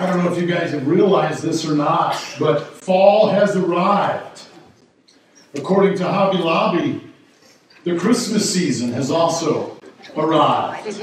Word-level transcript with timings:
I 0.00 0.06
don't 0.06 0.24
know 0.24 0.32
if 0.32 0.40
you 0.40 0.46
guys 0.46 0.70
have 0.70 0.86
realized 0.86 1.42
this 1.42 1.68
or 1.68 1.74
not, 1.74 2.16
but 2.38 2.60
fall 2.60 3.28
has 3.28 3.56
arrived. 3.56 4.42
According 5.54 5.98
to 5.98 6.04
Hobby 6.04 6.38
Lobby, 6.38 7.12
the 7.84 7.98
Christmas 7.98 8.50
season 8.52 8.92
has 8.94 9.10
also 9.10 9.78
arrived. 10.16 10.98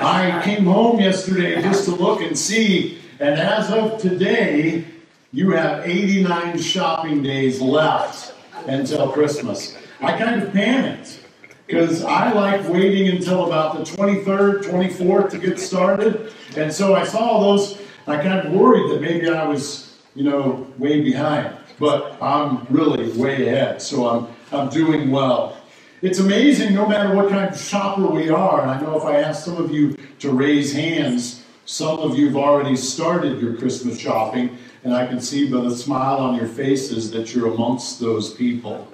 I 0.00 0.40
came 0.42 0.64
home 0.64 1.00
yesterday 1.00 1.60
just 1.60 1.84
to 1.84 1.90
look 1.90 2.22
and 2.22 2.36
see, 2.36 2.98
and 3.20 3.38
as 3.38 3.70
of 3.70 4.00
today, 4.00 4.86
you 5.32 5.50
have 5.50 5.86
89 5.86 6.58
shopping 6.58 7.22
days 7.22 7.60
left 7.60 8.34
until 8.66 9.12
Christmas. 9.12 9.76
I 10.00 10.16
kind 10.16 10.42
of 10.42 10.52
panicked 10.52 11.20
because 11.66 12.02
I 12.02 12.32
like 12.32 12.66
waiting 12.68 13.08
until 13.14 13.46
about 13.46 13.76
the 13.76 13.84
23rd, 13.84 14.62
24th 14.64 15.30
to 15.32 15.38
get 15.38 15.58
started. 15.58 16.32
And 16.56 16.72
so 16.72 16.94
I 16.94 17.04
saw 17.04 17.40
those, 17.40 17.78
I 18.10 18.22
of 18.46 18.52
worried 18.52 18.90
that 18.90 19.00
maybe 19.00 19.28
I 19.28 19.46
was, 19.46 19.98
you 20.14 20.24
know, 20.24 20.66
way 20.78 21.02
behind. 21.02 21.54
But 21.78 22.20
I'm 22.22 22.66
really 22.70 23.10
way 23.12 23.48
ahead, 23.48 23.80
so 23.80 24.08
I'm, 24.08 24.26
I'm 24.50 24.68
doing 24.68 25.10
well. 25.10 25.56
It's 26.00 26.18
amazing 26.18 26.74
no 26.74 26.86
matter 26.86 27.14
what 27.14 27.28
kind 27.28 27.52
of 27.52 27.60
shopper 27.60 28.06
we 28.06 28.30
are. 28.30 28.62
And 28.62 28.70
I 28.70 28.80
know 28.80 28.96
if 28.96 29.04
I 29.04 29.20
ask 29.20 29.44
some 29.44 29.56
of 29.56 29.70
you 29.70 29.96
to 30.20 30.30
raise 30.30 30.72
hands, 30.72 31.44
some 31.66 31.98
of 31.98 32.18
you 32.18 32.26
have 32.26 32.36
already 32.36 32.76
started 32.76 33.40
your 33.40 33.56
Christmas 33.56 33.98
shopping, 33.98 34.56
and 34.84 34.94
I 34.94 35.06
can 35.06 35.20
see 35.20 35.50
by 35.50 35.60
the 35.60 35.76
smile 35.76 36.16
on 36.18 36.34
your 36.34 36.46
faces 36.48 37.10
that 37.10 37.34
you're 37.34 37.52
amongst 37.52 38.00
those 38.00 38.32
people. 38.32 38.88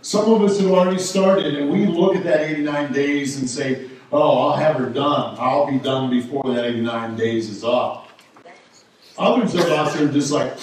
Some 0.00 0.30
of 0.32 0.42
us 0.42 0.60
have 0.60 0.70
already 0.70 0.98
started, 0.98 1.56
and 1.56 1.70
we 1.70 1.86
look 1.86 2.14
at 2.14 2.24
that 2.24 2.40
89 2.40 2.92
days 2.92 3.38
and 3.38 3.48
say, 3.50 3.90
Oh, 4.12 4.46
I'll 4.46 4.56
have 4.56 4.76
her 4.76 4.88
done. 4.88 5.36
I'll 5.40 5.66
be 5.66 5.78
done 5.78 6.08
before 6.08 6.44
that 6.54 6.66
89 6.66 7.16
days 7.16 7.48
is 7.48 7.64
up. 7.64 8.03
Others 9.16 9.54
of 9.54 9.60
us 9.66 9.96
are 10.00 10.10
just 10.10 10.32
like, 10.32 10.56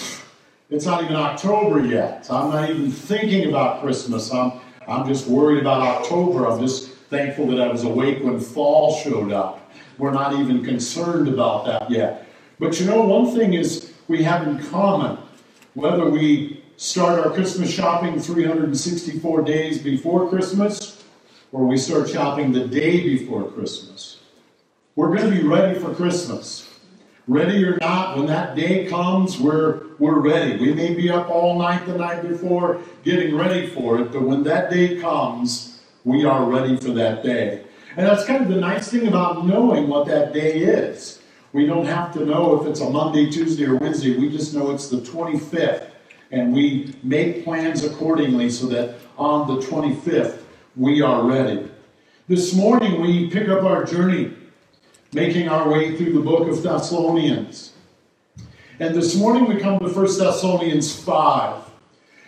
it's 0.69 0.85
not 0.85 1.03
even 1.03 1.15
October 1.15 1.85
yet. 1.85 2.27
I'm 2.29 2.51
not 2.51 2.69
even 2.69 2.91
thinking 2.91 3.47
about 3.47 3.81
Christmas. 3.81 4.31
I'm, 4.33 4.59
I'm 4.87 5.07
just 5.07 5.27
worried 5.27 5.61
about 5.61 5.81
October. 5.81 6.47
I'm 6.47 6.59
just 6.59 6.91
thankful 7.09 7.47
that 7.47 7.61
I 7.61 7.67
was 7.67 7.83
awake 7.83 8.23
when 8.23 8.39
fall 8.39 8.97
showed 8.97 9.31
up. 9.31 9.71
We're 9.97 10.11
not 10.11 10.33
even 10.33 10.63
concerned 10.65 11.27
about 11.27 11.65
that 11.65 11.89
yet. 11.89 12.27
But 12.59 12.79
you 12.79 12.85
know, 12.85 13.01
one 13.01 13.33
thing 13.33 13.53
is 13.53 13.93
we 14.07 14.23
have 14.23 14.47
in 14.47 14.61
common, 14.69 15.17
whether 15.73 16.09
we 16.09 16.63
start 16.77 17.25
our 17.25 17.31
Christmas 17.33 17.71
shopping 17.71 18.19
364 18.19 19.43
days 19.43 19.79
before 19.79 20.29
Christmas 20.29 21.03
or 21.51 21.65
we 21.65 21.77
start 21.77 22.09
shopping 22.09 22.51
the 22.51 22.65
day 22.67 23.01
before 23.03 23.49
Christmas. 23.51 24.19
We're 24.95 25.15
going 25.15 25.29
to 25.29 25.41
be 25.41 25.47
ready 25.47 25.79
for 25.79 25.93
Christmas. 25.93 26.70
Ready 27.27 27.63
or 27.63 27.77
not, 27.77 28.17
when 28.17 28.25
that 28.27 28.55
day 28.55 28.87
comes, 28.87 29.39
we're, 29.39 29.81
we're 29.99 30.19
ready. 30.19 30.57
We 30.57 30.73
may 30.73 30.95
be 30.95 31.09
up 31.09 31.29
all 31.29 31.59
night 31.59 31.85
the 31.85 31.95
night 31.95 32.27
before 32.27 32.81
getting 33.03 33.35
ready 33.35 33.67
for 33.67 33.99
it, 33.99 34.11
but 34.11 34.23
when 34.23 34.41
that 34.43 34.71
day 34.71 34.99
comes, 34.99 35.81
we 36.03 36.25
are 36.25 36.49
ready 36.49 36.77
for 36.77 36.91
that 36.91 37.23
day. 37.23 37.63
And 37.95 38.07
that's 38.07 38.25
kind 38.25 38.41
of 38.41 38.49
the 38.49 38.59
nice 38.59 38.89
thing 38.89 39.07
about 39.07 39.45
knowing 39.45 39.87
what 39.87 40.07
that 40.07 40.33
day 40.33 40.59
is. 40.59 41.21
We 41.53 41.67
don't 41.67 41.85
have 41.85 42.11
to 42.13 42.25
know 42.25 42.59
if 42.59 42.67
it's 42.67 42.79
a 42.79 42.89
Monday, 42.89 43.29
Tuesday, 43.29 43.65
or 43.65 43.75
Wednesday. 43.75 44.17
We 44.17 44.29
just 44.29 44.55
know 44.55 44.71
it's 44.71 44.89
the 44.89 44.97
25th. 44.97 45.89
And 46.31 46.53
we 46.53 46.95
make 47.03 47.43
plans 47.43 47.83
accordingly 47.83 48.49
so 48.49 48.65
that 48.67 48.95
on 49.17 49.47
the 49.47 49.61
25th, 49.61 50.39
we 50.77 51.01
are 51.01 51.23
ready. 51.23 51.69
This 52.29 52.55
morning, 52.55 53.01
we 53.01 53.29
pick 53.29 53.49
up 53.49 53.63
our 53.63 53.83
journey 53.83 54.33
making 55.13 55.49
our 55.49 55.69
way 55.69 55.95
through 55.95 56.13
the 56.13 56.21
book 56.21 56.47
of 56.47 56.63
Thessalonians. 56.63 57.73
And 58.79 58.95
this 58.95 59.13
morning, 59.15 59.45
we 59.45 59.59
come 59.59 59.77
to 59.79 59.85
1 59.85 59.93
Thessalonians 59.93 60.97
5. 61.03 61.63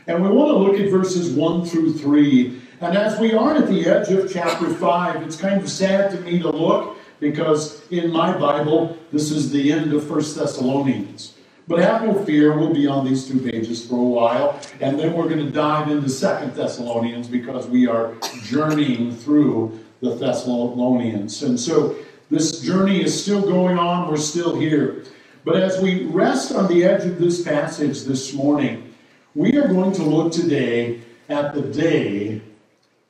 And 0.08 0.22
we 0.22 0.30
want 0.30 0.50
to 0.50 0.58
look 0.58 0.80
at 0.80 0.92
verses 0.92 1.32
1 1.32 1.66
through 1.66 1.94
3. 1.94 2.62
And 2.82 2.98
as 2.98 3.18
we 3.20 3.34
are 3.34 3.56
at 3.56 3.68
the 3.68 3.86
edge 3.88 4.10
of 4.10 4.32
chapter 4.32 4.70
5, 4.70 5.24
it's 5.24 5.38
kind 5.38 5.62
of 5.62 5.70
sad 5.70 6.12
to 6.12 6.20
me 6.20 6.40
to 6.40 6.50
look 6.50 6.98
because 7.22 7.90
in 7.90 8.12
my 8.12 8.38
Bible, 8.38 8.98
this 9.14 9.32
is 9.32 9.50
the 9.50 9.72
end 9.72 9.94
of 9.94 10.10
1 10.10 10.20
Thessalonians. 10.20 11.36
But 11.70 11.80
have 11.80 12.04
no 12.04 12.26
fear, 12.26 12.58
we'll 12.58 12.74
be 12.74 12.88
on 12.88 13.06
these 13.06 13.26
two 13.26 13.40
pages 13.40 13.88
for 13.88 13.96
a 13.96 14.04
while, 14.04 14.60
and 14.82 15.00
then 15.00 15.14
we're 15.14 15.30
going 15.30 15.46
to 15.46 15.50
dive 15.50 15.90
into 15.90 16.10
Second 16.10 16.54
Thessalonians 16.54 17.30
because 17.30 17.66
we 17.68 17.88
are 17.88 18.14
journeying 18.44 19.16
through 19.16 19.80
the 20.02 20.14
Thessalonians. 20.16 21.42
And 21.44 21.58
so 21.58 21.96
this 22.34 22.62
journey 22.62 23.04
is 23.04 23.22
still 23.22 23.42
going 23.42 23.78
on, 23.78 24.10
we're 24.10 24.18
still 24.18 24.56
here. 24.56 25.04
But 25.46 25.58
as 25.58 25.80
we 25.80 26.06
rest 26.06 26.52
on 26.54 26.68
the 26.68 26.84
edge 26.84 27.06
of 27.06 27.20
this 27.20 27.44
passage 27.44 28.04
this 28.04 28.34
morning, 28.34 28.96
we 29.36 29.56
are 29.58 29.68
going 29.68 29.92
to 29.94 30.04
look 30.04 30.32
today 30.32 31.02
at 31.30 31.54
the 31.54 31.62
day 31.62 32.42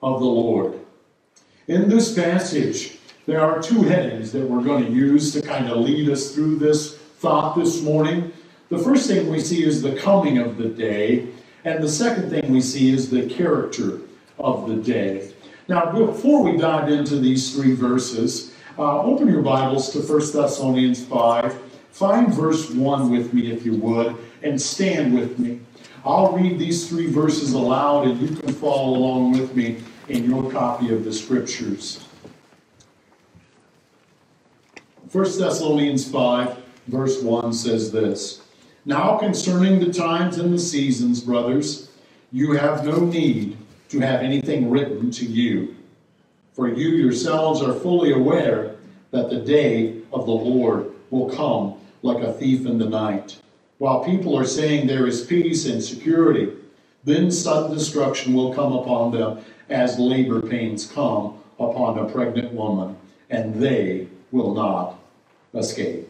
of 0.01 0.19
the 0.19 0.25
Lord. 0.25 0.79
In 1.67 1.87
this 1.87 2.13
passage, 2.13 2.97
there 3.25 3.39
are 3.39 3.61
two 3.61 3.83
headings 3.83 4.31
that 4.33 4.45
we're 4.45 4.63
going 4.63 4.85
to 4.85 4.91
use 4.91 5.31
to 5.33 5.41
kind 5.41 5.69
of 5.69 5.77
lead 5.77 6.09
us 6.09 6.33
through 6.33 6.57
this 6.57 6.97
thought 6.97 7.55
this 7.55 7.81
morning. 7.81 8.33
The 8.69 8.79
first 8.79 9.07
thing 9.07 9.29
we 9.29 9.39
see 9.39 9.63
is 9.63 9.81
the 9.81 9.95
coming 9.95 10.39
of 10.39 10.57
the 10.57 10.67
day, 10.67 11.27
and 11.63 11.81
the 11.81 11.89
second 11.89 12.29
thing 12.29 12.51
we 12.51 12.59
see 12.59 12.91
is 12.91 13.09
the 13.09 13.29
character 13.29 14.01
of 14.37 14.67
the 14.67 14.75
day. 14.75 15.31
Now, 15.69 15.93
before 15.93 16.43
we 16.43 16.57
dive 16.57 16.89
into 16.89 17.17
these 17.17 17.55
three 17.55 17.73
verses, 17.73 18.52
uh, 18.77 19.01
open 19.03 19.27
your 19.27 19.41
Bibles 19.41 19.91
to 19.91 19.99
1 19.99 20.07
Thessalonians 20.33 21.03
5. 21.05 21.53
Find 21.91 22.33
verse 22.33 22.71
1 22.71 23.11
with 23.11 23.33
me, 23.33 23.51
if 23.51 23.65
you 23.65 23.75
would, 23.75 24.15
and 24.41 24.59
stand 24.59 25.13
with 25.13 25.37
me. 25.37 25.59
I'll 26.03 26.33
read 26.33 26.57
these 26.57 26.89
three 26.89 27.07
verses 27.07 27.53
aloud, 27.53 28.07
and 28.07 28.19
you 28.19 28.35
can 28.35 28.53
follow 28.53 28.97
along 28.97 29.33
with 29.33 29.55
me 29.55 29.77
in 30.09 30.29
your 30.29 30.51
copy 30.51 30.93
of 30.93 31.05
the 31.05 31.13
scriptures. 31.13 32.03
1 35.11 35.23
Thessalonians 35.37 36.09
5, 36.09 36.57
verse 36.87 37.21
1 37.21 37.53
says 37.53 37.91
this 37.91 38.41
Now 38.85 39.17
concerning 39.17 39.79
the 39.79 39.93
times 39.93 40.39
and 40.39 40.51
the 40.51 40.59
seasons, 40.59 41.21
brothers, 41.21 41.91
you 42.31 42.53
have 42.53 42.83
no 42.83 42.99
need 42.99 43.55
to 43.89 43.99
have 43.99 44.21
anything 44.21 44.71
written 44.71 45.11
to 45.11 45.25
you, 45.25 45.75
for 46.53 46.69
you 46.69 46.89
yourselves 46.89 47.61
are 47.61 47.73
fully 47.73 48.11
aware 48.11 48.75
that 49.11 49.29
the 49.29 49.39
day 49.39 49.97
of 50.11 50.25
the 50.25 50.31
Lord 50.31 50.91
will 51.09 51.29
come 51.29 51.75
like 52.01 52.23
a 52.23 52.33
thief 52.33 52.65
in 52.65 52.77
the 52.77 52.89
night. 52.89 53.37
While 53.79 54.03
people 54.03 54.37
are 54.37 54.45
saying 54.45 54.87
there 54.87 55.07
is 55.07 55.25
peace 55.25 55.65
and 55.65 55.83
security, 55.83 56.51
then 57.03 57.31
sudden 57.31 57.75
destruction 57.75 58.33
will 58.33 58.53
come 58.53 58.73
upon 58.73 59.11
them 59.11 59.43
as 59.69 59.99
labor 59.99 60.41
pains 60.41 60.87
come 60.87 61.39
upon 61.59 61.97
a 61.97 62.09
pregnant 62.09 62.53
woman, 62.53 62.95
and 63.29 63.55
they 63.55 64.07
will 64.31 64.53
not 64.53 64.99
escape. 65.53 66.09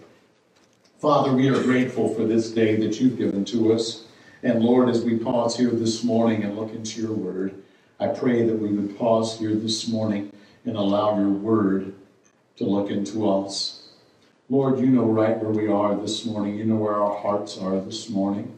Father, 0.99 1.33
we 1.33 1.49
are 1.49 1.61
grateful 1.63 2.13
for 2.13 2.25
this 2.25 2.51
day 2.51 2.75
that 2.77 2.99
you've 2.99 3.17
given 3.17 3.43
to 3.45 3.73
us. 3.73 4.05
And 4.41 4.63
Lord, 4.63 4.89
as 4.89 5.03
we 5.03 5.17
pause 5.17 5.57
here 5.57 5.71
this 5.71 6.03
morning 6.03 6.43
and 6.43 6.57
look 6.57 6.71
into 6.71 7.01
your 7.01 7.13
word, 7.13 7.55
I 8.03 8.07
pray 8.07 8.45
that 8.45 8.59
we 8.59 8.67
would 8.67 8.97
pause 8.97 9.39
here 9.39 9.55
this 9.55 9.87
morning 9.87 10.33
and 10.65 10.75
allow 10.75 11.17
your 11.17 11.29
word 11.29 11.93
to 12.57 12.65
look 12.65 12.91
into 12.91 13.29
us. 13.29 13.87
Lord, 14.49 14.79
you 14.79 14.87
know 14.87 15.05
right 15.05 15.37
where 15.37 15.51
we 15.51 15.69
are 15.69 15.95
this 15.95 16.25
morning. 16.25 16.57
You 16.57 16.65
know 16.65 16.75
where 16.75 16.95
our 16.95 17.17
hearts 17.17 17.57
are 17.57 17.79
this 17.79 18.09
morning. 18.09 18.57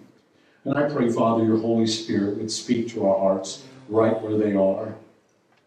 And 0.64 0.76
I 0.76 0.90
pray, 0.90 1.12
Father, 1.12 1.44
your 1.46 1.60
Holy 1.60 1.86
Spirit 1.86 2.38
would 2.38 2.50
speak 2.50 2.90
to 2.90 3.08
our 3.08 3.20
hearts 3.20 3.64
right 3.88 4.20
where 4.20 4.36
they 4.36 4.56
are. 4.56 4.96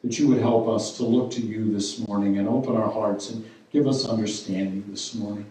That 0.03 0.19
you 0.19 0.27
would 0.27 0.41
help 0.41 0.67
us 0.67 0.97
to 0.97 1.05
look 1.05 1.31
to 1.33 1.41
you 1.41 1.73
this 1.73 2.01
morning 2.09 2.37
and 2.37 2.49
open 2.49 2.75
our 2.75 2.91
hearts 2.91 3.31
and 3.31 3.49
Give 3.71 3.87
us 3.87 4.07
understanding 4.07 4.85
this 4.89 5.15
morning. 5.15 5.45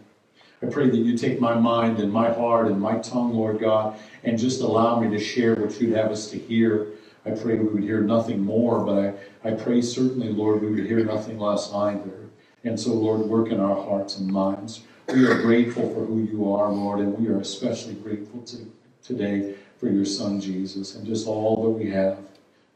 I 0.64 0.66
pray 0.66 0.90
that 0.90 0.98
you 0.98 1.16
take 1.16 1.40
my 1.40 1.54
mind 1.54 2.00
and 2.00 2.12
my 2.12 2.34
heart 2.34 2.66
and 2.68 2.82
my 2.82 2.98
tongue, 2.98 3.36
Lord 3.36 3.60
God, 3.60 3.96
and 4.24 4.40
just 4.40 4.62
allow 4.62 5.00
me 5.00 5.16
to 5.16 5.24
share 5.24 5.54
what 5.54 5.80
you'd 5.80 5.96
have 5.96 6.12
us 6.12 6.32
to 6.32 6.40
hear. 6.40 6.88
I 7.28 7.32
pray 7.32 7.56
we 7.56 7.66
would 7.66 7.84
hear 7.84 8.02
nothing 8.02 8.42
more, 8.42 8.80
but 8.86 8.98
I, 9.44 9.50
I 9.50 9.52
pray 9.52 9.82
certainly, 9.82 10.30
Lord, 10.30 10.62
we 10.62 10.70
would 10.72 10.86
hear 10.86 11.04
nothing 11.04 11.38
less 11.38 11.74
either. 11.74 12.30
And 12.64 12.80
so, 12.80 12.94
Lord, 12.94 13.22
work 13.22 13.50
in 13.50 13.60
our 13.60 13.76
hearts 13.76 14.18
and 14.18 14.32
minds. 14.32 14.82
We 15.10 15.26
are 15.26 15.42
grateful 15.42 15.94
for 15.94 16.06
who 16.06 16.24
you 16.24 16.54
are, 16.54 16.72
Lord, 16.72 17.00
and 17.00 17.18
we 17.18 17.28
are 17.28 17.40
especially 17.40 17.96
grateful 17.96 18.42
to, 18.44 18.72
today 19.04 19.56
for 19.78 19.90
your 19.90 20.06
Son, 20.06 20.40
Jesus, 20.40 20.96
and 20.96 21.06
just 21.06 21.28
all 21.28 21.64
that 21.64 21.70
we 21.70 21.90
have 21.92 22.18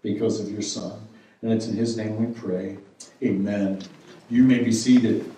because 0.02 0.40
of 0.40 0.52
your 0.52 0.62
Son. 0.62 1.00
And 1.42 1.52
it's 1.52 1.68
in 1.68 1.76
his 1.76 1.96
name 1.98 2.18
we 2.18 2.34
pray. 2.34 2.78
Amen. 3.24 3.82
You 4.30 4.44
may 4.44 4.64
be 4.64 4.72
seated. 4.72 5.31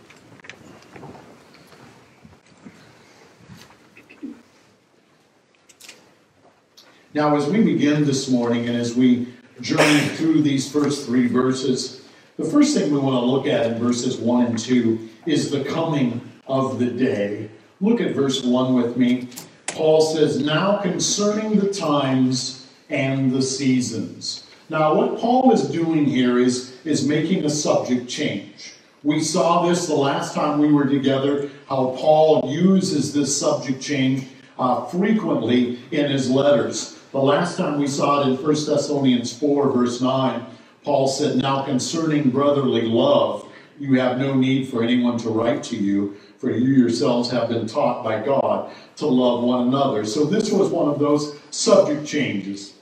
Now, 7.16 7.36
as 7.36 7.46
we 7.46 7.62
begin 7.62 8.06
this 8.06 8.28
morning 8.28 8.68
and 8.68 8.76
as 8.76 8.96
we 8.96 9.28
journey 9.62 10.00
through 10.16 10.42
these 10.42 10.72
first 10.72 11.06
three 11.06 11.28
verses, 11.28 12.02
the 12.38 12.44
first 12.44 12.76
thing 12.76 12.92
we 12.92 12.98
want 12.98 13.22
to 13.22 13.26
look 13.28 13.46
at 13.46 13.68
in 13.68 13.78
verses 13.78 14.18
1 14.18 14.46
and 14.48 14.58
2 14.58 15.10
is 15.28 15.52
the 15.52 15.64
coming 15.64 16.28
of 16.48 16.80
the 16.80 16.88
day. 16.88 17.52
Look 17.82 18.02
at 18.02 18.16
verse 18.16 18.42
1 18.44 18.74
with 18.74 18.98
me. 18.98 19.30
Paul 19.68 20.02
says, 20.02 20.40
Now 20.40 20.78
concerning 20.78 21.60
the 21.60 21.72
times 21.72 22.68
and 22.90 23.32
the 23.32 23.44
seasons. 23.44 24.48
Now, 24.70 24.96
what 24.96 25.20
Paul 25.20 25.52
is 25.52 25.70
doing 25.70 26.06
here 26.06 26.40
is, 26.40 26.76
is 26.84 27.08
making 27.08 27.46
a 27.46 27.50
subject 27.50 28.10
change. 28.10 28.74
We 29.04 29.20
saw 29.20 29.68
this 29.68 29.86
the 29.86 29.94
last 29.94 30.34
time 30.34 30.58
we 30.58 30.74
were 30.74 30.86
together, 30.88 31.52
how 31.70 31.96
Paul 31.96 32.52
uses 32.52 33.14
this 33.14 33.38
subject 33.40 33.80
change 33.84 34.26
uh, 34.58 34.86
frequently 34.86 35.78
in 35.92 36.10
his 36.10 36.28
letters. 36.32 37.00
The 37.14 37.20
last 37.20 37.58
time 37.58 37.80
we 37.80 37.86
saw 37.86 38.22
it 38.22 38.28
in 38.28 38.38
1 38.38 38.44
Thessalonians 38.44 39.38
4, 39.38 39.72
verse 39.72 40.02
9, 40.02 40.48
Paul 40.84 41.08
said, 41.08 41.38
Now 41.38 41.62
concerning 41.62 42.32
brotherly 42.32 42.82
love, 42.82 43.48
you 43.80 44.00
have 44.00 44.18
no 44.18 44.34
need 44.34 44.68
for 44.68 44.84
anyone 44.84 45.20
to 45.20 45.30
write 45.30 45.62
to 45.66 45.76
you, 45.76 46.18
for 46.40 46.50
you 46.50 46.74
yourselves 46.74 47.30
have 47.30 47.50
been 47.50 47.68
taught 47.68 48.04
by 48.04 48.26
God 48.26 48.74
to 48.96 49.06
love 49.06 49.44
one 49.44 49.68
another. 49.68 50.06
So 50.06 50.26
this 50.26 50.52
was 50.52 50.70
one 50.72 50.90
of 50.90 50.98
those 50.98 51.38
subject 51.52 52.08
changes. 52.08 52.74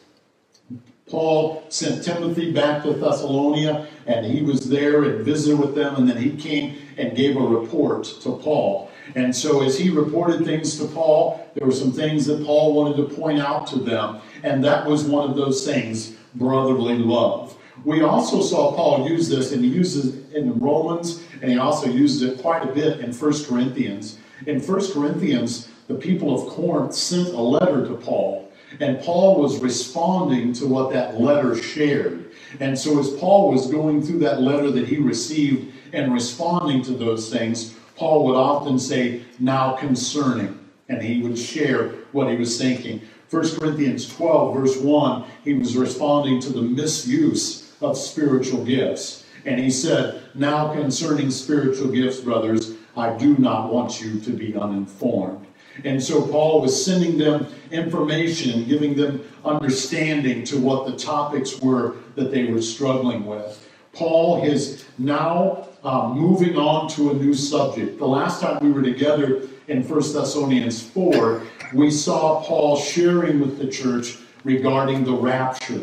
Paul 1.10 1.66
sent 1.68 2.06
Timothy 2.06 2.54
back 2.54 2.84
to 2.84 2.94
Thessalonica, 2.94 3.86
and 4.08 4.26
he 4.26 4.44
was 4.44 4.70
there 4.70 5.04
and 5.04 5.26
visited 5.26 5.60
with 5.60 5.76
them, 5.76 5.96
and 5.96 6.10
then 6.10 6.16
he 6.16 6.38
came 6.38 6.78
and 6.98 7.18
gave 7.18 7.36
a 7.36 7.42
report 7.42 8.06
to 8.22 8.38
Paul. 8.38 8.91
And 9.16 9.36
so, 9.36 9.64
as 9.64 9.78
he 9.78 9.90
reported 9.90 10.46
things 10.46 10.78
to 10.80 10.86
Paul, 10.86 11.46
there 11.54 11.66
were 11.66 11.74
some 11.74 11.92
things 11.92 12.26
that 12.28 12.46
Paul 12.46 12.74
wanted 12.74 12.98
to 12.98 13.16
point 13.16 13.40
out 13.40 13.68
to 13.68 13.80
them, 13.80 14.22
and 14.44 14.64
that 14.64 14.86
was 14.86 15.04
one 15.04 15.30
of 15.30 15.36
those 15.36 15.66
things 15.66 16.14
brotherly 16.36 16.98
love. 16.98 17.58
We 17.84 18.02
also 18.02 18.42
saw 18.42 18.74
Paul 18.76 19.10
use 19.10 19.28
this, 19.28 19.52
and 19.52 19.64
he 19.64 19.70
uses 19.70 20.16
it 20.16 20.36
in 20.36 20.58
Romans, 20.60 21.24
and 21.42 21.52
he 21.52 21.58
also 21.58 21.90
uses 21.90 22.22
it 22.22 22.42
quite 22.42 22.64
a 22.64 22.74
bit 22.74 23.00
in 23.00 23.12
1 23.14 23.44
Corinthians. 23.46 24.18
In 24.46 24.60
1 24.60 24.92
Corinthians, 24.94 25.70
the 25.88 25.96
people 25.96 26.34
of 26.34 26.54
Corinth 26.54 26.94
sent 26.94 27.30
a 27.30 27.42
letter 27.42 27.86
to 27.88 27.96
Paul, 27.96 28.50
and 28.80 29.02
Paul 29.02 29.42
was 29.42 29.60
responding 29.60 30.54
to 30.54 30.68
what 30.68 30.94
that 30.94 31.20
letter 31.20 31.56
shared. 31.56 32.32
And 32.60 32.78
so, 32.78 33.00
as 33.00 33.10
Paul 33.12 33.52
was 33.52 33.70
going 33.70 34.02
through 34.02 34.20
that 34.20 34.42
letter 34.42 34.72
that 34.72 34.88
he 34.88 34.98
received 34.98 35.74
and 35.94 36.14
responding 36.14 36.82
to 36.84 36.92
those 36.92 37.30
things, 37.30 37.76
Paul 38.02 38.26
would 38.26 38.36
often 38.36 38.80
say, 38.80 39.22
Now 39.38 39.74
concerning, 39.74 40.58
and 40.90 41.04
he 41.04 41.22
would 41.22 41.38
share 41.38 41.90
what 42.14 42.32
he 42.32 42.36
was 42.36 42.58
thinking. 42.58 43.00
1 43.30 43.60
Corinthians 43.60 44.10
12, 44.10 44.56
verse 44.56 44.78
1, 44.78 45.24
he 45.44 45.54
was 45.54 45.78
responding 45.78 46.42
to 46.42 46.50
the 46.52 46.64
misuse 46.64 47.72
of 47.80 47.96
spiritual 47.96 48.66
gifts. 48.66 49.24
And 49.46 49.60
he 49.60 49.70
said, 49.70 50.24
Now 50.34 50.74
concerning 50.74 51.30
spiritual 51.30 51.90
gifts, 51.90 52.22
brothers, 52.22 52.74
I 52.98 53.16
do 53.20 53.38
not 53.38 53.72
want 53.72 54.02
you 54.02 54.20
to 54.22 54.32
be 54.32 54.56
uninformed. 54.56 55.46
And 55.84 56.02
so 56.02 56.26
Paul 56.26 56.62
was 56.62 56.84
sending 56.84 57.20
them 57.20 57.46
information 57.70 58.62
and 58.62 58.68
giving 58.68 58.96
them 58.96 59.24
understanding 59.46 60.44
to 60.46 60.58
what 60.58 60.88
the 60.88 60.98
topics 60.98 61.62
were 61.62 61.98
that 62.16 62.32
they 62.32 62.46
were 62.46 62.64
struggling 62.64 63.28
with. 63.28 63.70
Paul 63.94 64.44
is 64.44 64.86
now 64.98 65.68
uh, 65.84 66.14
moving 66.14 66.58
on 66.58 66.88
to 66.90 67.12
a 67.12 67.14
new 67.14 67.34
subject. 67.34 67.98
The 67.98 68.08
last 68.08 68.42
time 68.42 68.60
we 68.62 68.72
were 68.72 68.84
together 68.84 69.48
in 69.68 69.88
1 69.88 70.14
Thessalonians 70.14 70.84
4, 70.90 71.42
we 71.74 71.90
saw 71.90 72.44
Paul 72.44 72.78
sharing 72.78 73.40
with 73.40 73.58
the 73.58 73.68
church 73.68 74.18
regarding 74.44 75.04
the 75.04 75.14
rapture. 75.14 75.82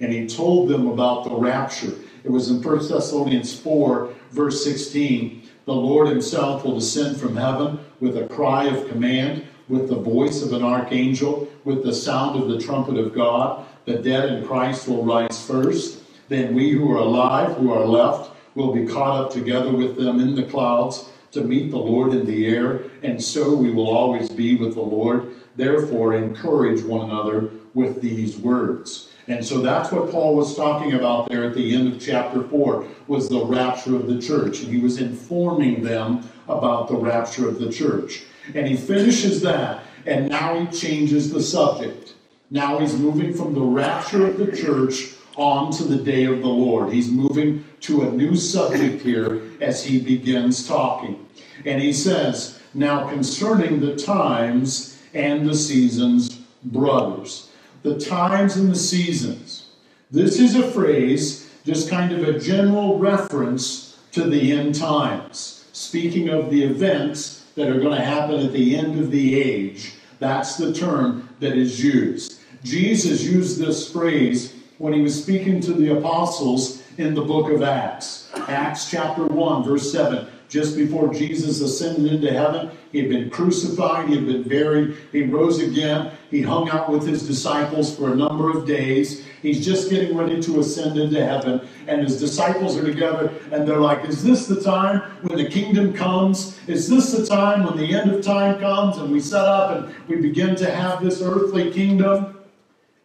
And 0.00 0.12
he 0.12 0.26
told 0.26 0.68
them 0.68 0.86
about 0.86 1.24
the 1.24 1.34
rapture. 1.34 1.94
It 2.22 2.30
was 2.30 2.50
in 2.50 2.62
1 2.62 2.88
Thessalonians 2.88 3.58
4, 3.58 4.12
verse 4.30 4.62
16. 4.64 5.48
The 5.64 5.74
Lord 5.74 6.08
himself 6.08 6.64
will 6.64 6.78
descend 6.78 7.20
from 7.20 7.36
heaven 7.36 7.80
with 8.00 8.16
a 8.16 8.28
cry 8.28 8.64
of 8.64 8.88
command, 8.88 9.46
with 9.68 9.88
the 9.88 9.96
voice 9.96 10.42
of 10.42 10.52
an 10.52 10.62
archangel, 10.62 11.48
with 11.64 11.84
the 11.84 11.92
sound 11.92 12.40
of 12.40 12.48
the 12.48 12.58
trumpet 12.58 12.96
of 12.96 13.14
God. 13.14 13.66
The 13.84 13.96
dead 13.96 14.32
in 14.32 14.46
Christ 14.46 14.88
will 14.88 15.04
rise 15.04 15.44
first. 15.44 16.02
Then 16.28 16.54
we 16.54 16.70
who 16.70 16.90
are 16.92 16.98
alive, 16.98 17.56
who 17.56 17.72
are 17.72 17.84
left, 17.84 18.30
will 18.54 18.72
be 18.72 18.86
caught 18.86 19.24
up 19.24 19.32
together 19.32 19.72
with 19.72 19.96
them 19.96 20.20
in 20.20 20.34
the 20.34 20.42
clouds 20.42 21.10
to 21.32 21.42
meet 21.42 21.70
the 21.70 21.78
Lord 21.78 22.12
in 22.12 22.26
the 22.26 22.46
air, 22.46 22.82
and 23.02 23.22
so 23.22 23.54
we 23.54 23.70
will 23.70 23.88
always 23.88 24.30
be 24.30 24.56
with 24.56 24.74
the 24.74 24.82
Lord. 24.82 25.34
Therefore, 25.56 26.14
encourage 26.14 26.82
one 26.82 27.08
another 27.08 27.50
with 27.74 28.00
these 28.00 28.36
words. 28.36 29.10
And 29.28 29.44
so 29.44 29.60
that's 29.60 29.92
what 29.92 30.10
Paul 30.10 30.34
was 30.34 30.56
talking 30.56 30.94
about 30.94 31.28
there 31.28 31.44
at 31.44 31.54
the 31.54 31.74
end 31.74 31.92
of 31.92 32.00
chapter 32.00 32.42
4 32.42 32.86
was 33.06 33.28
the 33.28 33.44
rapture 33.44 33.94
of 33.94 34.08
the 34.08 34.20
church. 34.20 34.60
And 34.62 34.74
he 34.74 34.80
was 34.80 34.98
informing 34.98 35.84
them 35.84 36.28
about 36.48 36.88
the 36.88 36.96
rapture 36.96 37.48
of 37.48 37.60
the 37.60 37.70
church. 37.70 38.24
And 38.54 38.66
he 38.66 38.76
finishes 38.76 39.40
that, 39.42 39.84
and 40.04 40.28
now 40.28 40.58
he 40.58 40.66
changes 40.76 41.32
the 41.32 41.42
subject. 41.42 42.14
Now 42.50 42.78
he's 42.78 42.98
moving 42.98 43.32
from 43.32 43.54
the 43.54 43.60
rapture 43.60 44.26
of 44.26 44.36
the 44.36 44.50
church 44.56 45.14
on 45.36 45.70
to 45.72 45.84
the 45.84 46.02
day 46.02 46.24
of 46.24 46.40
the 46.40 46.48
Lord. 46.48 46.92
He's 46.92 47.10
moving 47.10 47.64
to 47.82 48.02
a 48.02 48.12
new 48.12 48.36
subject 48.36 49.02
here 49.02 49.42
as 49.60 49.84
he 49.84 50.00
begins 50.00 50.66
talking. 50.66 51.26
And 51.64 51.80
he 51.80 51.92
says, 51.92 52.60
Now 52.74 53.08
concerning 53.08 53.80
the 53.80 53.96
times 53.96 54.98
and 55.14 55.48
the 55.48 55.54
seasons, 55.54 56.40
brothers 56.62 57.50
the 57.82 57.98
times 57.98 58.56
and 58.56 58.70
the 58.70 58.76
seasons. 58.76 59.66
This 60.10 60.38
is 60.38 60.54
a 60.54 60.70
phrase, 60.70 61.50
just 61.64 61.88
kind 61.88 62.12
of 62.12 62.26
a 62.28 62.38
general 62.38 62.98
reference 62.98 63.98
to 64.12 64.24
the 64.24 64.52
end 64.52 64.74
times, 64.74 65.66
speaking 65.72 66.28
of 66.28 66.50
the 66.50 66.64
events 66.64 67.46
that 67.54 67.68
are 67.68 67.80
going 67.80 67.96
to 67.96 68.04
happen 68.04 68.44
at 68.44 68.52
the 68.52 68.76
end 68.76 68.98
of 68.98 69.10
the 69.10 69.40
age. 69.40 69.94
That's 70.18 70.56
the 70.56 70.72
term 70.72 71.28
that 71.40 71.56
is 71.56 71.82
used. 71.82 72.40
Jesus 72.62 73.22
used 73.22 73.58
this 73.58 73.90
phrase 73.90 74.54
when 74.78 74.92
he 74.92 75.00
was 75.00 75.22
speaking 75.22 75.60
to 75.62 75.72
the 75.72 75.96
apostles 75.96 76.79
in 76.98 77.14
the 77.14 77.22
book 77.22 77.50
of 77.50 77.62
Acts. 77.62 78.30
Acts 78.48 78.90
chapter 78.90 79.24
1, 79.24 79.64
verse 79.64 79.90
7 79.92 80.26
just 80.50 80.76
before 80.76 81.14
Jesus 81.14 81.60
ascended 81.60 82.12
into 82.12 82.32
heaven. 82.32 82.70
He 82.90 82.98
had 82.98 83.08
been 83.08 83.30
crucified, 83.30 84.08
he 84.08 84.16
had 84.16 84.26
been 84.26 84.42
buried, 84.42 84.96
he 85.12 85.22
rose 85.22 85.60
again. 85.60 86.10
He 86.28 86.42
hung 86.42 86.68
out 86.68 86.90
with 86.90 87.06
his 87.06 87.26
disciples 87.26 87.96
for 87.96 88.12
a 88.12 88.16
number 88.16 88.50
of 88.50 88.66
days. 88.66 89.24
He's 89.42 89.64
just 89.64 89.88
getting 89.90 90.16
ready 90.16 90.42
to 90.42 90.58
ascend 90.58 90.98
into 90.98 91.24
heaven, 91.24 91.66
and 91.86 92.02
his 92.02 92.18
disciples 92.18 92.76
are 92.76 92.84
together, 92.84 93.32
and 93.52 93.66
they're 93.66 93.80
like, 93.80 94.04
Is 94.06 94.24
this 94.24 94.48
the 94.48 94.60
time 94.60 95.00
when 95.22 95.38
the 95.38 95.48
kingdom 95.48 95.94
comes? 95.94 96.58
Is 96.66 96.88
this 96.88 97.12
the 97.12 97.24
time 97.24 97.64
when 97.64 97.76
the 97.76 97.94
end 97.94 98.10
of 98.10 98.22
time 98.22 98.58
comes 98.58 98.98
and 98.98 99.10
we 99.10 99.20
set 99.20 99.44
up 99.44 99.76
and 99.76 100.08
we 100.08 100.16
begin 100.16 100.56
to 100.56 100.70
have 100.70 101.02
this 101.02 101.22
earthly 101.22 101.72
kingdom? 101.72 102.36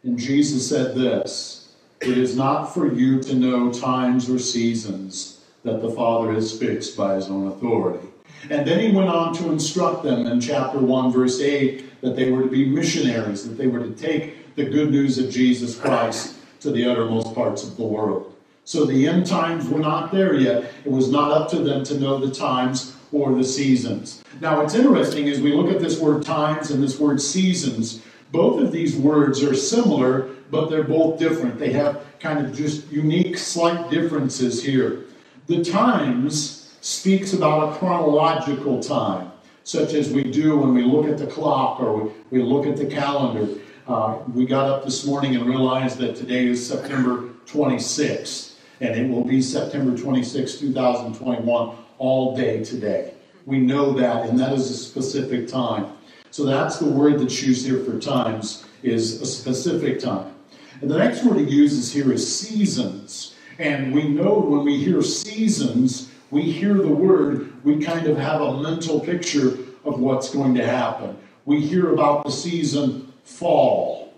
And 0.04 0.18
Jesus 0.18 0.68
said 0.68 0.96
this 0.96 1.55
It 2.02 2.18
is 2.18 2.36
not 2.36 2.74
for 2.74 2.92
you 2.92 3.22
to 3.24 3.34
know 3.34 3.72
times 3.72 4.30
or 4.30 4.38
seasons 4.38 5.42
that 5.64 5.82
the 5.82 5.90
Father 5.90 6.34
has 6.34 6.58
fixed 6.58 6.98
by 6.98 7.16
his 7.16 7.28
own 7.28 7.48
authority. 7.48 8.08
And 8.50 8.68
then 8.68 8.80
he 8.80 8.96
went 8.96 9.10
on 9.10 9.34
to 9.36 9.52
instruct 9.52 10.04
them 10.04 10.28
in 10.28 10.40
chapter 10.40 10.78
1, 10.78 11.12
verse 11.12 11.40
8, 11.42 12.02
that 12.02 12.16
they 12.16 12.32
were 12.32 12.44
to 12.44 12.50
be 12.50 12.66
missionaries, 12.66 13.48
that 13.48 13.58
they 13.58 13.68
were 13.68 13.80
to 13.80 13.92
take 13.92 14.56
the 14.56 14.66
good 14.66 14.92
news 14.92 15.18
of 15.18 15.32
Jesus 15.32 15.80
Christ 15.80 16.36
to 16.60 16.72
the 16.72 16.86
uttermost 16.86 17.34
parts 17.34 17.64
of 17.64 17.78
the 17.78 17.84
world. 17.84 18.36
So 18.66 18.86
the 18.86 19.08
end 19.08 19.26
times 19.26 19.68
were 19.68 19.80
not 19.80 20.12
there 20.12 20.36
yet. 20.36 20.72
It 20.84 20.92
was 20.92 21.12
not 21.12 21.32
up 21.32 21.50
to 21.52 21.60
them 21.60 21.84
to 21.86 22.00
know 22.00 22.18
the 22.18 22.34
times 22.34 22.96
or 23.12 23.34
the 23.34 23.44
seasons. 23.44 24.24
Now, 24.42 24.62
what's 24.62 24.76
interesting 24.76 25.28
is 25.28 25.40
we 25.40 25.54
look 25.54 25.74
at 25.74 25.80
this 25.80 26.00
word 26.00 26.26
times 26.26 26.72
and 26.72 26.84
this 26.84 27.00
word 27.00 27.22
seasons. 27.22 28.02
Both 28.32 28.62
of 28.62 28.72
these 28.72 28.96
words 28.96 29.44
are 29.44 29.56
similar, 29.56 30.30
but 30.52 30.70
they're 30.70 30.84
both 30.84 31.20
different. 31.20 31.58
They 31.58 31.72
have 31.74 32.04
kind 32.20 32.46
of 32.46 32.56
just 32.56 32.88
unique, 32.92 33.38
slight 33.38 33.90
differences 33.90 34.64
here. 34.64 35.06
The 35.48 35.64
times 35.64 36.74
speaks 36.82 37.34
about 37.34 37.74
a 37.74 37.78
chronological 37.78 38.82
time, 38.82 39.32
such 39.64 39.94
as 39.94 40.10
we 40.10 40.24
do 40.24 40.58
when 40.58 40.74
we 40.74 40.84
look 40.84 41.08
at 41.08 41.18
the 41.18 41.28
clock 41.28 41.80
or 41.80 42.04
we, 42.04 42.12
we 42.32 42.42
look 42.42 42.66
at 42.66 42.78
the 42.78 42.86
calendar. 42.86 43.60
Uh, 43.88 44.18
we 44.34 44.46
got 44.46 44.68
up 44.68 44.84
this 44.84 45.06
morning 45.06 45.36
and 45.36 45.46
realized 45.46 45.98
that 46.00 46.16
today 46.16 46.48
is 46.48 46.66
September 46.66 47.30
26th, 47.46 48.56
and 48.82 48.96
it 48.96 49.08
will 49.10 49.24
be 49.24 49.42
September 49.42 49.96
26, 49.96 50.58
2021, 50.58 51.76
all 52.00 52.36
day 52.36 52.64
today. 52.64 53.14
We 53.46 53.60
know 53.60 53.94
that, 53.94 54.28
and 54.28 54.40
that 54.40 54.54
is 54.54 54.72
a 54.72 54.76
specific 54.76 55.48
time. 55.48 55.92
So 56.36 56.44
that's 56.44 56.80
the 56.80 56.86
word 56.86 57.22
that's 57.22 57.42
used 57.42 57.66
here 57.66 57.82
for 57.86 57.98
times, 57.98 58.66
is 58.84 59.22
a 59.22 59.26
specific 59.26 60.02
time. 60.02 60.36
And 60.82 60.92
the 60.92 60.98
next 60.98 61.24
word 61.24 61.38
he 61.38 61.46
uses 61.46 61.94
here 61.94 62.12
is 62.12 62.40
seasons. 62.40 63.36
And 63.58 63.94
we 63.94 64.10
know 64.10 64.40
when 64.40 64.66
we 64.66 64.76
hear 64.84 65.02
seasons, 65.02 66.12
we 66.32 66.42
hear 66.42 66.74
the 66.74 66.90
word, 66.90 67.64
we 67.64 67.82
kind 67.82 68.08
of 68.08 68.18
have 68.18 68.42
a 68.42 68.62
mental 68.62 69.00
picture 69.00 69.58
of 69.86 70.02
what's 70.02 70.30
going 70.30 70.54
to 70.56 70.68
happen. 70.68 71.18
We 71.46 71.62
hear 71.62 71.94
about 71.94 72.26
the 72.26 72.32
season 72.32 73.14
fall. 73.24 74.14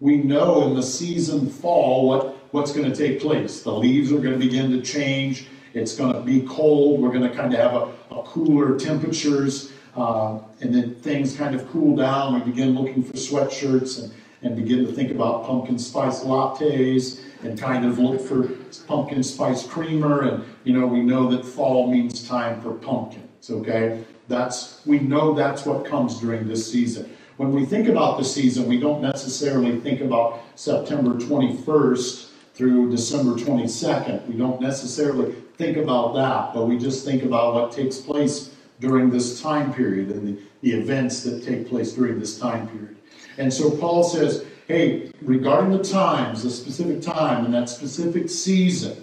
We 0.00 0.18
know 0.18 0.68
in 0.68 0.74
the 0.74 0.82
season 0.82 1.48
fall 1.48 2.06
what, 2.06 2.36
what's 2.50 2.70
going 2.70 2.92
to 2.92 2.94
take 2.94 3.22
place. 3.22 3.62
The 3.62 3.72
leaves 3.72 4.12
are 4.12 4.18
going 4.18 4.38
to 4.38 4.46
begin 4.46 4.70
to 4.72 4.82
change. 4.82 5.46
It's 5.72 5.96
going 5.96 6.12
to 6.12 6.20
be 6.20 6.42
cold. 6.42 7.00
We're 7.00 7.08
going 7.08 7.22
to 7.22 7.34
kind 7.34 7.54
of 7.54 7.60
have 7.60 7.74
a, 7.74 8.14
a 8.14 8.22
cooler 8.24 8.78
temperatures. 8.78 9.70
Uh, 9.96 10.38
and 10.60 10.74
then 10.74 10.94
things 10.96 11.36
kind 11.36 11.54
of 11.54 11.68
cool 11.70 11.96
down. 11.96 12.34
We 12.34 12.40
begin 12.40 12.74
looking 12.74 13.02
for 13.02 13.12
sweatshirts 13.12 14.02
and, 14.02 14.12
and 14.42 14.56
begin 14.56 14.84
to 14.86 14.92
think 14.92 15.10
about 15.10 15.46
pumpkin 15.46 15.78
spice 15.78 16.24
lattes 16.24 17.20
and 17.42 17.58
kind 17.58 17.84
of 17.84 17.98
look 17.98 18.20
for 18.20 18.48
pumpkin 18.86 19.22
spice 19.22 19.66
creamer. 19.66 20.22
And, 20.22 20.44
you 20.64 20.72
know, 20.72 20.86
we 20.86 21.00
know 21.00 21.30
that 21.30 21.44
fall 21.44 21.90
means 21.90 22.26
time 22.26 22.60
for 22.60 22.72
pumpkins, 22.72 23.50
okay? 23.50 24.04
That's, 24.26 24.84
we 24.86 24.98
know 24.98 25.34
that's 25.34 25.64
what 25.64 25.84
comes 25.84 26.20
during 26.20 26.48
this 26.48 26.70
season. 26.70 27.14
When 27.36 27.52
we 27.52 27.64
think 27.64 27.88
about 27.88 28.18
the 28.18 28.24
season, 28.24 28.68
we 28.68 28.78
don't 28.78 29.02
necessarily 29.02 29.80
think 29.80 30.00
about 30.00 30.40
September 30.54 31.14
21st 31.14 32.30
through 32.54 32.90
December 32.90 33.32
22nd. 33.32 34.26
We 34.28 34.36
don't 34.36 34.60
necessarily 34.60 35.34
think 35.56 35.76
about 35.76 36.14
that, 36.14 36.54
but 36.54 36.66
we 36.66 36.78
just 36.78 37.04
think 37.04 37.24
about 37.24 37.54
what 37.54 37.72
takes 37.72 37.98
place 37.98 38.53
during 38.80 39.10
this 39.10 39.40
time 39.40 39.72
period 39.72 40.10
and 40.10 40.36
the, 40.36 40.42
the 40.62 40.72
events 40.72 41.22
that 41.22 41.44
take 41.44 41.68
place 41.68 41.92
during 41.92 42.18
this 42.18 42.38
time 42.38 42.68
period. 42.68 42.96
And 43.38 43.52
so 43.52 43.70
Paul 43.70 44.04
says, 44.04 44.44
hey, 44.68 45.10
regarding 45.22 45.76
the 45.76 45.82
times, 45.82 46.42
the 46.42 46.50
specific 46.50 47.02
time 47.02 47.44
and 47.44 47.54
that 47.54 47.68
specific 47.68 48.28
season, 48.30 48.96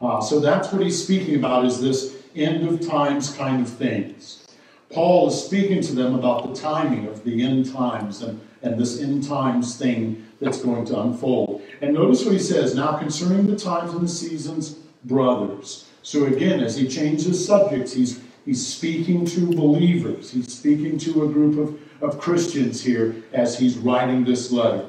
uh, 0.00 0.20
so 0.20 0.40
that's 0.40 0.72
what 0.72 0.82
he's 0.82 1.02
speaking 1.02 1.36
about 1.36 1.64
is 1.64 1.80
this 1.80 2.22
end 2.36 2.66
of 2.68 2.86
times 2.86 3.34
kind 3.34 3.60
of 3.60 3.68
things. 3.68 4.46
Paul 4.90 5.28
is 5.28 5.44
speaking 5.44 5.82
to 5.82 5.92
them 5.92 6.14
about 6.14 6.48
the 6.48 6.60
timing 6.60 7.06
of 7.08 7.22
the 7.24 7.44
end 7.44 7.72
times 7.72 8.22
and, 8.22 8.40
and 8.62 8.78
this 8.78 9.00
end 9.00 9.24
times 9.24 9.76
thing 9.76 10.26
that's 10.40 10.62
going 10.62 10.84
to 10.86 11.00
unfold. 11.00 11.62
And 11.80 11.94
notice 11.94 12.24
what 12.24 12.32
he 12.32 12.38
says 12.38 12.74
now 12.74 12.96
concerning 12.96 13.46
the 13.46 13.56
times 13.56 13.92
and 13.92 14.02
the 14.02 14.08
seasons, 14.08 14.76
brothers. 15.04 15.88
So 16.02 16.26
again, 16.26 16.60
as 16.60 16.76
he 16.76 16.88
changes 16.88 17.44
subjects, 17.44 17.92
he's 17.92 18.20
he's 18.48 18.66
speaking 18.66 19.26
to 19.26 19.46
believers. 19.46 20.30
He's 20.30 20.50
speaking 20.56 20.96
to 21.00 21.24
a 21.24 21.28
group 21.28 21.58
of, 21.58 21.78
of 22.02 22.18
Christians 22.18 22.82
here 22.82 23.14
as 23.34 23.58
he's 23.58 23.76
writing 23.76 24.24
this 24.24 24.50
letter. 24.50 24.86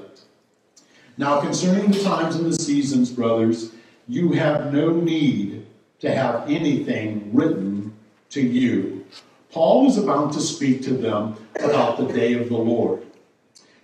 Now, 1.17 1.41
concerning 1.41 1.91
the 1.91 2.01
times 2.01 2.37
and 2.37 2.45
the 2.45 2.55
seasons, 2.57 3.11
brothers, 3.11 3.73
you 4.07 4.31
have 4.31 4.71
no 4.71 4.91
need 4.93 5.65
to 5.99 6.09
have 6.09 6.49
anything 6.49 7.31
written 7.33 7.93
to 8.29 8.41
you. 8.41 9.05
Paul 9.51 9.89
is 9.89 9.97
about 9.97 10.31
to 10.33 10.39
speak 10.39 10.81
to 10.83 10.93
them 10.93 11.35
about 11.59 11.97
the 11.97 12.13
day 12.13 12.35
of 12.35 12.47
the 12.47 12.57
Lord. 12.57 13.05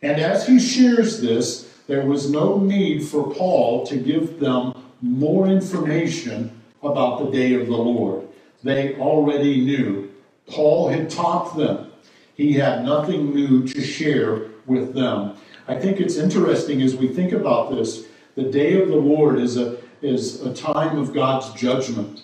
And 0.01 0.21
as 0.21 0.47
he 0.47 0.57
shares 0.57 1.19
this, 1.19 1.69
there 1.87 2.05
was 2.05 2.31
no 2.31 2.59
need 2.59 3.03
for 3.03 3.33
Paul 3.33 3.85
to 3.87 3.97
give 3.97 4.39
them 4.39 4.73
more 5.01 5.49
information 5.49 6.61
about 6.81 7.19
the 7.19 7.29
day 7.29 7.55
of 7.55 7.67
the 7.67 7.75
Lord. 7.75 8.24
They 8.65 8.95
already 8.95 9.63
knew. 9.63 10.11
Paul 10.47 10.89
had 10.89 11.07
taught 11.07 11.55
them. 11.55 11.91
He 12.33 12.53
had 12.53 12.83
nothing 12.83 13.33
new 13.33 13.67
to 13.67 13.79
share 13.79 14.47
with 14.65 14.95
them. 14.95 15.37
I 15.67 15.75
think 15.75 15.99
it's 15.99 16.17
interesting 16.17 16.81
as 16.81 16.95
we 16.95 17.07
think 17.07 17.31
about 17.31 17.69
this. 17.69 18.05
The 18.33 18.49
day 18.49 18.81
of 18.81 18.87
the 18.87 18.95
Lord 18.95 19.37
is 19.39 19.55
a, 19.55 19.77
is 20.01 20.41
a 20.41 20.51
time 20.51 20.97
of 20.97 21.13
God's 21.13 21.53
judgment. 21.53 22.23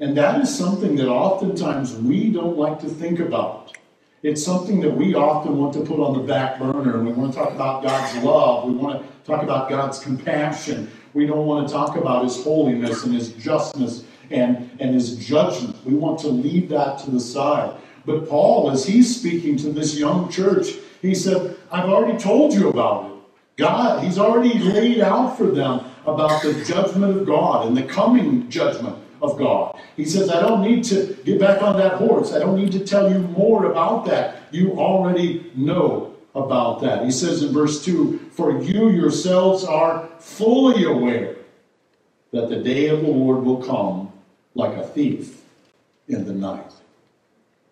And 0.00 0.14
that 0.18 0.38
is 0.38 0.54
something 0.54 0.96
that 0.96 1.08
oftentimes 1.08 1.94
we 1.96 2.30
don't 2.30 2.58
like 2.58 2.78
to 2.80 2.88
think 2.88 3.18
about. 3.18 3.74
It's 4.22 4.44
something 4.44 4.80
that 4.82 4.94
we 4.94 5.14
often 5.14 5.56
want 5.56 5.72
to 5.74 5.80
put 5.80 5.98
on 5.98 6.12
the 6.12 6.26
back 6.26 6.58
burner. 6.58 7.02
We 7.02 7.12
want 7.12 7.32
to 7.32 7.38
talk 7.38 7.52
about 7.54 7.82
God's 7.82 8.22
love. 8.22 8.68
We 8.68 8.74
want 8.74 9.00
to 9.00 9.08
talk 9.26 9.42
about 9.42 9.70
God's 9.70 9.98
compassion. 9.98 10.90
We 11.14 11.26
don't 11.26 11.46
want 11.46 11.66
to 11.66 11.72
talk 11.72 11.96
about 11.96 12.24
His 12.24 12.44
holiness 12.44 13.04
and 13.04 13.14
His 13.14 13.32
justness 13.32 14.04
and, 14.30 14.70
and 14.80 14.94
His 14.94 15.16
judgment. 15.16 15.76
We 15.84 15.94
want 15.94 16.20
to 16.20 16.28
leave 16.28 16.68
that 16.70 16.98
to 17.00 17.10
the 17.10 17.20
side. 17.20 17.74
But 18.06 18.28
Paul, 18.28 18.70
as 18.70 18.84
he's 18.84 19.16
speaking 19.16 19.56
to 19.58 19.70
this 19.70 19.96
young 19.96 20.30
church, 20.30 20.68
he 21.00 21.14
said, 21.14 21.56
I've 21.70 21.88
already 21.88 22.18
told 22.18 22.52
you 22.52 22.68
about 22.68 23.06
it. 23.06 23.12
God, 23.56 24.04
He's 24.04 24.18
already 24.18 24.58
laid 24.58 25.00
out 25.00 25.36
for 25.36 25.46
them 25.46 25.80
about 26.06 26.42
the 26.42 26.64
judgment 26.64 27.16
of 27.16 27.26
God 27.26 27.66
and 27.66 27.76
the 27.76 27.82
coming 27.82 28.50
judgment 28.50 28.96
of 29.22 29.38
God. 29.38 29.78
He 29.96 30.04
says, 30.04 30.28
I 30.28 30.40
don't 30.40 30.60
need 30.60 30.84
to 30.84 31.16
get 31.24 31.38
back 31.38 31.62
on 31.62 31.78
that 31.78 31.94
horse. 31.94 32.32
I 32.32 32.40
don't 32.40 32.56
need 32.56 32.72
to 32.72 32.84
tell 32.84 33.10
you 33.10 33.20
more 33.20 33.66
about 33.70 34.04
that. 34.06 34.42
You 34.50 34.72
already 34.72 35.50
know 35.54 36.14
about 36.34 36.80
that. 36.82 37.04
He 37.04 37.10
says 37.10 37.42
in 37.42 37.52
verse 37.52 37.84
2 37.84 38.30
For 38.32 38.60
you 38.60 38.90
yourselves 38.90 39.64
are 39.64 40.08
fully 40.18 40.84
aware 40.84 41.36
that 42.32 42.48
the 42.48 42.56
day 42.56 42.88
of 42.88 43.02
the 43.02 43.08
Lord 43.08 43.44
will 43.44 43.62
come 43.62 44.12
like 44.54 44.76
a 44.76 44.86
thief 44.86 45.42
in 46.08 46.24
the 46.26 46.32
night. 46.32 46.72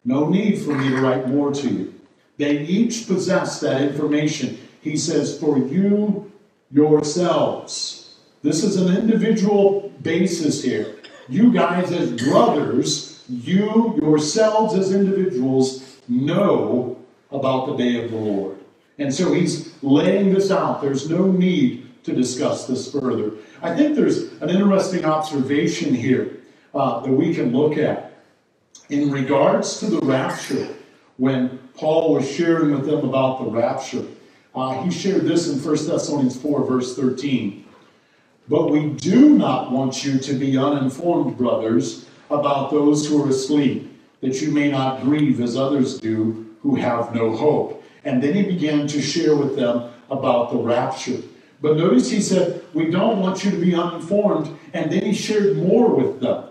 No 0.05 0.29
need 0.29 0.61
for 0.61 0.75
me 0.75 0.89
to 0.89 1.01
write 1.01 1.29
more 1.29 1.53
to 1.53 1.69
you. 1.69 1.95
They 2.39 2.61
each 2.61 3.07
possess 3.07 3.61
that 3.61 3.83
information. 3.83 4.59
He 4.81 4.97
says, 4.97 5.39
For 5.39 5.59
you 5.59 6.33
yourselves. 6.73 8.17
This 8.43 8.65
is 8.65 8.77
an 8.77 8.97
individual 8.97 9.93
basis 10.03 10.65
here. 10.65 10.97
You 11.29 11.53
guys, 11.53 11.93
as 11.93 12.11
brothers, 12.11 13.23
you 13.29 13.97
yourselves 14.03 14.75
as 14.75 14.93
individuals 14.93 16.01
know 16.09 16.99
about 17.31 17.67
the 17.67 17.77
day 17.77 18.05
of 18.05 18.11
the 18.11 18.17
Lord. 18.17 18.59
And 18.99 19.15
so 19.15 19.33
he's 19.33 19.73
laying 19.83 20.35
this 20.35 20.51
out. 20.51 20.83
There's 20.83 21.09
no 21.09 21.31
need 21.31 21.89
to 22.05 22.13
discuss 22.13 22.67
this 22.67 22.91
further. 22.91 23.33
I 23.63 23.77
think 23.77 23.95
there's 23.95 24.33
an 24.43 24.51
interesting 24.51 25.05
observation 25.05 25.95
here 25.95 26.42
uh, 26.75 27.01
that 27.01 27.11
we 27.11 27.35
can 27.35 27.57
look 27.57 27.79
at 27.79 28.13
in 28.89 29.11
regards 29.11 29.79
to 29.81 29.87
the 29.87 30.01
rapture. 30.01 30.69
When 31.19 31.59
Paul 31.75 32.15
was 32.15 32.31
sharing 32.31 32.73
with 32.73 32.87
them 32.87 33.09
about 33.09 33.45
the 33.45 33.51
rapture, 33.51 34.05
uh, 34.55 34.83
he 34.83 34.91
shared 34.91 35.23
this 35.23 35.49
in 35.49 35.59
1 35.59 35.87
Thessalonians 35.87 36.41
4, 36.41 36.65
verse 36.65 36.97
13. 36.97 37.65
But 38.49 38.71
we 38.71 38.91
do 38.91 39.31
not 39.31 39.71
want 39.71 40.05
you 40.05 40.19
to 40.19 40.35
be 40.35 40.59
uninformed, 40.59 41.39
brothers, 41.39 42.07
about 42.31 42.71
those 42.71 43.07
who 43.07 43.25
are 43.25 43.29
asleep, 43.29 43.91
that 44.21 44.41
you 44.41 44.51
may 44.51 44.71
not 44.71 45.03
grieve 45.03 45.41
as 45.41 45.57
others 45.57 45.99
do 45.99 46.55
who 46.63 46.75
have 46.77 47.15
no 47.15 47.35
hope. 47.35 47.83
And 48.05 48.23
then 48.23 48.35
he 48.35 48.43
began 48.43 48.87
to 48.89 49.01
share 49.01 49.37
with 49.37 49.57
them 49.57 49.91
about 50.11 50.51
the 50.51 50.59
rapture. 50.59 51.23
But 51.61 51.77
notice 51.77 52.11
he 52.11 52.21
said, 52.21 52.65
We 52.75 52.91
don't 52.91 53.21
want 53.21 53.45
you 53.45 53.51
to 53.53 53.57
be 53.57 53.75
uninformed. 53.75 54.57
And 54.73 54.91
then 54.91 55.03
he 55.03 55.15
shared 55.15 55.57
more 55.57 55.95
with 55.95 56.21
them. 56.21 56.49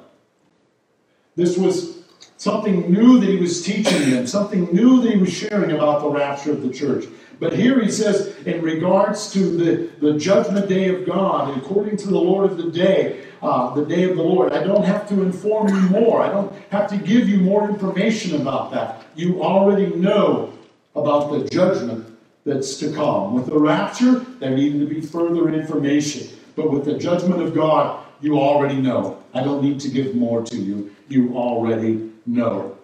This 1.42 1.58
was 1.58 1.98
something 2.38 2.92
new 2.92 3.20
that 3.20 3.28
he 3.28 3.38
was 3.38 3.64
teaching 3.64 4.12
them, 4.12 4.28
something 4.28 4.66
new 4.72 5.02
that 5.02 5.12
he 5.12 5.18
was 5.18 5.34
sharing 5.34 5.72
about 5.72 6.02
the 6.02 6.10
rapture 6.10 6.52
of 6.52 6.62
the 6.62 6.72
church. 6.72 7.06
But 7.40 7.54
here 7.54 7.82
he 7.82 7.90
says, 7.90 8.36
in 8.46 8.62
regards 8.62 9.34
to 9.34 9.40
the, 9.58 9.90
the 10.00 10.20
judgment 10.20 10.70
day 10.70 10.90
of 10.90 11.08
God, 11.08 11.58
according 11.58 11.98
to 11.98 12.08
the 12.10 12.20
Lord 12.20 12.52
of 12.52 12.58
the 12.58 12.70
day, 12.70 13.26
uh, 13.42 13.74
the 13.74 13.84
day 13.84 14.04
of 14.04 14.18
the 14.18 14.22
Lord, 14.22 14.54
I 14.54 14.64
don't 14.64 14.86
have 14.86 15.10
to 15.10 15.24
inform 15.24 15.70
you 15.70 15.82
more. 15.90 16.22
I 16.22 16.30
don't 16.30 16.54
have 16.70 16.88
to 16.92 16.98
give 16.98 17.28
you 17.28 17.38
more 17.38 17.68
information 17.68 18.40
about 18.40 18.72
that. 18.74 19.04
You 19.16 19.42
already 19.42 19.88
know 19.96 20.54
about 20.96 21.32
the 21.32 21.50
judgment 21.50 22.06
that's 22.46 22.78
to 22.78 22.94
come. 22.94 23.34
With 23.34 23.48
the 23.48 23.58
rapture, 23.58 24.20
there 24.40 24.56
needed 24.56 24.80
to 24.82 24.94
be 24.94 25.02
further 25.02 25.50
information. 25.50 26.38
But 26.56 26.70
with 26.70 26.86
the 26.86 27.00
judgment 27.00 27.42
of 27.42 27.56
God, 27.56 28.06
you 28.22 28.40
already 28.40 28.76
know. 28.76 29.24
I 29.34 29.44
don't 29.44 29.64
need 29.64 29.80
to 29.82 29.90
give 29.90 30.16
more 30.16 30.44
to 30.44 30.58
you. 30.58 30.96
You 31.08 31.36
already 31.36 32.12
know. 32.26 32.78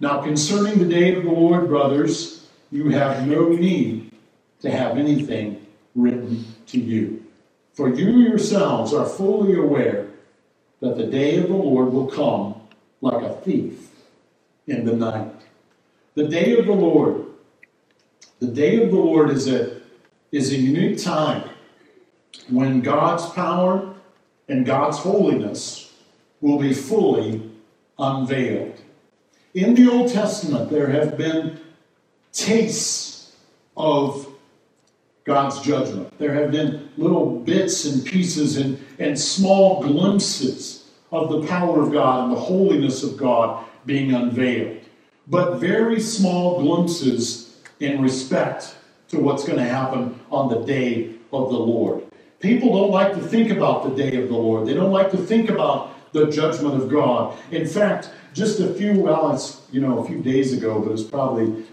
Now, 0.00 0.20
concerning 0.20 0.78
the 0.78 0.84
day 0.84 1.14
of 1.14 1.22
the 1.22 1.30
Lord, 1.30 1.68
brothers, 1.68 2.48
you 2.70 2.88
have 2.90 3.26
no 3.26 3.50
need 3.50 4.12
to 4.60 4.70
have 4.70 4.98
anything 4.98 5.64
written 5.94 6.44
to 6.66 6.80
you. 6.80 7.24
For 7.74 7.88
you 7.88 8.18
yourselves 8.20 8.92
are 8.92 9.06
fully 9.06 9.54
aware 9.56 10.08
that 10.80 10.96
the 10.96 11.06
day 11.06 11.36
of 11.36 11.48
the 11.48 11.54
Lord 11.54 11.92
will 11.92 12.08
come 12.08 12.60
like 13.00 13.22
a 13.22 13.34
thief 13.34 13.90
in 14.66 14.84
the 14.84 14.94
night. 14.94 15.32
The 16.14 16.28
day 16.28 16.58
of 16.58 16.66
the 16.66 16.72
Lord, 16.72 17.24
the 18.40 18.48
day 18.48 18.82
of 18.82 18.90
the 18.90 18.96
Lord 18.96 19.30
is 19.30 19.48
a, 19.48 19.80
is 20.30 20.52
a 20.52 20.56
unique 20.56 21.02
time 21.02 21.48
when 22.48 22.80
God's 22.80 23.26
power 23.30 23.91
and 24.48 24.66
God's 24.66 24.98
holiness 24.98 25.92
will 26.40 26.58
be 26.58 26.72
fully 26.72 27.50
unveiled. 27.98 28.80
In 29.54 29.74
the 29.74 29.90
Old 29.90 30.12
Testament, 30.12 30.70
there 30.70 30.88
have 30.88 31.16
been 31.16 31.60
tastes 32.32 33.32
of 33.76 34.26
God's 35.24 35.60
judgment. 35.60 36.16
There 36.18 36.34
have 36.34 36.50
been 36.50 36.90
little 36.96 37.38
bits 37.38 37.84
and 37.84 38.04
pieces 38.04 38.56
and, 38.56 38.82
and 38.98 39.18
small 39.18 39.82
glimpses 39.82 40.90
of 41.12 41.30
the 41.30 41.46
power 41.46 41.82
of 41.82 41.92
God 41.92 42.24
and 42.24 42.32
the 42.32 42.40
holiness 42.40 43.02
of 43.02 43.16
God 43.16 43.64
being 43.86 44.12
unveiled, 44.12 44.78
but 45.28 45.58
very 45.58 46.00
small 46.00 46.60
glimpses 46.60 47.60
in 47.80 48.00
respect 48.00 48.74
to 49.08 49.18
what's 49.18 49.44
going 49.44 49.58
to 49.58 49.64
happen 49.64 50.18
on 50.30 50.48
the 50.48 50.64
day 50.64 51.14
of 51.32 51.50
the 51.50 51.58
Lord. 51.58 52.02
People 52.42 52.72
don't 52.72 52.90
like 52.90 53.14
to 53.14 53.20
think 53.20 53.50
about 53.50 53.84
the 53.84 53.94
day 53.94 54.20
of 54.20 54.28
the 54.28 54.34
Lord. 54.34 54.66
They 54.66 54.74
don't 54.74 54.90
like 54.90 55.12
to 55.12 55.16
think 55.16 55.48
about 55.48 55.94
the 56.12 56.26
judgment 56.26 56.74
of 56.74 56.90
God. 56.90 57.38
In 57.52 57.66
fact, 57.66 58.10
just 58.34 58.58
a 58.58 58.74
few, 58.74 59.00
well, 59.00 59.32
it's, 59.32 59.62
you 59.70 59.80
know, 59.80 60.00
a 60.00 60.04
few 60.06 60.20
days 60.20 60.52
ago, 60.52 60.80
but 60.80 60.92
it's 60.92 61.04
probably 61.04 61.64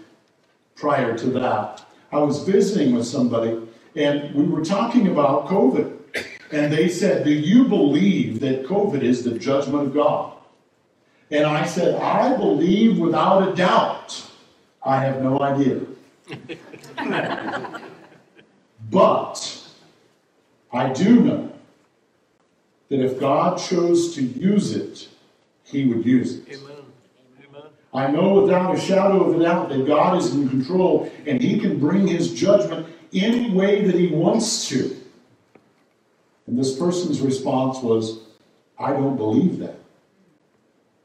prior 0.76 1.18
to 1.18 1.26
that, 1.30 1.84
I 2.12 2.18
was 2.18 2.44
visiting 2.44 2.94
with 2.94 3.06
somebody 3.06 3.60
and 3.96 4.34
we 4.34 4.44
were 4.44 4.64
talking 4.64 5.08
about 5.08 5.48
COVID. 5.48 5.96
And 6.52 6.72
they 6.72 6.88
said, 6.88 7.24
Do 7.24 7.32
you 7.32 7.64
believe 7.64 8.40
that 8.40 8.64
COVID 8.64 9.02
is 9.02 9.24
the 9.24 9.38
judgment 9.38 9.88
of 9.88 9.94
God? 9.94 10.32
And 11.30 11.44
I 11.44 11.64
said, 11.64 12.00
I 12.00 12.36
believe 12.36 12.98
without 12.98 13.48
a 13.48 13.54
doubt. 13.54 14.26
I 14.82 15.04
have 15.04 15.22
no 15.22 15.40
idea. 15.40 15.80
but 18.90 19.59
I 20.72 20.92
do 20.92 21.20
know 21.20 21.52
that 22.88 23.00
if 23.00 23.18
God 23.18 23.58
chose 23.58 24.14
to 24.14 24.22
use 24.22 24.76
it, 24.76 25.08
he 25.64 25.86
would 25.86 26.04
use 26.04 26.38
it. 26.38 26.48
Amen. 26.48 26.76
Amen. 27.48 27.62
I 27.92 28.08
know 28.08 28.42
without 28.42 28.74
a 28.74 28.80
shadow 28.80 29.24
of 29.24 29.40
a 29.40 29.42
doubt 29.42 29.68
that 29.70 29.86
God 29.86 30.18
is 30.18 30.34
in 30.34 30.48
control 30.48 31.10
and 31.26 31.40
he 31.40 31.58
can 31.58 31.78
bring 31.78 32.06
his 32.06 32.34
judgment 32.34 32.86
any 33.12 33.50
way 33.50 33.84
that 33.84 33.94
he 33.94 34.08
wants 34.08 34.68
to. 34.68 34.96
And 36.46 36.58
this 36.58 36.76
person's 36.76 37.20
response 37.20 37.78
was, 37.78 38.20
I 38.78 38.92
don't 38.92 39.16
believe 39.16 39.58
that. 39.58 39.76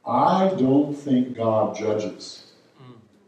I 0.06 0.54
don't 0.58 0.94
think 0.94 1.36
God 1.36 1.76
judges. 1.76 2.52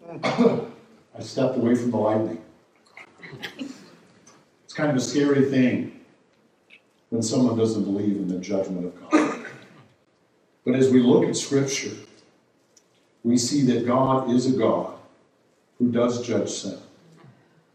Mm. 0.08 0.72
I 1.18 1.22
stepped 1.22 1.58
away 1.58 1.76
from 1.76 1.92
the 1.92 1.98
lightning. 1.98 2.42
It's 4.64 4.74
kind 4.74 4.92
of 4.92 4.96
a 4.96 5.02
scary 5.02 5.46
thing 5.46 5.97
when 7.10 7.22
someone 7.22 7.58
doesn't 7.58 7.84
believe 7.84 8.18
in 8.18 8.28
the 8.28 8.40
judgment 8.40 8.86
of 8.86 9.10
God. 9.10 9.46
But 10.66 10.76
as 10.76 10.90
we 10.90 11.02
look 11.02 11.24
at 11.26 11.36
Scripture, 11.36 11.96
we 13.24 13.38
see 13.38 13.62
that 13.64 13.86
God 13.86 14.30
is 14.30 14.54
a 14.54 14.58
God 14.58 14.94
who 15.80 15.92
does 15.92 16.26
judge 16.26 16.50
sin. 16.50 16.78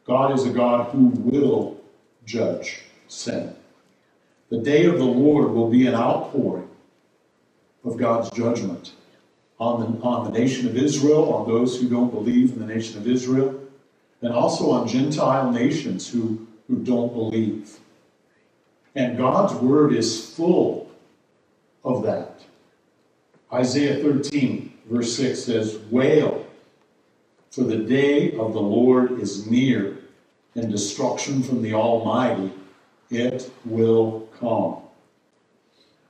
God 0.05 0.35
is 0.35 0.45
a 0.45 0.51
God 0.51 0.91
who 0.91 1.07
will 1.07 1.81
judge 2.27 2.83
sin. 3.09 3.55
The 4.51 4.59
day 4.59 4.85
of 4.85 4.99
the 4.99 5.05
Lord 5.05 5.51
will 5.53 5.71
be 5.71 5.87
an 5.87 5.95
outpouring 5.95 6.69
of 7.85 7.97
God's 7.97 8.31
judgment 8.31 8.93
on 9.59 9.81
the, 9.81 10.03
on 10.03 10.31
the 10.31 10.39
nation 10.39 10.67
of 10.67 10.77
Israel, 10.77 11.33
on 11.33 11.49
those 11.49 11.81
who 11.81 11.89
don't 11.89 12.11
believe 12.11 12.53
in 12.53 12.59
the 12.59 12.67
nation 12.67 12.99
of 12.99 13.07
Israel, 13.07 13.59
and 14.21 14.33
also 14.33 14.71
on 14.71 14.87
Gentile 14.89 15.51
nations 15.51 16.09
who, 16.09 16.47
who 16.69 16.77
don't 16.79 17.13
believe. 17.13 17.79
And 18.95 19.17
God's 19.17 19.55
word 19.55 19.95
is 19.95 20.35
full 20.35 20.91
of 21.85 22.03
that. 22.03 22.41
Isaiah 23.53 24.03
13, 24.03 24.73
verse 24.91 25.17
6 25.17 25.45
says, 25.45 25.79
Wail, 25.91 26.47
for 27.51 27.65
the 27.65 27.79
day 27.79 28.33
of 28.33 28.53
the 28.53 28.61
Lord 28.61 29.21
is 29.21 29.47
near, 29.47 29.99
and 30.55 30.71
destruction 30.71 31.43
from 31.43 31.63
the 31.63 31.75
Almighty, 31.75 32.53
it 33.11 33.51
will 33.65 34.29
come. 34.39 34.77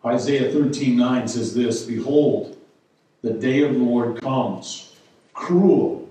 Isaiah 0.04 0.52
13, 0.52 0.96
9 0.96 1.28
says 1.28 1.54
this 1.54 1.84
Behold, 1.84 2.56
the 3.22 3.32
day 3.32 3.62
of 3.62 3.72
the 3.72 3.78
Lord 3.78 4.20
comes, 4.20 4.96
cruel, 5.32 6.08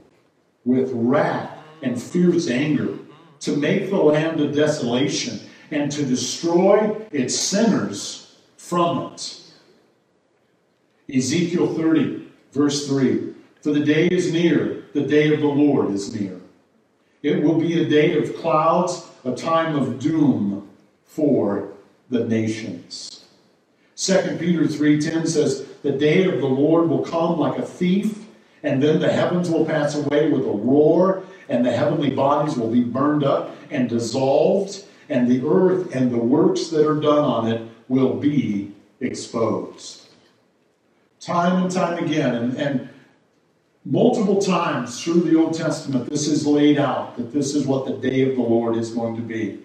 with 0.64 0.92
wrath 0.94 1.58
and 1.82 2.02
fierce 2.02 2.50
anger, 2.50 2.98
to 3.42 3.58
make 3.58 3.90
the 3.90 3.98
land 3.98 4.40
a 4.40 4.52
desolation 4.52 5.40
and 5.72 5.92
to 5.92 6.06
destroy 6.06 6.96
its 7.12 7.38
sinners 7.38 8.36
from 8.58 9.14
it. 9.14 9.42
Ezekiel 11.14 11.74
30, 11.74 12.28
verse 12.52 12.88
3 12.88 13.34
For 13.62 13.72
the 13.72 13.84
day 13.84 14.08
is 14.08 14.32
near, 14.32 14.84
the 14.94 15.02
day 15.02 15.34
of 15.34 15.40
the 15.40 15.48
Lord 15.48 15.92
is 15.92 16.14
near. 16.14 16.40
It 17.24 17.42
will 17.42 17.60
be 17.60 17.82
a 17.82 17.90
day 17.90 18.18
of 18.18 18.36
clouds, 18.38 19.08
a 19.24 19.34
time 19.34 19.76
of 19.76 20.00
doom 20.00 20.70
for 21.06 21.70
the 22.10 22.26
nations. 22.26 23.26
2 23.96 24.38
Peter 24.40 24.66
3:10 24.66 25.28
says, 25.28 25.66
"The 25.84 25.92
day 25.92 26.24
of 26.24 26.42
the 26.42 26.48
Lord 26.48 26.90
will 26.90 27.04
come 27.04 27.40
like 27.40 27.60
a 27.60 27.66
thief, 27.66 28.26
and 28.64 28.82
then 28.82 29.00
the 29.00 29.12
heavens 29.12 29.50
will 29.50 29.66
pass 29.66 29.96
away 29.96 30.30
with 30.32 30.42
a 30.42 30.52
roar, 30.52 31.24
and 31.48 31.66
the 31.66 31.72
heavenly 31.72 32.10
bodies 32.10 32.58
will 32.58 32.70
be 32.70 32.84
burned 32.84 33.24
up 33.24 33.56
and 33.70 33.88
dissolved, 33.88 34.84
and 35.12 35.30
the 35.30 35.46
earth 35.48 35.94
and 35.96 36.12
the 36.12 36.18
works 36.18 36.68
that 36.68 36.88
are 36.88 37.00
done 37.00 37.24
on 37.24 37.52
it 37.52 37.62
will 37.88 38.16
be 38.16 38.72
exposed." 39.00 40.08
Time 41.20 41.62
and 41.62 41.72
time 41.72 42.04
again, 42.04 42.34
and, 42.34 42.58
and 42.58 42.90
multiple 43.86 44.42
times 44.42 45.04
through 45.04 45.22
the 45.22 45.38
Old 45.38 45.54
Testament, 45.54 46.10
this 46.10 46.28
is 46.28 46.48
laid 46.48 46.80
out 46.80 47.16
that 47.18 47.32
this 47.32 47.54
is 47.54 47.68
what 47.68 47.86
the 47.86 48.10
day 48.10 48.28
of 48.28 48.36
the 48.36 48.42
Lord 48.42 48.76
is 48.76 48.92
going 48.92 49.16
to 49.16 49.22
be. 49.22 49.60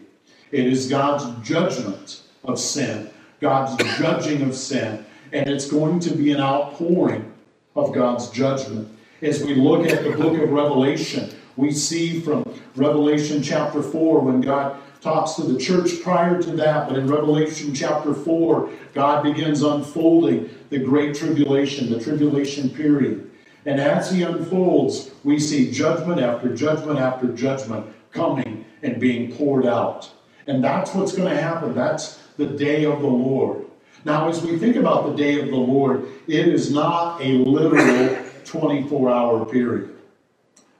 It 0.52 0.66
is 0.66 0.88
God's 0.88 1.24
judgment 1.48 2.20
of 2.44 2.58
sin 2.58 3.10
God's 3.40 3.82
judging 3.98 4.42
of 4.42 4.54
sin, 4.54 5.04
and 5.32 5.48
it's 5.48 5.70
going 5.70 6.00
to 6.00 6.14
be 6.14 6.32
an 6.32 6.40
outpouring 6.40 7.32
of 7.74 7.92
God's 7.92 8.30
judgment. 8.30 8.88
As 9.22 9.42
we 9.42 9.54
look 9.54 9.86
at 9.86 10.04
the 10.04 10.10
book 10.10 10.38
of 10.40 10.50
Revelation, 10.50 11.30
we 11.56 11.72
see 11.72 12.20
from 12.20 12.44
Revelation 12.74 13.42
chapter 13.42 13.82
4 13.82 14.20
when 14.20 14.40
God 14.40 14.78
talks 15.00 15.34
to 15.34 15.42
the 15.42 15.58
church 15.58 16.02
prior 16.02 16.40
to 16.42 16.50
that, 16.52 16.88
but 16.88 16.98
in 16.98 17.06
Revelation 17.06 17.74
chapter 17.74 18.14
4, 18.14 18.70
God 18.94 19.22
begins 19.22 19.62
unfolding 19.62 20.50
the 20.70 20.78
great 20.78 21.14
tribulation, 21.14 21.90
the 21.90 22.00
tribulation 22.00 22.70
period. 22.70 23.30
And 23.64 23.80
as 23.80 24.10
he 24.10 24.22
unfolds, 24.22 25.10
we 25.24 25.38
see 25.38 25.70
judgment 25.70 26.20
after 26.20 26.54
judgment 26.54 26.98
after 26.98 27.28
judgment 27.28 27.86
coming 28.12 28.64
and 28.82 29.00
being 29.00 29.32
poured 29.32 29.66
out. 29.66 30.10
And 30.46 30.62
that's 30.62 30.94
what's 30.94 31.12
going 31.12 31.28
to 31.28 31.40
happen. 31.40 31.74
That's 31.74 32.22
the 32.36 32.46
day 32.46 32.84
of 32.84 33.00
the 33.00 33.06
Lord. 33.06 33.64
Now, 34.04 34.28
as 34.28 34.40
we 34.42 34.56
think 34.56 34.76
about 34.76 35.06
the 35.06 35.14
day 35.14 35.40
of 35.40 35.48
the 35.48 35.56
Lord, 35.56 36.06
it 36.28 36.46
is 36.46 36.70
not 36.70 37.20
a 37.20 37.38
literal 37.38 38.16
24 38.44 39.10
hour 39.10 39.44
period. 39.44 39.96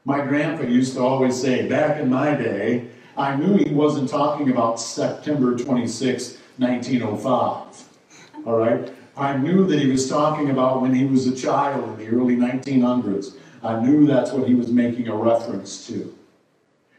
My 0.05 0.21
grandpa 0.21 0.63
used 0.63 0.95
to 0.95 1.01
always 1.01 1.41
say, 1.41 1.69
back 1.69 2.01
in 2.01 2.09
my 2.09 2.37
day, 2.37 2.89
I 3.17 3.35
knew 3.35 3.57
he 3.57 3.73
wasn't 3.73 4.11
talking 4.11 4.51
about 4.51 4.79
September 4.79 5.57
26, 5.57 6.37
1905. 6.59 7.85
All 8.45 8.57
right? 8.57 8.93
I 9.17 9.37
knew 9.39 9.67
that 9.67 9.81
he 9.81 9.91
was 9.91 10.09
talking 10.09 10.51
about 10.51 10.83
when 10.83 10.95
he 10.95 11.07
was 11.07 11.27
a 11.27 11.35
child 11.35 11.99
in 11.99 12.07
the 12.07 12.15
early 12.15 12.37
1900s. 12.37 13.37
I 13.63 13.81
knew 13.81 14.07
that's 14.07 14.33
what 14.33 14.47
he 14.47 14.55
was 14.55 14.71
making 14.71 15.09
a 15.09 15.17
reference 15.17 15.87
to. 15.87 16.15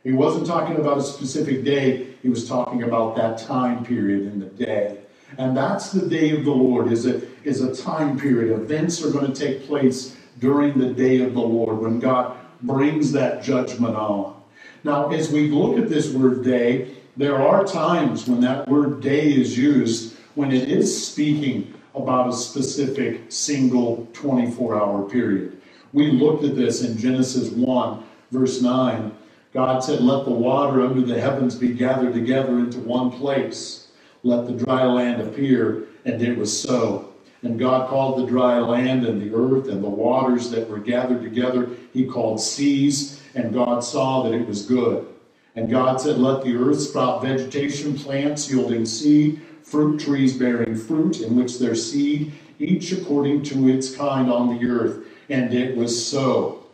He 0.04 0.14
wasn't 0.14 0.48
talking 0.48 0.78
about 0.78 0.98
a 0.98 1.04
specific 1.04 1.64
day, 1.64 2.16
he 2.24 2.30
was 2.30 2.48
talking 2.48 2.84
about 2.84 3.16
that 3.18 3.38
time 3.38 3.86
period 3.86 4.22
in 4.24 4.40
the 4.40 4.48
day. 4.48 4.98
And 5.38 5.56
that's 5.56 5.92
the 5.92 6.08
day 6.08 6.32
of 6.32 6.46
the 6.46 6.52
Lord, 6.52 6.92
is 6.92 7.06
a, 7.06 7.22
is 7.44 7.62
a 7.62 7.76
time 7.76 8.20
period. 8.20 8.60
Events 8.60 9.04
are 9.04 9.12
going 9.12 9.32
to 9.32 9.40
take 9.40 9.68
place 9.68 10.16
during 10.40 10.80
the 10.80 10.94
day 10.94 11.22
of 11.22 11.34
the 11.34 11.42
Lord 11.42 11.80
when 11.80 12.00
God 12.00 12.38
brings 12.62 13.12
that 13.12 13.44
judgment 13.44 13.96
on. 13.96 14.37
Now, 14.84 15.10
as 15.10 15.32
we 15.32 15.50
look 15.50 15.78
at 15.78 15.90
this 15.90 16.12
word 16.12 16.44
day, 16.44 16.96
there 17.16 17.42
are 17.42 17.66
times 17.66 18.28
when 18.28 18.42
that 18.42 18.68
word 18.68 19.02
day 19.02 19.34
is 19.34 19.58
used 19.58 20.16
when 20.36 20.52
it 20.52 20.70
is 20.70 21.08
speaking 21.08 21.74
about 21.96 22.30
a 22.30 22.34
specific 22.34 23.22
single 23.30 24.08
24 24.14 24.76
hour 24.80 25.10
period. 25.10 25.60
We 25.94 26.12
looked 26.12 26.44
at 26.44 26.56
this 26.56 26.84
in 26.84 26.98
Genesis 26.98 27.50
1, 27.50 28.04
verse 28.32 28.62
9 28.62 29.12
God 29.58 29.84
said, 29.84 30.02
Let 30.02 30.26
the 30.26 30.32
water 30.32 30.82
under 30.82 31.02
the 31.02 31.20
heavens 31.20 31.56
be 31.56 31.70
gathered 31.70 32.14
together 32.14 32.60
into 32.60 32.80
one 32.80 33.10
place. 33.10 33.88
Let 34.22 34.46
the 34.46 34.54
dry 34.54 34.86
land 34.86 35.20
appear. 35.20 35.86
And 36.06 36.22
it 36.22 36.38
was 36.38 36.56
so. 36.56 37.14
And 37.42 37.58
God 37.58 37.90
called 37.90 38.20
the 38.20 38.28
dry 38.28 38.60
land 38.60 39.06
and 39.06 39.20
the 39.20 39.36
earth 39.36 39.68
and 39.68 39.84
the 39.84 39.90
waters 39.90 40.52
that 40.52 40.70
were 40.70 40.80
gathered 40.80 41.24
together, 41.24 41.70
He 41.92 42.06
called 42.06 42.40
seas. 42.40 43.17
And 43.38 43.54
God 43.54 43.84
saw 43.84 44.24
that 44.24 44.34
it 44.34 44.48
was 44.48 44.66
good. 44.66 45.08
And 45.56 45.70
God 45.70 46.02
said, 46.02 46.18
Let 46.18 46.44
the 46.44 46.56
earth 46.56 46.80
sprout 46.80 47.22
vegetation, 47.22 47.96
plants 47.96 48.50
yielding 48.50 48.86
seed, 48.86 49.42
fruit 49.62 50.00
trees 50.00 50.36
bearing 50.36 50.76
fruit, 50.76 51.22
in 51.22 51.36
which 51.36 51.60
their 51.60 51.76
seed, 51.76 52.34
each 52.58 52.92
according 52.92 53.44
to 53.44 53.70
its 53.70 53.96
kind 53.96 54.32
on 54.32 54.58
the 54.58 54.68
earth. 54.68 55.06
And 55.30 55.54
it 55.54 55.78
was 55.78 56.04
so. 56.04 56.66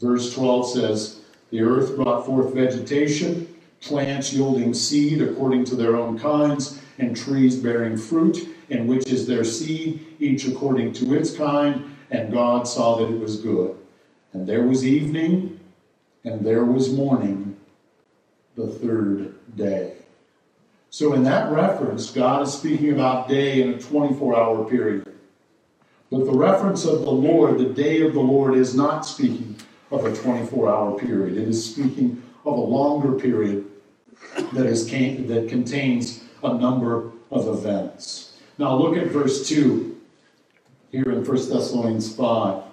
Verse 0.00 0.32
12 0.34 0.70
says, 0.70 1.20
the 1.50 1.60
earth 1.60 1.94
brought 1.94 2.24
forth 2.24 2.54
vegetation, 2.54 3.54
plants 3.80 4.32
yielding 4.32 4.72
seed 4.72 5.20
according 5.20 5.64
to 5.66 5.76
their 5.76 5.96
own 5.96 6.18
kinds, 6.18 6.80
and 6.98 7.14
trees 7.14 7.56
bearing 7.56 7.98
fruit, 7.98 8.48
in 8.70 8.86
which 8.86 9.08
is 9.08 9.26
their 9.26 9.44
seed, 9.44 10.06
each 10.20 10.46
according 10.46 10.94
to 10.94 11.14
its 11.14 11.36
kind. 11.36 11.94
And 12.10 12.32
God 12.32 12.66
saw 12.66 12.96
that 12.96 13.12
it 13.12 13.20
was 13.20 13.36
good. 13.40 13.76
And 14.32 14.46
there 14.46 14.62
was 14.62 14.84
evening, 14.86 15.55
and 16.26 16.44
there 16.44 16.64
was 16.64 16.92
morning, 16.92 17.56
the 18.56 18.66
third 18.66 19.34
day. 19.56 19.92
So, 20.90 21.12
in 21.12 21.22
that 21.24 21.52
reference, 21.52 22.10
God 22.10 22.42
is 22.42 22.52
speaking 22.52 22.92
about 22.92 23.28
day 23.28 23.62
in 23.62 23.74
a 23.74 23.78
24 23.78 24.36
hour 24.36 24.68
period. 24.68 25.12
But 26.10 26.24
the 26.24 26.32
reference 26.32 26.84
of 26.84 27.02
the 27.02 27.10
Lord, 27.10 27.58
the 27.58 27.72
day 27.72 28.00
of 28.02 28.12
the 28.12 28.20
Lord, 28.20 28.54
is 28.54 28.74
not 28.74 29.06
speaking 29.06 29.56
of 29.90 30.04
a 30.04 30.14
24 30.14 30.68
hour 30.68 30.98
period. 30.98 31.36
It 31.36 31.48
is 31.48 31.72
speaking 31.72 32.22
of 32.44 32.54
a 32.54 32.60
longer 32.60 33.12
period 33.18 33.64
that, 34.52 34.66
is, 34.66 34.86
that 34.88 35.46
contains 35.48 36.24
a 36.42 36.54
number 36.54 37.12
of 37.30 37.46
events. 37.46 38.38
Now, 38.58 38.74
look 38.74 38.96
at 38.96 39.08
verse 39.08 39.48
2 39.48 39.96
here 40.90 41.10
in 41.10 41.24
1 41.24 41.24
Thessalonians 41.24 42.14
5. 42.14 42.65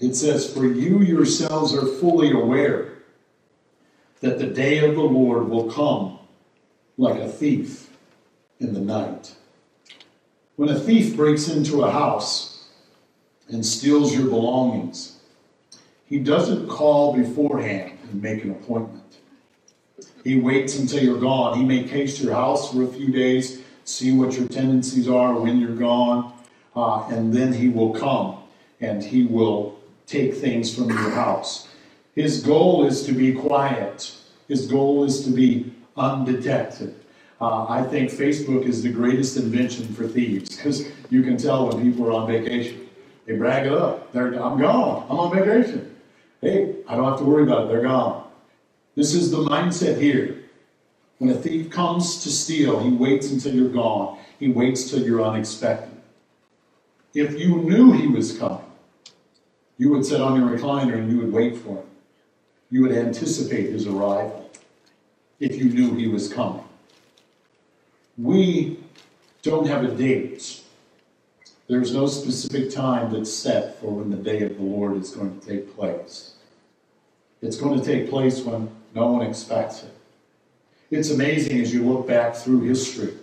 It 0.00 0.16
says, 0.16 0.52
For 0.52 0.64
you 0.64 1.00
yourselves 1.00 1.74
are 1.74 1.86
fully 1.86 2.32
aware 2.32 2.88
that 4.20 4.38
the 4.38 4.46
day 4.46 4.78
of 4.78 4.94
the 4.94 5.02
Lord 5.02 5.48
will 5.48 5.70
come 5.70 6.18
like 6.96 7.20
a 7.20 7.28
thief 7.28 7.90
in 8.58 8.72
the 8.72 8.80
night. 8.80 9.34
When 10.56 10.70
a 10.70 10.78
thief 10.78 11.16
breaks 11.16 11.48
into 11.48 11.82
a 11.82 11.90
house 11.90 12.68
and 13.48 13.64
steals 13.64 14.14
your 14.14 14.28
belongings, 14.28 15.18
he 16.06 16.18
doesn't 16.18 16.68
call 16.68 17.14
beforehand 17.14 17.98
and 18.10 18.22
make 18.22 18.44
an 18.44 18.50
appointment. 18.50 19.18
He 20.24 20.38
waits 20.38 20.78
until 20.78 21.02
you're 21.02 21.20
gone. 21.20 21.58
He 21.58 21.64
may 21.64 21.84
case 21.84 22.20
your 22.20 22.34
house 22.34 22.72
for 22.72 22.82
a 22.82 22.88
few 22.88 23.10
days, 23.10 23.62
see 23.84 24.12
what 24.12 24.36
your 24.36 24.48
tendencies 24.48 25.08
are 25.08 25.38
when 25.38 25.58
you're 25.58 25.76
gone, 25.76 26.32
uh, 26.76 27.06
and 27.08 27.32
then 27.32 27.52
he 27.52 27.68
will 27.68 27.94
come 27.94 28.38
and 28.80 29.02
he 29.02 29.24
will 29.24 29.79
take 30.10 30.34
things 30.34 30.74
from 30.74 30.88
your 30.90 31.10
house. 31.10 31.68
His 32.14 32.42
goal 32.42 32.84
is 32.84 33.04
to 33.06 33.12
be 33.12 33.32
quiet. 33.32 34.12
His 34.48 34.66
goal 34.66 35.04
is 35.04 35.24
to 35.24 35.30
be 35.30 35.72
undetected. 35.96 36.96
Uh, 37.40 37.66
I 37.68 37.84
think 37.84 38.10
Facebook 38.10 38.66
is 38.66 38.82
the 38.82 38.90
greatest 38.90 39.36
invention 39.36 39.86
for 39.94 40.06
thieves 40.06 40.56
because 40.56 40.86
you 41.08 41.22
can 41.22 41.36
tell 41.36 41.68
when 41.68 41.82
people 41.82 42.06
are 42.06 42.12
on 42.12 42.26
vacation. 42.26 42.88
They 43.26 43.36
brag 43.36 43.66
it 43.66 43.72
up. 43.72 44.12
They're, 44.12 44.34
I'm 44.42 44.58
gone. 44.58 45.06
I'm 45.08 45.18
on 45.18 45.34
vacation. 45.34 45.96
Hey, 46.40 46.76
I 46.88 46.96
don't 46.96 47.04
have 47.04 47.18
to 47.18 47.24
worry 47.24 47.44
about 47.44 47.64
it. 47.64 47.68
They're 47.68 47.82
gone. 47.82 48.28
This 48.96 49.14
is 49.14 49.30
the 49.30 49.38
mindset 49.38 50.00
here. 50.00 50.42
When 51.18 51.30
a 51.30 51.34
thief 51.34 51.70
comes 51.70 52.22
to 52.24 52.30
steal, 52.30 52.80
he 52.80 52.90
waits 52.90 53.30
until 53.30 53.54
you're 53.54 53.68
gone. 53.68 54.18
He 54.38 54.48
waits 54.48 54.90
till 54.90 55.02
you're 55.02 55.22
unexpected. 55.22 55.96
If 57.14 57.38
you 57.38 57.56
knew 57.56 57.92
he 57.92 58.06
was 58.06 58.36
coming, 58.36 58.64
you 59.80 59.88
would 59.88 60.04
sit 60.04 60.20
on 60.20 60.38
your 60.38 60.46
recliner 60.46 60.92
and 60.92 61.10
you 61.10 61.16
would 61.16 61.32
wait 61.32 61.56
for 61.56 61.78
him. 61.78 61.86
You 62.70 62.82
would 62.82 62.92
anticipate 62.92 63.70
his 63.70 63.86
arrival 63.86 64.50
if 65.40 65.56
you 65.56 65.70
knew 65.70 65.94
he 65.94 66.06
was 66.06 66.30
coming. 66.30 66.64
We 68.18 68.78
don't 69.40 69.66
have 69.66 69.82
a 69.82 69.88
date. 69.88 70.60
There's 71.66 71.94
no 71.94 72.06
specific 72.06 72.70
time 72.70 73.10
that's 73.10 73.32
set 73.32 73.80
for 73.80 73.86
when 73.86 74.10
the 74.10 74.18
day 74.18 74.42
of 74.42 74.58
the 74.58 74.62
Lord 74.62 74.98
is 74.98 75.12
going 75.12 75.40
to 75.40 75.46
take 75.48 75.74
place. 75.74 76.34
It's 77.40 77.56
going 77.56 77.80
to 77.80 77.84
take 77.84 78.10
place 78.10 78.42
when 78.42 78.68
no 78.94 79.06
one 79.06 79.26
expects 79.26 79.82
it. 79.82 79.94
It's 80.90 81.08
amazing 81.08 81.58
as 81.58 81.72
you 81.72 81.90
look 81.90 82.06
back 82.06 82.36
through 82.36 82.64
history 82.64 83.14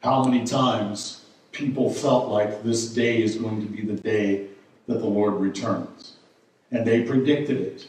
how 0.00 0.22
many 0.22 0.44
times 0.44 1.24
people 1.50 1.92
felt 1.92 2.28
like 2.28 2.62
this 2.62 2.94
day 2.94 3.20
is 3.20 3.34
going 3.34 3.60
to 3.60 3.66
be 3.66 3.82
the 3.82 4.00
day 4.00 4.50
that 4.86 4.98
the 4.98 5.06
Lord 5.06 5.34
returns. 5.34 6.16
And 6.70 6.86
they 6.86 7.02
predicted 7.02 7.60
it. 7.60 7.88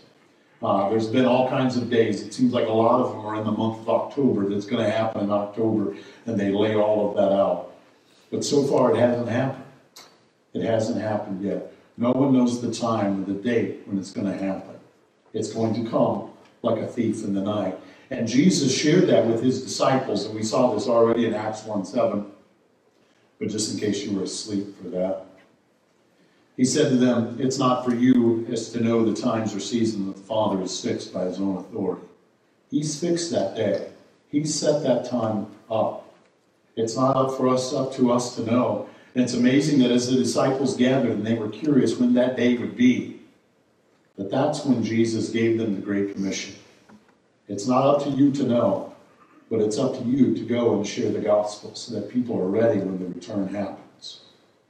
Uh, 0.62 0.89
there's 0.89 1.08
been 1.08 1.25
all 1.25 1.49
kinds 1.49 1.77
of 1.77 1.89
days. 1.89 2.21
It 2.21 2.34
seems 2.34 2.53
like 2.53 2.67
a 2.67 2.71
lot 2.71 3.01
of 3.01 3.12
them 3.12 3.25
are 3.25 3.36
in 3.36 3.43
the 3.43 3.51
month 3.51 3.81
of 3.81 3.89
October 3.89 4.49
that's 4.49 4.65
going 4.65 4.84
to 4.84 4.89
happen 4.89 5.23
in 5.23 5.31
October, 5.31 5.95
and 6.25 6.39
they 6.39 6.49
lay 6.49 6.75
all 6.75 7.10
of 7.10 7.15
that 7.17 7.31
out. 7.31 7.71
But 8.31 8.43
so 8.43 8.63
far, 8.63 8.93
it 8.95 8.97
hasn't 8.97 9.29
happened. 9.29 9.63
It 10.53 10.63
hasn't 10.63 11.01
happened 11.01 11.43
yet. 11.43 11.71
No 11.97 12.12
one 12.12 12.34
knows 12.34 12.62
the 12.62 12.73
time 12.73 13.21
or 13.21 13.25
the 13.25 13.39
date 13.39 13.81
when 13.86 13.97
it's 13.99 14.12
going 14.12 14.27
to 14.27 14.38
happen. 14.38 14.75
It's 15.34 15.51
going 15.51 15.84
to 15.84 15.89
come 15.89 16.31
like 16.62 16.81
a 16.81 16.88
thief 16.88 17.23
in 17.23 17.34
the 17.34 17.41
night. 17.41 17.77
And 18.10 18.27
Jesus 18.27 18.75
shared 18.75 19.08
that 19.08 19.25
with 19.25 19.43
his 19.43 19.63
disciples, 19.63 20.25
and 20.25 20.36
we 20.36 20.43
saw 20.43 20.73
this 20.73 20.88
already 20.88 21.25
in 21.25 21.34
Acts 21.34 21.63
1 21.63 21.86
7. 21.86 22.25
But 23.39 23.49
just 23.49 23.73
in 23.73 23.79
case 23.79 24.03
you 24.03 24.17
were 24.17 24.23
asleep 24.23 24.81
for 24.81 24.89
that. 24.89 25.24
He 26.58 26.63
said 26.63 26.89
to 26.89 26.96
them, 26.96 27.38
It's 27.39 27.58
not 27.58 27.84
for 27.84 27.94
you 27.94 28.48
as 28.52 28.70
to 28.72 28.82
know 28.82 29.04
the 29.04 29.20
times 29.20 29.54
or 29.54 29.60
season 29.60 30.08
that 30.08 30.15
the 30.15 30.22
Father 30.22 30.62
is 30.62 30.80
fixed 30.80 31.13
by 31.13 31.26
his 31.26 31.39
own 31.39 31.58
authority. 31.58 32.06
He's 32.72 33.00
fixed 33.00 33.32
that 33.32 33.56
day. 33.56 33.89
He's 34.30 34.54
set 34.54 34.84
that 34.84 35.10
time 35.10 35.48
up. 35.70 36.13
It's 36.76 36.96
not 36.96 37.15
up 37.15 37.38
for 37.38 37.50
us, 37.50 37.74
up 37.74 37.94
to 37.96 38.12
us 38.12 38.36
to 38.36 38.44
know. 38.44 38.89
And 39.13 39.24
it's 39.24 39.34
amazing 39.34 39.80
that 39.80 39.91
as 39.91 40.10
the 40.10 40.18
disciples 40.18 40.76
gathered 40.76 41.12
and 41.12 41.26
they 41.26 41.36
were 41.36 41.50
curious 41.50 41.98
when 41.98 42.13
that 42.15 42.36
day 42.36 42.58
would 42.58 42.76
be, 42.76 43.22
that 44.18 44.32
that's 44.32 44.65
when 44.65 44.84
Jesus 44.84 45.30
gave 45.30 45.58
them 45.58 45.76
the 45.76 45.82
Great 45.82 46.13
Commission. 46.13 46.56
It's 47.48 47.68
not 47.68 47.86
up 47.86 48.04
to 48.04 48.10
you 48.10 48.32
to 48.34 48.44
know, 48.44 48.96
but 49.50 49.62
it's 49.62 49.78
up 49.78 49.98
to 49.98 50.04
you 50.04 50.36
to 50.36 50.44
go 50.44 50.76
and 50.76 50.88
share 50.88 51.12
the 51.12 51.20
gospel 51.20 51.76
so 51.76 51.94
that 51.94 52.10
people 52.10 52.38
are 52.39 52.48
ready 52.48 52.80
when 52.80 53.00
the 53.00 53.06
return 53.06 53.48
happens. 53.50 54.22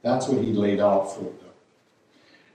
That's 0.02 0.28
what 0.28 0.44
he 0.44 0.52
laid 0.52 0.78
out 0.78 1.12
for 1.12 1.22
them. 1.22 1.45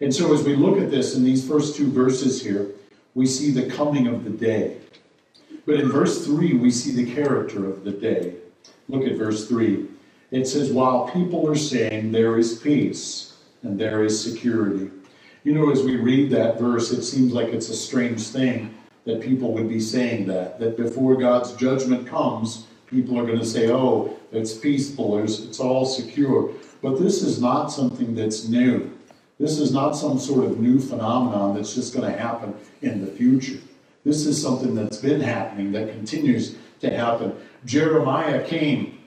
And 0.02 0.14
so 0.14 0.34
as 0.34 0.44
we 0.44 0.56
look 0.56 0.80
at 0.80 0.90
this 0.90 1.16
in 1.16 1.24
these 1.24 1.48
first 1.48 1.76
two 1.76 1.92
verses 1.92 2.42
here, 2.42 2.72
we 3.14 3.28
see 3.28 3.52
the 3.52 3.70
coming 3.70 4.08
of 4.08 4.24
the 4.24 4.32
day. 4.32 4.78
But 5.66 5.80
in 5.80 5.90
verse 5.90 6.26
3, 6.26 6.54
we 6.56 6.72
see 6.72 6.92
the 6.92 7.14
character 7.14 7.70
of 7.70 7.84
the 7.84 7.92
day. 7.92 8.36
Look 8.90 9.06
at 9.06 9.16
verse 9.16 9.48
3. 9.48 9.86
It 10.32 10.48
says, 10.48 10.72
While 10.72 11.10
people 11.10 11.48
are 11.48 11.56
saying 11.56 12.12
there 12.12 12.40
is 12.40 12.58
peace 12.58 13.38
and 13.62 13.80
there 13.80 14.04
is 14.04 14.22
security. 14.22 14.90
You 15.44 15.54
know, 15.54 15.72
as 15.72 15.84
we 15.84 15.98
read 15.98 16.32
that 16.32 16.60
verse, 16.60 16.92
it 16.92 17.04
seems 17.04 17.32
like 17.32 17.50
it's 17.50 17.70
a 17.70 17.76
strange 17.76 18.28
thing 18.28 18.74
that 19.06 19.22
people 19.22 19.54
would 19.54 19.70
be 19.70 19.80
saying 19.80 20.26
that. 20.28 20.60
That 20.60 20.78
before 20.78 21.16
God's 21.16 21.54
judgment 21.54 22.08
comes, 22.08 22.66
people 22.88 23.20
are 23.20 23.26
going 23.26 23.40
to 23.40 23.46
say, 23.46 23.70
Oh, 23.70 24.18
it's 24.32 24.54
peaceful, 24.54 25.20
it's 25.20 25.60
all 25.60 25.86
secure. 25.86 26.52
But 26.82 27.00
this 27.00 27.22
is 27.22 27.40
not 27.40 27.68
something 27.68 28.16
that's 28.16 28.48
new. 28.48 28.92
This 29.42 29.58
is 29.58 29.74
not 29.74 29.94
some 29.94 30.20
sort 30.20 30.46
of 30.46 30.60
new 30.60 30.80
phenomenon 30.80 31.56
that's 31.56 31.74
just 31.74 31.96
going 31.96 32.10
to 32.10 32.16
happen 32.16 32.54
in 32.84 33.04
the 33.04 33.10
future. 33.10 33.58
This 34.06 34.28
is 34.28 34.40
something 34.40 34.76
that's 34.76 34.98
been 34.98 35.20
happening 35.20 35.72
that 35.72 35.90
continues 35.90 36.58
to 36.82 36.96
happen. 36.96 37.36
Jeremiah 37.66 38.46
came 38.46 39.00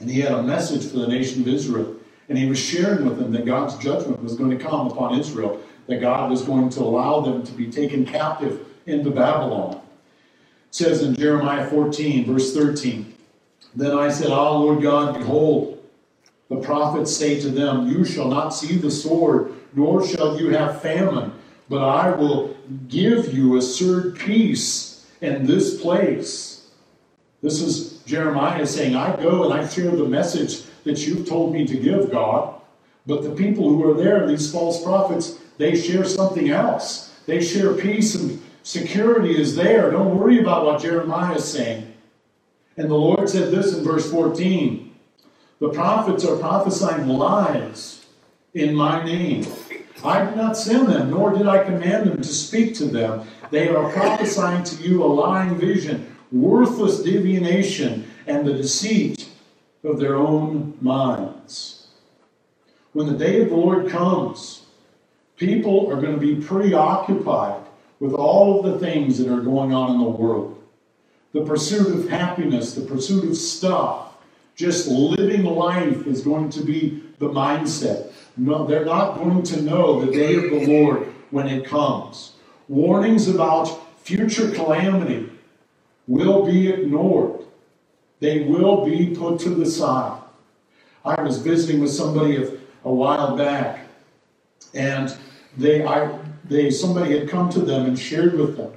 and 0.00 0.08
he 0.08 0.22
had 0.22 0.32
a 0.32 0.42
message 0.42 0.90
for 0.90 0.96
the 1.00 1.06
nation 1.06 1.42
of 1.42 1.48
Israel. 1.48 1.96
And 2.30 2.38
he 2.38 2.48
was 2.48 2.58
sharing 2.58 3.04
with 3.04 3.18
them 3.18 3.30
that 3.32 3.44
God's 3.44 3.76
judgment 3.76 4.22
was 4.22 4.36
going 4.36 4.56
to 4.56 4.56
come 4.56 4.86
upon 4.86 5.20
Israel, 5.20 5.60
that 5.86 6.00
God 6.00 6.30
was 6.30 6.40
going 6.40 6.70
to 6.70 6.80
allow 6.80 7.20
them 7.20 7.44
to 7.44 7.52
be 7.52 7.70
taken 7.70 8.06
captive 8.06 8.66
into 8.86 9.10
Babylon. 9.10 9.74
It 9.74 10.74
says 10.74 11.02
in 11.02 11.14
Jeremiah 11.14 11.68
14, 11.68 12.24
verse 12.24 12.54
13, 12.54 13.14
Then 13.76 13.98
I 13.98 14.08
said, 14.08 14.30
Ah, 14.30 14.50
Lord 14.50 14.80
God, 14.80 15.18
behold, 15.18 15.86
the 16.48 16.56
prophets 16.56 17.14
say 17.14 17.38
to 17.40 17.50
them, 17.50 17.86
You 17.86 18.06
shall 18.06 18.28
not 18.28 18.50
see 18.50 18.76
the 18.76 18.90
sword 18.90 19.57
nor 19.74 20.06
shall 20.06 20.40
you 20.40 20.50
have 20.50 20.82
famine, 20.82 21.32
but 21.68 21.82
I 21.82 22.10
will 22.10 22.56
give 22.88 23.32
you 23.32 23.56
assured 23.56 24.18
peace 24.18 25.06
in 25.20 25.46
this 25.46 25.80
place. 25.80 26.70
This 27.42 27.60
is 27.60 27.98
Jeremiah 28.02 28.66
saying, 28.66 28.96
I 28.96 29.14
go 29.16 29.44
and 29.44 29.54
I 29.54 29.68
share 29.68 29.90
the 29.90 30.04
message 30.04 30.62
that 30.84 31.06
you've 31.06 31.28
told 31.28 31.52
me 31.52 31.66
to 31.66 31.76
give, 31.76 32.10
God. 32.10 32.60
But 33.06 33.22
the 33.22 33.30
people 33.30 33.68
who 33.68 33.88
are 33.90 33.94
there, 33.94 34.26
these 34.26 34.50
false 34.50 34.82
prophets, 34.82 35.38
they 35.56 35.78
share 35.80 36.04
something 36.04 36.50
else. 36.50 37.14
They 37.26 37.42
share 37.42 37.74
peace 37.74 38.14
and 38.14 38.42
security 38.62 39.38
is 39.38 39.54
there. 39.54 39.90
Don't 39.90 40.18
worry 40.18 40.40
about 40.40 40.64
what 40.64 40.82
Jeremiah 40.82 41.36
is 41.36 41.44
saying. 41.44 41.94
And 42.76 42.90
the 42.90 42.94
Lord 42.94 43.28
said 43.28 43.50
this 43.50 43.76
in 43.76 43.84
verse 43.84 44.10
14 44.10 44.94
The 45.58 45.70
prophets 45.70 46.24
are 46.24 46.36
prophesying 46.36 47.08
lies 47.08 47.97
in 48.58 48.74
my 48.74 49.04
name. 49.04 49.46
I 50.04 50.24
did 50.24 50.36
not 50.36 50.56
send 50.56 50.88
them, 50.88 51.10
nor 51.10 51.32
did 51.32 51.46
I 51.46 51.64
command 51.64 52.08
them 52.08 52.16
to 52.18 52.28
speak 52.28 52.74
to 52.76 52.86
them. 52.86 53.26
They 53.50 53.68
are 53.68 53.90
prophesying 53.92 54.64
to 54.64 54.82
you 54.82 55.02
a 55.02 55.06
lying 55.06 55.56
vision, 55.56 56.16
worthless 56.30 57.02
divination, 57.02 58.08
and 58.26 58.46
the 58.46 58.54
deceit 58.54 59.28
of 59.84 59.98
their 59.98 60.16
own 60.16 60.76
minds. 60.80 61.88
When 62.92 63.06
the 63.06 63.18
day 63.18 63.42
of 63.42 63.50
the 63.50 63.56
Lord 63.56 63.88
comes, 63.88 64.66
people 65.36 65.90
are 65.90 66.00
going 66.00 66.18
to 66.18 66.20
be 66.20 66.44
preoccupied 66.44 67.62
with 68.00 68.12
all 68.12 68.58
of 68.58 68.72
the 68.72 68.78
things 68.78 69.18
that 69.18 69.32
are 69.32 69.40
going 69.40 69.72
on 69.72 69.92
in 69.92 69.98
the 69.98 70.08
world. 70.08 70.62
The 71.32 71.44
pursuit 71.44 71.94
of 71.94 72.08
happiness, 72.08 72.74
the 72.74 72.82
pursuit 72.82 73.24
of 73.24 73.36
stuff, 73.36 74.14
just 74.56 74.88
living 74.88 75.44
life 75.44 76.06
is 76.06 76.22
going 76.22 76.50
to 76.50 76.62
be 76.62 77.02
the 77.18 77.28
mindset. 77.28 78.07
No, 78.38 78.66
they're 78.66 78.84
not 78.84 79.16
going 79.16 79.42
to 79.42 79.62
know 79.62 80.04
the 80.04 80.12
day 80.12 80.36
of 80.36 80.44
the 80.44 80.66
Lord 80.66 81.12
when 81.30 81.48
it 81.48 81.66
comes. 81.66 82.34
warnings 82.68 83.28
about 83.28 83.66
future 84.04 84.50
calamity 84.52 85.30
will 86.06 86.46
be 86.46 86.68
ignored. 86.68 87.44
They 88.20 88.44
will 88.44 88.84
be 88.84 89.14
put 89.14 89.40
to 89.40 89.50
the 89.50 89.66
side. 89.66 90.20
I 91.04 91.20
was 91.22 91.38
visiting 91.38 91.80
with 91.80 91.90
somebody 91.90 92.36
a, 92.84 92.90
while 92.92 93.36
back, 93.36 93.86
and 94.74 95.14
they, 95.56 95.84
I, 95.84 96.18
they, 96.44 96.70
somebody 96.70 97.18
had 97.18 97.28
come 97.28 97.50
to 97.50 97.60
them 97.60 97.86
and 97.86 97.98
shared 97.98 98.34
with 98.34 98.56
them 98.56 98.72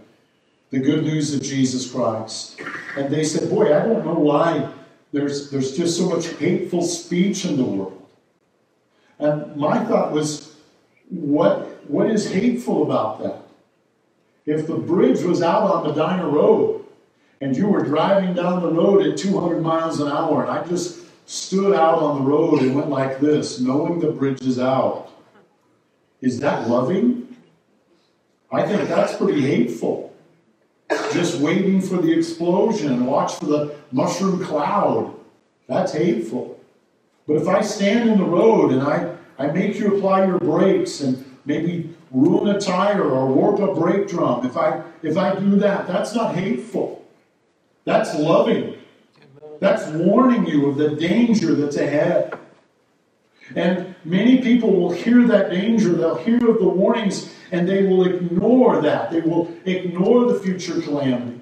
the 0.69 0.79
good 0.79 1.03
news 1.03 1.33
of 1.33 1.41
Jesus 1.41 1.89
Christ. 1.91 2.59
And 2.97 3.13
they 3.13 3.23
said, 3.23 3.49
Boy, 3.49 3.75
I 3.75 3.85
don't 3.85 4.05
know 4.05 4.19
why 4.19 4.71
there's, 5.11 5.49
there's 5.49 5.75
just 5.75 5.97
so 5.97 6.09
much 6.09 6.27
hateful 6.33 6.81
speech 6.81 7.45
in 7.45 7.57
the 7.57 7.63
world. 7.63 8.00
And 9.21 9.55
my 9.55 9.83
thought 9.85 10.11
was, 10.11 10.55
what, 11.09 11.89
what 11.89 12.09
is 12.09 12.29
hateful 12.29 12.83
about 12.83 13.23
that? 13.23 13.43
If 14.45 14.67
the 14.67 14.75
bridge 14.75 15.23
was 15.23 15.41
out 15.41 15.63
on 15.63 15.87
Medina 15.87 16.27
Road 16.27 16.85
and 17.39 17.55
you 17.55 17.67
were 17.67 17.85
driving 17.85 18.33
down 18.33 18.61
the 18.61 18.71
road 18.71 19.05
at 19.05 19.17
200 19.17 19.61
miles 19.61 20.01
an 20.01 20.11
hour 20.11 20.43
and 20.43 20.51
I 20.51 20.67
just 20.67 20.99
stood 21.29 21.73
out 21.73 21.99
on 21.99 22.15
the 22.19 22.29
road 22.29 22.61
and 22.61 22.75
went 22.75 22.89
like 22.89 23.19
this, 23.19 23.59
knowing 23.59 23.99
the 23.99 24.11
bridge 24.11 24.41
is 24.41 24.59
out, 24.59 25.09
is 26.19 26.39
that 26.39 26.67
loving? 26.67 27.37
I 28.51 28.63
think 28.63 28.89
that's 28.89 29.15
pretty 29.15 29.41
hateful 29.41 30.11
just 31.13 31.39
waiting 31.39 31.81
for 31.81 31.97
the 31.97 32.11
explosion 32.11 32.91
and 32.91 33.07
watch 33.07 33.35
for 33.35 33.45
the 33.45 33.75
mushroom 33.91 34.43
cloud. 34.43 35.13
That's 35.67 35.93
hateful. 35.93 36.59
But 37.27 37.37
if 37.37 37.47
I 37.47 37.61
stand 37.61 38.09
in 38.09 38.17
the 38.17 38.25
road 38.25 38.71
and 38.71 38.81
I, 38.81 39.15
I 39.37 39.47
make 39.47 39.79
you 39.79 39.95
apply 39.95 40.25
your 40.25 40.39
brakes 40.39 41.01
and 41.01 41.23
maybe 41.45 41.95
ruin 42.11 42.55
a 42.55 42.59
tire 42.59 43.03
or 43.03 43.27
warp 43.27 43.59
a 43.59 43.73
brake 43.73 44.07
drum, 44.07 44.45
if 44.45 44.57
I 44.57 44.83
if 45.01 45.17
I 45.17 45.35
do 45.39 45.55
that, 45.57 45.87
that's 45.87 46.13
not 46.13 46.35
hateful. 46.35 47.05
That's 47.85 48.13
loving. 48.15 48.77
That's 49.59 49.87
warning 49.87 50.45
you 50.47 50.69
of 50.69 50.77
the 50.77 50.89
danger 50.89 51.55
that's 51.55 51.77
ahead. 51.77 52.37
And 53.55 53.95
many 54.05 54.41
people 54.41 54.71
will 54.71 54.91
hear 54.91 55.27
that 55.27 55.51
danger, 55.51 55.93
they'll 55.93 56.15
hear 56.15 56.49
of 56.49 56.59
the 56.59 56.67
warnings, 56.67 57.33
and 57.51 57.67
they 57.67 57.83
will 57.83 58.05
ignore 58.05 58.81
that. 58.81 59.11
They 59.11 59.21
will 59.21 59.51
ignore 59.65 60.31
the 60.31 60.39
future 60.39 60.81
calamity. 60.81 61.39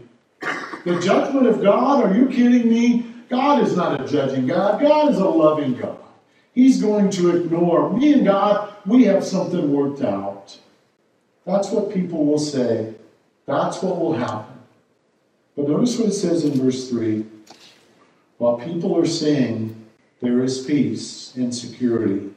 The 0.85 0.99
judgment 0.99 1.47
of 1.47 1.61
God, 1.61 2.03
are 2.03 2.13
you 2.15 2.27
kidding 2.27 2.69
me? 2.69 3.08
God 3.29 3.63
is 3.63 3.75
not 3.75 4.01
a 4.01 4.07
judging 4.07 4.47
God, 4.47 4.81
God 4.81 5.11
is 5.11 5.17
a 5.17 5.25
loving 5.25 5.75
God. 5.75 5.97
He's 6.53 6.81
going 6.81 7.09
to 7.11 7.37
ignore 7.37 7.93
me 7.95 8.13
and 8.13 8.25
God, 8.25 8.73
we 8.85 9.03
have 9.03 9.23
something 9.23 9.71
worked 9.71 10.01
out. 10.01 10.57
That's 11.45 11.69
what 11.69 11.93
people 11.93 12.25
will 12.25 12.39
say. 12.39 12.95
That's 13.45 13.81
what 13.81 13.99
will 13.99 14.13
happen. 14.13 14.59
But 15.55 15.69
notice 15.69 15.97
what 15.97 16.09
it 16.09 16.13
says 16.13 16.43
in 16.43 16.51
verse 16.51 16.89
3 16.89 17.25
while 18.39 18.57
people 18.57 18.97
are 18.97 19.05
saying 19.05 19.75
there 20.21 20.41
is 20.43 20.65
peace 20.65 21.35
and 21.35 21.53
security, 21.53 22.29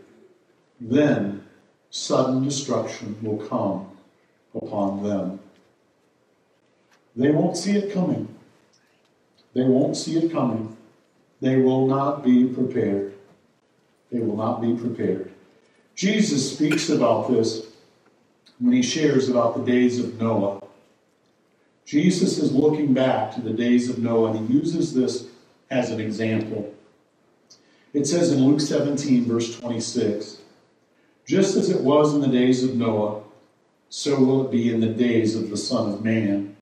then 0.80 1.44
sudden 1.90 2.42
destruction 2.42 3.16
will 3.22 3.38
come 3.46 3.88
upon 4.54 5.04
them. 5.04 5.38
They 7.14 7.30
won't 7.30 7.56
see 7.56 7.76
it 7.76 7.92
coming. 7.92 8.34
They 9.54 9.62
won't 9.62 9.96
see 9.96 10.18
it 10.18 10.32
coming. 10.32 10.76
They 11.42 11.56
will 11.56 11.88
not 11.88 12.22
be 12.22 12.46
prepared. 12.46 13.14
They 14.12 14.20
will 14.20 14.36
not 14.36 14.62
be 14.62 14.76
prepared. 14.76 15.32
Jesus 15.96 16.54
speaks 16.54 16.88
about 16.88 17.28
this 17.28 17.66
when 18.60 18.72
he 18.72 18.82
shares 18.82 19.28
about 19.28 19.56
the 19.56 19.64
days 19.64 19.98
of 19.98 20.20
Noah. 20.20 20.62
Jesus 21.84 22.38
is 22.38 22.52
looking 22.52 22.94
back 22.94 23.34
to 23.34 23.40
the 23.40 23.52
days 23.52 23.90
of 23.90 23.98
Noah, 23.98 24.30
and 24.30 24.48
he 24.48 24.54
uses 24.54 24.94
this 24.94 25.26
as 25.68 25.90
an 25.90 26.00
example. 26.00 26.72
It 27.92 28.06
says 28.06 28.32
in 28.32 28.44
Luke 28.44 28.60
17, 28.60 29.24
verse 29.24 29.58
26 29.58 30.38
just 31.26 31.56
as 31.56 31.70
it 31.70 31.82
was 31.82 32.14
in 32.14 32.20
the 32.20 32.28
days 32.28 32.64
of 32.64 32.74
Noah, 32.74 33.22
so 33.88 34.18
will 34.18 34.46
it 34.46 34.50
be 34.50 34.72
in 34.72 34.80
the 34.80 34.88
days 34.88 35.36
of 35.36 35.50
the 35.50 35.56
Son 35.56 35.92
of 35.92 36.04
Man. 36.04 36.56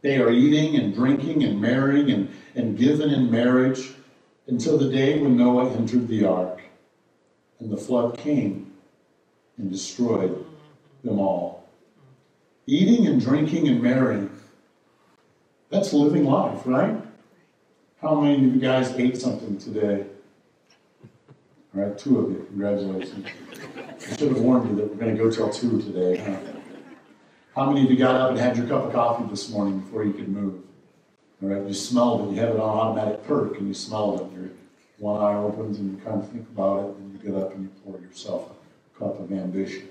They 0.00 0.18
are 0.18 0.30
eating 0.30 0.76
and 0.76 0.94
drinking 0.94 1.42
and 1.42 1.60
marrying 1.60 2.10
and, 2.10 2.28
and 2.54 2.78
given 2.78 3.10
in 3.10 3.30
marriage 3.30 3.90
until 4.46 4.78
the 4.78 4.88
day 4.90 5.18
when 5.18 5.36
Noah 5.36 5.72
entered 5.72 6.08
the 6.08 6.24
ark. 6.24 6.60
And 7.58 7.70
the 7.70 7.76
flood 7.76 8.18
came 8.18 8.72
and 9.56 9.70
destroyed 9.70 10.44
them 11.02 11.18
all. 11.18 11.68
Eating 12.66 13.06
and 13.06 13.20
drinking 13.20 13.66
and 13.68 13.82
marrying. 13.82 14.30
That's 15.70 15.92
living 15.92 16.24
life, 16.24 16.62
right? 16.64 16.96
How 18.00 18.20
many 18.20 18.36
of 18.36 18.54
you 18.54 18.60
guys 18.60 18.92
ate 18.92 19.16
something 19.16 19.58
today? 19.58 20.06
All 21.74 21.82
right, 21.82 21.98
two 21.98 22.18
of 22.20 22.30
you. 22.30 22.46
Congratulations. 22.48 23.26
I 23.76 24.16
should 24.16 24.28
have 24.28 24.40
warned 24.40 24.70
you 24.70 24.76
that 24.76 24.88
we're 24.88 25.00
going 25.00 25.16
to 25.16 25.22
go 25.22 25.30
till 25.30 25.50
two 25.50 25.82
today. 25.82 26.16
Huh? 26.16 26.57
How 27.58 27.68
many 27.68 27.84
of 27.84 27.90
you 27.90 27.96
got 27.96 28.14
up 28.14 28.30
and 28.30 28.38
had 28.38 28.56
your 28.56 28.68
cup 28.68 28.84
of 28.84 28.92
coffee 28.92 29.24
this 29.28 29.50
morning 29.50 29.80
before 29.80 30.04
you 30.04 30.12
could 30.12 30.28
move? 30.28 30.62
All 31.42 31.48
right, 31.48 31.66
you 31.66 31.74
smelled 31.74 32.28
it. 32.28 32.34
You 32.36 32.40
have 32.40 32.50
it 32.50 32.60
on 32.60 32.68
automatic 32.68 33.26
perk, 33.26 33.58
and 33.58 33.66
you 33.66 33.74
smelled 33.74 34.20
it. 34.20 34.38
Your 34.38 34.50
one 34.98 35.20
eye 35.20 35.34
opens, 35.34 35.80
and 35.80 35.90
you 35.90 36.04
kind 36.04 36.22
of 36.22 36.30
think 36.30 36.46
about 36.50 36.84
it, 36.84 36.96
and 36.96 37.12
you 37.12 37.18
get 37.18 37.36
up 37.36 37.52
and 37.56 37.64
you 37.64 37.70
pour 37.84 37.98
yourself 37.98 38.52
a 38.52 38.98
cup 39.00 39.18
of 39.18 39.32
ambition. 39.32 39.88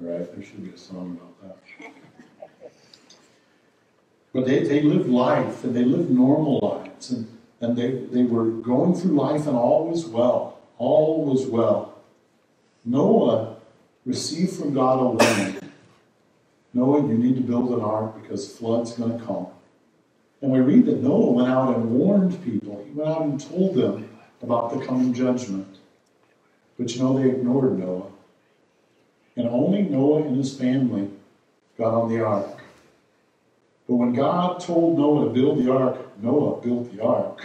All 0.00 0.10
right, 0.10 0.32
there 0.32 0.44
should 0.44 0.62
be 0.62 0.70
a 0.70 0.78
song 0.78 1.18
about 1.20 1.58
that. 1.80 1.90
But 4.32 4.46
they, 4.46 4.62
they 4.62 4.82
lived 4.82 5.08
life, 5.08 5.64
and 5.64 5.74
they 5.74 5.84
lived 5.84 6.08
normal 6.08 6.60
lives, 6.60 7.10
and, 7.10 7.26
and 7.60 7.76
they, 7.76 7.90
they 7.90 8.22
were 8.22 8.48
going 8.48 8.94
through 8.94 9.16
life, 9.16 9.48
and 9.48 9.56
all 9.56 9.88
was 9.88 10.06
well 10.06 10.52
all 10.78 11.24
was 11.24 11.46
well. 11.46 11.96
Noah 12.84 13.56
received 14.04 14.52
from 14.54 14.74
God 14.74 14.98
a 14.98 15.04
warning. 15.04 15.61
Noah, 16.74 17.06
you 17.06 17.18
need 17.18 17.36
to 17.36 17.42
build 17.42 17.70
an 17.72 17.80
ark 17.80 18.20
because 18.20 18.56
flood's 18.56 18.92
going 18.92 19.18
to 19.18 19.24
come. 19.24 19.46
And 20.40 20.50
we 20.50 20.60
read 20.60 20.86
that 20.86 21.02
Noah 21.02 21.32
went 21.32 21.48
out 21.48 21.76
and 21.76 21.90
warned 21.90 22.42
people. 22.42 22.82
He 22.84 22.92
went 22.92 23.10
out 23.10 23.22
and 23.22 23.40
told 23.40 23.74
them 23.74 24.08
about 24.42 24.72
the 24.72 24.84
coming 24.84 25.12
judgment. 25.12 25.78
But 26.78 26.94
you 26.94 27.02
know, 27.02 27.18
they 27.18 27.28
ignored 27.28 27.78
Noah. 27.78 28.10
And 29.36 29.48
only 29.48 29.82
Noah 29.82 30.22
and 30.22 30.36
his 30.36 30.56
family 30.56 31.10
got 31.78 31.94
on 31.94 32.10
the 32.10 32.24
ark. 32.24 32.60
But 33.88 33.96
when 33.96 34.12
God 34.12 34.60
told 34.60 34.98
Noah 34.98 35.26
to 35.26 35.30
build 35.30 35.64
the 35.64 35.72
ark, 35.72 35.98
Noah 36.20 36.60
built 36.60 36.94
the 36.94 37.02
ark. 37.04 37.44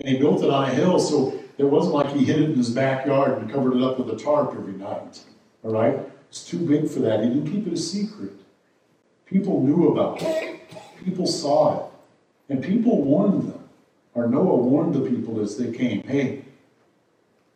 And 0.00 0.08
he 0.08 0.18
built 0.18 0.42
it 0.42 0.50
on 0.50 0.70
a 0.70 0.74
hill 0.74 0.98
so 0.98 1.38
it 1.58 1.64
wasn't 1.64 1.94
like 1.94 2.12
he 2.12 2.24
hid 2.24 2.40
it 2.40 2.50
in 2.50 2.56
his 2.56 2.70
backyard 2.70 3.38
and 3.38 3.50
covered 3.50 3.76
it 3.76 3.82
up 3.82 3.98
with 3.98 4.10
a 4.10 4.22
tarp 4.22 4.52
every 4.52 4.72
night. 4.72 5.20
All 5.62 5.72
right? 5.72 5.98
It's 6.34 6.42
too 6.42 6.58
big 6.58 6.90
for 6.90 6.98
that. 6.98 7.22
He 7.22 7.28
didn't 7.28 7.48
keep 7.48 7.64
it 7.68 7.72
a 7.72 7.76
secret. 7.76 8.32
People 9.24 9.62
knew 9.62 9.92
about 9.92 10.20
it. 10.20 10.62
People 11.04 11.28
saw 11.28 11.76
it. 11.78 11.92
And 12.48 12.60
people 12.60 13.02
warned 13.02 13.52
them. 13.52 13.68
Or 14.14 14.26
Noah 14.26 14.56
warned 14.56 14.96
the 14.96 15.08
people 15.08 15.40
as 15.40 15.56
they 15.56 15.70
came 15.70 16.02
hey, 16.02 16.44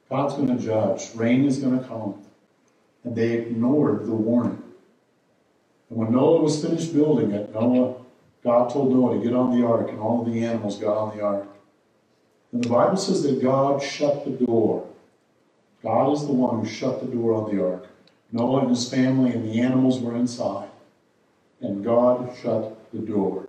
God's 0.08 0.34
going 0.34 0.56
to 0.56 0.64
judge. 0.64 1.12
Rain 1.16 1.44
is 1.44 1.58
going 1.58 1.76
to 1.76 1.84
come. 1.88 2.22
And 3.02 3.16
they 3.16 3.32
ignored 3.32 4.06
the 4.06 4.12
warning. 4.12 4.62
And 5.90 5.98
when 5.98 6.12
Noah 6.12 6.40
was 6.40 6.64
finished 6.64 6.94
building 6.94 7.32
it, 7.32 7.52
Noah, 7.52 7.96
God 8.44 8.70
told 8.70 8.92
Noah 8.94 9.18
to 9.18 9.24
get 9.24 9.34
on 9.34 9.60
the 9.60 9.66
ark, 9.66 9.88
and 9.88 9.98
all 9.98 10.24
of 10.24 10.32
the 10.32 10.44
animals 10.44 10.78
got 10.78 10.96
on 10.96 11.16
the 11.16 11.24
ark. 11.24 11.48
And 12.52 12.62
the 12.62 12.68
Bible 12.68 12.96
says 12.96 13.24
that 13.24 13.42
God 13.42 13.82
shut 13.82 14.24
the 14.24 14.46
door. 14.46 14.86
God 15.82 16.12
is 16.12 16.24
the 16.24 16.32
one 16.32 16.60
who 16.60 16.64
shut 16.64 17.00
the 17.00 17.06
door 17.06 17.34
on 17.34 17.52
the 17.52 17.60
ark. 17.60 17.88
Noah 18.30 18.60
and 18.60 18.70
his 18.70 18.88
family 18.88 19.32
and 19.32 19.48
the 19.48 19.60
animals 19.60 20.00
were 20.00 20.16
inside. 20.16 20.68
And 21.60 21.84
God 21.84 22.36
shut 22.40 22.90
the 22.92 22.98
door. 22.98 23.48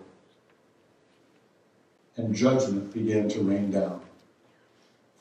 And 2.16 2.34
judgment 2.36 2.94
began 2.94 3.30
to 3.30 3.42
rain 3.42 3.72
down. 3.72 4.02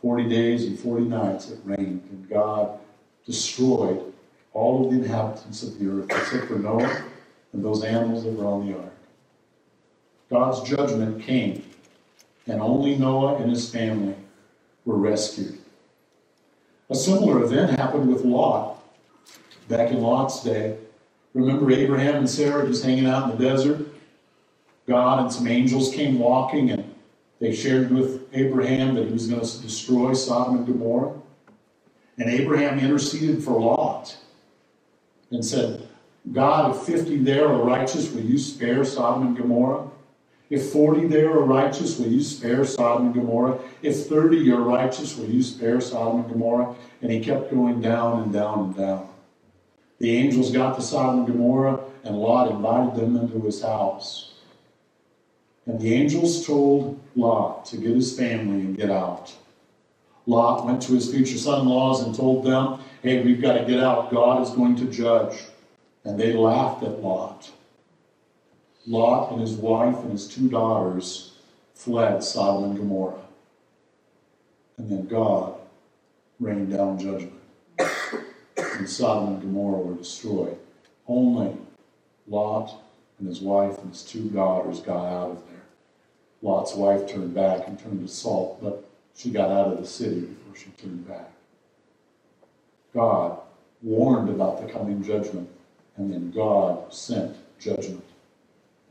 Forty 0.01 0.29
days 0.29 0.65
and 0.65 0.79
forty 0.79 1.05
nights 1.05 1.51
it 1.51 1.59
rained, 1.65 2.07
and 2.11 2.29
God 2.29 2.79
destroyed 3.27 4.13
all 4.53 4.85
of 4.85 4.93
the 4.93 5.03
inhabitants 5.03 5.63
of 5.63 5.79
the 5.79 5.89
earth 5.89 6.11
except 6.11 6.47
for 6.47 6.59
Noah 6.59 7.05
and 7.53 7.65
those 7.65 7.85
animals 7.85 8.25
that 8.25 8.33
were 8.33 8.47
on 8.47 8.67
the 8.67 8.79
ark. 8.79 8.93
God's 10.31 10.69
judgment 10.69 11.23
came 11.23 11.65
and 12.47 12.61
only 12.61 12.97
Noah 12.97 13.37
and 13.37 13.51
his 13.51 13.71
family 13.71 14.15
were 14.85 14.97
rescued. 14.97 15.59
A 16.91 16.95
similar 16.95 17.43
event 17.45 17.79
happened 17.79 18.09
with 18.13 18.25
Lot 18.25 18.78
back 19.69 19.91
in 19.91 20.01
Lot's 20.01 20.43
day. 20.43 20.77
Remember 21.35 21.71
Abraham 21.71 22.17
and 22.17 22.31
Sarah 22.31 22.67
just 22.67 22.85
hanging 22.85 23.07
out 23.07 23.31
in 23.31 23.39
the 23.39 23.45
desert? 23.45 23.87
God 24.87 25.21
and 25.21 25.33
some 25.33 25.47
angels 25.47 25.95
came 25.95 26.19
walking 26.19 26.71
and 26.71 26.95
they 27.41 27.55
shared 27.55 27.93
with 27.93 28.27
Abraham 28.33 28.95
that 28.95 29.07
he 29.07 29.13
was 29.13 29.29
going 29.29 29.45
to 29.45 29.63
destroy 29.63 30.13
Sodom 30.15 30.57
and 30.57 30.67
Gomorrah. 30.67 31.13
And 32.17 32.29
Abraham 32.29 32.81
interceded 32.81 33.45
for 33.45 33.61
Lot 33.61 34.17
and 35.31 35.45
said, 35.45 35.87
God, 36.33 36.75
if 36.75 36.83
50 36.83 37.19
there 37.19 37.47
are 37.49 37.63
righteous, 37.63 38.11
will 38.11 38.23
you 38.25 38.39
spare 38.39 38.85
Sodom 38.85 39.29
and 39.29 39.37
Gomorrah? 39.37 39.89
If 40.51 40.71
40 40.73 41.07
there 41.07 41.31
are 41.31 41.45
righteous, 41.45 41.99
will 41.99 42.09
you 42.09 42.23
spare 42.23 42.65
Sodom 42.65 43.07
and 43.07 43.15
Gomorrah? 43.15 43.59
If 43.83 44.07
30 44.07 44.51
are 44.51 44.61
righteous, 44.61 45.17
will 45.17 45.29
you 45.29 45.43
spare 45.43 45.81
Sodom 45.81 46.23
and 46.23 46.31
Gomorrah? 46.31 46.75
And 47.03 47.13
he 47.13 47.21
kept 47.21 47.51
going 47.51 47.81
down 47.81 48.23
and 48.23 48.33
down 48.33 48.61
and 48.61 48.77
down. 48.77 49.08
The 49.99 50.17
angels 50.17 50.53
got 50.53 50.77
to 50.77 50.83
Sodom 50.83 51.21
and 51.21 51.27
Gomorrah, 51.27 51.81
and 52.05 52.17
Lot 52.17 52.51
invited 52.51 52.95
them 52.95 53.17
into 53.17 53.41
his 53.41 53.63
house. 53.63 54.33
And 55.67 55.81
the 55.81 55.93
angels 55.93 56.47
told 56.47 56.99
Lot 57.17 57.65
to 57.67 57.77
get 57.77 57.95
his 57.95 58.17
family 58.17 58.61
and 58.61 58.77
get 58.77 58.91
out. 58.91 59.37
Lot 60.27 60.65
went 60.65 60.83
to 60.83 60.93
his 60.93 61.11
future 61.13 61.39
son 61.39 61.63
in 61.63 61.69
laws 61.69 62.03
and 62.03 62.15
told 62.15 62.45
them, 62.45 62.81
Hey, 63.03 63.23
we've 63.23 63.41
got 63.41 63.55
to 63.55 63.65
get 63.65 63.81
out. 63.81 64.11
God 64.11 64.43
is 64.43 64.51
going 64.51 64.77
to 64.77 64.85
judge. 64.85 65.45
And 66.05 66.19
they 66.19 66.33
laughed 66.33 66.85
at 66.85 67.03
Lot. 67.03 67.51
Lot 68.87 69.33
and 69.33 69.41
his 69.41 69.53
wife 69.53 69.97
and 69.99 70.13
his 70.13 70.29
two 70.29 70.49
daughters 70.49 71.33
fled 71.75 72.23
Sodom 72.23 72.71
and 72.71 72.79
Gomorrah. 72.79 73.21
And 74.79 74.91
then 74.91 75.07
God 75.07 75.55
rained 76.39 76.73
down 76.73 76.99
judgment. 76.99 77.33
And 78.79 78.89
Sodom 78.89 79.35
and 79.35 79.43
Gomorrah 79.43 79.81
were 79.81 79.97
destroyed. 79.97 80.57
Only 81.09 81.57
Lot 82.29 82.81
and 83.19 83.27
his 83.27 83.41
wife 83.41 83.77
and 83.79 83.91
his 83.91 84.05
two 84.05 84.31
daughters 84.31 84.79
got 84.79 85.05
out 85.05 85.31
of 85.33 85.47
there. 85.49 85.63
Lot's 86.43 86.75
wife 86.75 87.09
turned 87.09 87.35
back 87.35 87.67
and 87.67 87.77
turned 87.77 88.07
to 88.07 88.13
salt, 88.13 88.63
but 88.63 88.89
she 89.17 89.31
got 89.31 89.51
out 89.51 89.73
of 89.73 89.79
the 89.79 89.87
city 89.87 90.21
before 90.21 90.55
she 90.55 90.71
turned 90.81 91.09
back. 91.09 91.29
God 92.95 93.41
warned 93.83 94.29
about 94.29 94.65
the 94.65 94.73
coming 94.73 95.03
judgment, 95.03 95.49
and 95.97 96.13
then 96.13 96.31
God 96.31 96.95
sent 96.95 97.37
judgment. 97.59 98.05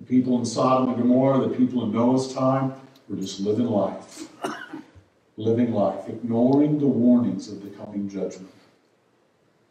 The 0.01 0.05
people 0.05 0.37
in 0.37 0.45
Sodom 0.45 0.89
and 0.89 0.97
Gomorrah, 0.97 1.47
the 1.47 1.55
people 1.55 1.83
in 1.85 1.93
Noah's 1.93 2.33
time, 2.33 2.73
were 3.07 3.15
just 3.15 3.39
living 3.39 3.67
life. 3.67 4.27
living 5.37 5.71
life, 5.71 6.09
ignoring 6.09 6.77
the 6.77 6.87
warnings 6.87 7.49
of 7.49 7.63
the 7.63 7.69
coming 7.69 8.09
judgment. 8.09 8.51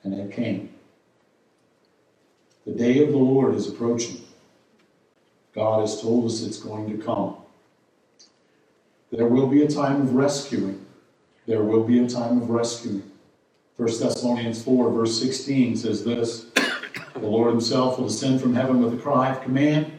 And 0.06 0.14
it 0.14 0.32
came. 0.32 0.70
The 2.64 2.72
day 2.72 3.02
of 3.02 3.10
the 3.10 3.18
Lord 3.18 3.56
is 3.56 3.68
approaching. 3.68 4.20
God 5.52 5.80
has 5.80 6.00
told 6.00 6.26
us 6.26 6.42
it's 6.42 6.58
going 6.58 6.96
to 6.96 7.04
come. 7.04 7.36
There 9.10 9.26
will 9.26 9.48
be 9.48 9.64
a 9.64 9.68
time 9.68 10.02
of 10.02 10.14
rescuing. 10.14 10.86
There 11.46 11.64
will 11.64 11.82
be 11.82 11.98
a 12.04 12.08
time 12.08 12.40
of 12.40 12.50
rescuing. 12.50 13.10
1 13.78 13.88
Thessalonians 13.98 14.62
4, 14.62 14.92
verse 14.92 15.20
16 15.20 15.76
says 15.76 16.04
this 16.04 16.46
The 17.14 17.26
Lord 17.26 17.50
himself 17.50 17.98
will 17.98 18.06
descend 18.06 18.40
from 18.40 18.54
heaven 18.54 18.80
with 18.80 18.94
a 18.94 19.02
cry 19.02 19.30
of 19.30 19.42
command 19.42 19.90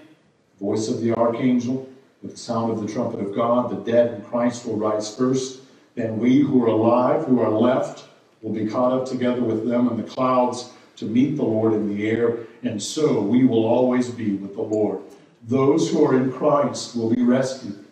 voice 0.57 0.87
of 0.87 1.01
the 1.01 1.13
archangel, 1.13 1.89
with 2.21 2.31
the 2.31 2.37
sound 2.37 2.71
of 2.71 2.79
the 2.79 2.91
trumpet 2.91 3.19
of 3.19 3.35
God, 3.35 3.69
the 3.69 3.91
dead 3.91 4.13
in 4.13 4.21
Christ 4.21 4.65
will 4.65 4.77
rise 4.77 5.13
first. 5.13 5.59
Then 5.95 6.17
we 6.17 6.39
who 6.39 6.63
are 6.63 6.67
alive, 6.67 7.25
who 7.25 7.41
are 7.41 7.51
left, 7.51 8.05
will 8.41 8.53
be 8.53 8.67
caught 8.67 8.93
up 8.93 9.05
together 9.05 9.41
with 9.41 9.67
them 9.67 9.87
in 9.89 9.97
the 9.97 10.03
clouds 10.03 10.71
to 10.97 11.05
meet 11.05 11.35
the 11.35 11.43
Lord 11.43 11.73
in 11.73 11.95
the 11.95 12.09
air, 12.09 12.39
and 12.63 12.81
so 12.81 13.21
we 13.21 13.45
will 13.45 13.65
always 13.65 14.09
be 14.09 14.33
with 14.33 14.55
the 14.55 14.61
Lord. 14.61 14.99
Those 15.43 15.89
who 15.89 16.03
are 16.05 16.15
in 16.15 16.31
Christ 16.31 16.95
will 16.95 17.13
be 17.13 17.21
rescued. 17.21 17.85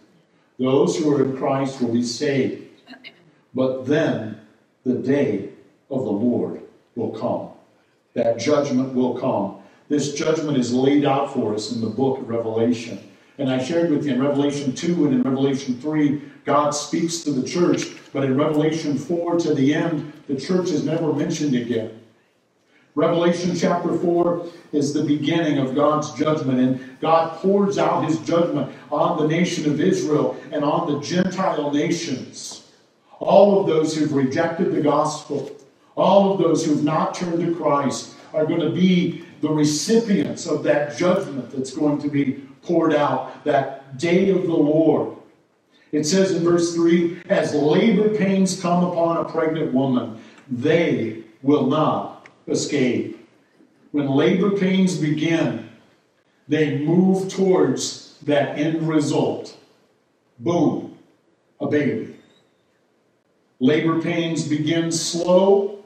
Those 0.58 0.98
who 0.98 1.14
are 1.14 1.24
in 1.24 1.38
Christ 1.38 1.82
will 1.82 1.94
be 1.94 2.04
saved. 2.04 2.68
But 3.54 3.86
then 3.86 4.40
the 4.84 4.96
day 4.96 5.50
of 5.90 6.04
the 6.04 6.12
Lord 6.12 6.62
will 6.96 7.12
come. 7.12 7.50
That 8.14 8.40
judgment 8.40 8.94
will 8.94 9.18
come. 9.18 9.58
This 9.88 10.14
judgment 10.14 10.58
is 10.58 10.74
laid 10.74 11.06
out 11.06 11.34
for 11.34 11.54
us 11.54 11.72
in 11.72 11.82
the 11.82 11.90
book 11.90 12.20
of 12.20 12.30
Revelation. 12.30 13.00
And 13.38 13.50
I 13.50 13.64
shared 13.64 13.92
with 13.92 14.06
you 14.06 14.14
in 14.14 14.22
Revelation 14.22 14.74
2 14.74 15.06
and 15.06 15.14
in 15.16 15.22
Revelation 15.24 15.80
3, 15.80 16.22
God 16.46 16.72
speaks 16.72 17.20
to 17.20 17.32
the 17.32 17.48
church, 17.48 17.88
but 18.14 18.24
in 18.24 18.38
Revelation 18.38 18.98
4 18.98 19.40
to 19.40 19.54
the 19.54 19.74
end, 19.74 20.14
the 20.28 20.40
church 20.40 20.70
is 20.70 20.86
never 20.86 21.12
mentioned 21.12 21.56
again. 21.56 22.00
Revelation 22.94 23.54
chapter 23.58 23.98
4 23.98 24.48
is 24.72 24.94
the 24.94 25.04
beginning 25.04 25.58
of 25.58 25.76
God's 25.76 26.14
judgment, 26.14 26.60
and 26.60 27.00
God 27.02 27.38
pours 27.40 27.78
out 27.78 28.06
his 28.06 28.20
judgment 28.20 28.74
on 28.90 29.18
the 29.18 29.28
nation 29.28 29.70
of 29.70 29.82
Israel 29.82 30.38
and 30.52 30.64
on 30.64 30.92
the 30.92 31.02
Gentile 31.02 31.72
nations. 31.72 32.72
All 33.20 33.60
of 33.60 33.68
those 33.68 33.96
who've 33.96 34.14
rejected 34.14 34.74
the 34.74 34.82
gospel, 34.82 35.52
all 35.98 36.32
of 36.32 36.40
those 36.40 36.66
who've 36.66 36.86
not 36.86 37.14
turned 37.14 37.46
to 37.46 37.54
Christ, 37.56 38.16
are 38.34 38.46
going 38.46 38.62
to 38.62 38.72
be 38.72 39.26
the 39.42 39.50
recipients 39.50 40.46
of 40.46 40.64
that 40.64 40.98
judgment 40.98 41.52
that's 41.52 41.72
going 41.72 41.98
to 42.02 42.08
be 42.08 42.45
poured 42.66 42.94
out, 42.94 43.44
that 43.46 43.98
day 43.98 44.30
of 44.30 44.44
the 44.44 44.54
Lord. 44.54 45.16
It 45.92 46.06
says 46.06 46.32
in 46.32 46.44
verse 46.44 46.74
3 46.74 47.22
As 47.30 47.54
labor 47.54 48.16
pains 48.16 48.62
come 48.62 48.84
upon 48.84 49.18
a 49.18 49.30
pregnant 49.30 49.74
woman, 49.74 50.20
they 50.50 51.24
will 51.42 51.68
not 51.68 52.28
escape. 52.48 53.28
When 53.92 54.10
labor 54.10 54.52
pains 54.52 54.98
begin, 54.98 55.70
they 56.48 56.80
move 56.80 57.32
towards 57.32 58.18
that 58.24 58.58
end 58.58 58.88
result. 58.88 59.58
Boom, 60.40 60.98
a 61.62 61.68
baby. 61.68 62.16
Labor 63.60 64.02
pains 64.02 64.48
begin 64.48 64.92
slow. 64.92 65.84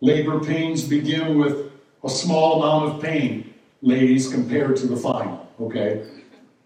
Labor 0.00 0.40
pains 0.40 0.84
begin 0.84 1.38
with 1.38 1.72
a 2.04 2.10
small 2.10 2.62
amount 2.62 2.96
of 2.96 3.02
pain, 3.02 3.53
ladies, 3.84 4.32
compared 4.32 4.76
to 4.76 4.86
the 4.86 4.96
final, 4.96 5.46
okay? 5.60 6.06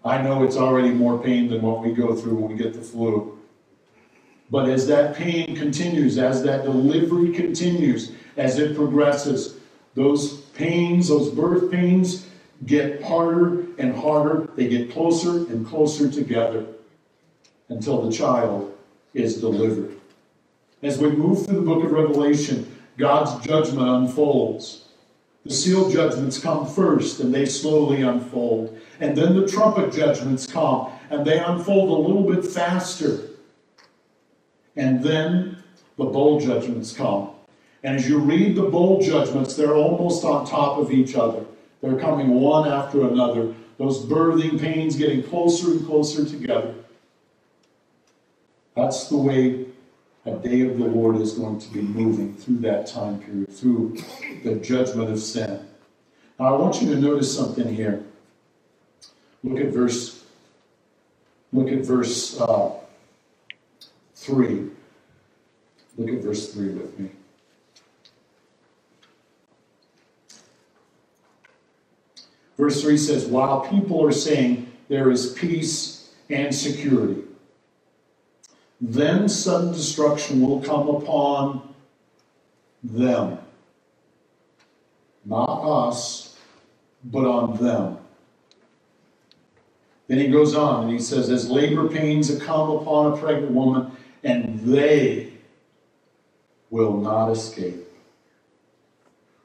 I 0.04 0.22
know 0.22 0.44
it's 0.44 0.56
already 0.56 0.90
more 0.90 1.20
pain 1.20 1.48
than 1.48 1.62
what 1.62 1.82
we 1.82 1.92
go 1.92 2.14
through 2.14 2.36
when 2.36 2.52
we 2.52 2.62
get 2.62 2.74
the 2.74 2.80
flu. 2.80 3.36
But 4.50 4.68
as 4.68 4.86
that 4.86 5.16
pain 5.16 5.56
continues, 5.56 6.16
as 6.16 6.42
that 6.44 6.64
delivery 6.64 7.32
continues, 7.32 8.12
as 8.36 8.58
it 8.58 8.76
progresses, 8.76 9.58
those 9.94 10.42
pains, 10.52 11.08
those 11.08 11.30
birth 11.30 11.70
pains, 11.72 12.28
get 12.66 13.02
harder 13.02 13.66
and 13.78 13.94
harder. 13.94 14.48
They 14.54 14.68
get 14.68 14.92
closer 14.92 15.38
and 15.50 15.66
closer 15.66 16.08
together 16.10 16.66
until 17.68 18.02
the 18.02 18.12
child 18.12 18.74
is 19.12 19.40
delivered. 19.40 19.96
As 20.82 20.98
we 20.98 21.10
move 21.10 21.44
through 21.44 21.56
the 21.56 21.62
book 21.62 21.84
of 21.84 21.90
Revelation, 21.90 22.76
God's 22.96 23.44
judgment 23.44 23.88
unfolds. 23.88 24.87
The 25.48 25.54
seal 25.54 25.88
judgments 25.88 26.38
come 26.38 26.66
first 26.66 27.20
and 27.20 27.32
they 27.32 27.46
slowly 27.46 28.02
unfold. 28.02 28.78
And 29.00 29.16
then 29.16 29.34
the 29.34 29.48
trumpet 29.48 29.94
judgments 29.94 30.46
come 30.46 30.92
and 31.08 31.24
they 31.24 31.38
unfold 31.38 31.88
a 31.88 32.06
little 32.06 32.30
bit 32.30 32.44
faster. 32.44 33.30
And 34.76 35.02
then 35.02 35.62
the 35.96 36.04
bowl 36.04 36.38
judgments 36.38 36.92
come. 36.92 37.30
And 37.82 37.96
as 37.96 38.06
you 38.06 38.18
read 38.18 38.56
the 38.56 38.64
bowl 38.64 39.00
judgments, 39.00 39.56
they're 39.56 39.74
almost 39.74 40.22
on 40.22 40.46
top 40.46 40.76
of 40.76 40.92
each 40.92 41.14
other. 41.14 41.46
They're 41.80 41.98
coming 41.98 42.28
one 42.40 42.70
after 42.70 43.08
another. 43.08 43.54
Those 43.78 44.04
birthing 44.04 44.60
pains 44.60 44.96
getting 44.96 45.22
closer 45.22 45.70
and 45.70 45.86
closer 45.86 46.26
together. 46.26 46.74
That's 48.76 49.08
the 49.08 49.16
way 49.16 49.67
a 50.28 50.38
day 50.38 50.62
of 50.62 50.78
the 50.78 50.84
Lord 50.84 51.16
is 51.16 51.32
going 51.32 51.58
to 51.60 51.68
be 51.72 51.80
moving 51.80 52.34
through 52.34 52.58
that 52.58 52.86
time 52.86 53.20
period, 53.20 53.52
through 53.52 53.96
the 54.44 54.56
judgment 54.56 55.10
of 55.10 55.18
sin. 55.18 55.66
Now, 56.38 56.54
I 56.54 56.58
want 56.58 56.80
you 56.82 56.94
to 56.94 57.00
notice 57.00 57.34
something 57.34 57.74
here. 57.74 58.02
Look 59.42 59.58
at 59.58 59.72
verse. 59.72 60.24
Look 61.52 61.68
at 61.68 61.80
verse 61.80 62.38
uh, 62.40 62.72
three. 64.14 64.68
Look 65.96 66.10
at 66.10 66.22
verse 66.22 66.52
three 66.52 66.68
with 66.68 66.98
me. 66.98 67.10
Verse 72.58 72.82
3 72.82 72.96
says, 72.96 73.24
While 73.24 73.60
people 73.68 74.04
are 74.04 74.10
saying 74.10 74.70
there 74.88 75.12
is 75.12 75.32
peace 75.32 76.10
and 76.28 76.52
security, 76.52 77.22
then 78.80 79.28
sudden 79.28 79.72
destruction 79.72 80.40
will 80.40 80.60
come 80.60 80.88
upon 80.88 81.74
them. 82.82 83.38
Not 85.24 85.62
us, 85.62 86.36
but 87.04 87.26
on 87.26 87.56
them. 87.62 87.98
Then 90.06 90.18
he 90.18 90.28
goes 90.28 90.54
on 90.54 90.84
and 90.84 90.92
he 90.92 90.98
says, 90.98 91.28
As 91.28 91.50
labor 91.50 91.88
pains 91.88 92.34
come 92.42 92.70
upon 92.70 93.12
a 93.12 93.16
pregnant 93.16 93.52
woman, 93.52 93.92
and 94.24 94.60
they 94.60 95.32
will 96.70 96.96
not 96.96 97.30
escape. 97.30 97.86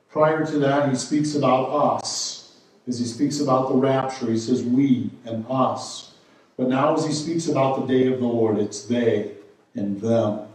Prior 0.10 0.46
to 0.46 0.60
that, 0.60 0.90
he 0.90 0.96
speaks 0.96 1.36
about 1.36 1.70
us. 1.70 2.62
As 2.88 3.00
he 3.00 3.06
speaks 3.06 3.40
about 3.40 3.70
the 3.70 3.76
rapture, 3.76 4.28
he 4.28 4.38
says, 4.38 4.64
We 4.64 5.10
and 5.26 5.46
us. 5.50 6.13
But 6.58 6.70
now, 6.70 6.96
as 6.96 7.06
he 7.06 7.12
speaks 7.12 7.48
about 7.48 7.82
the 7.82 7.94
day 7.94 8.08
of 8.08 8.20
the 8.20 8.26
Lord, 8.26 8.60
it's 8.60 8.86
they 8.86 9.32
and 9.74 10.00
them. 10.00 10.48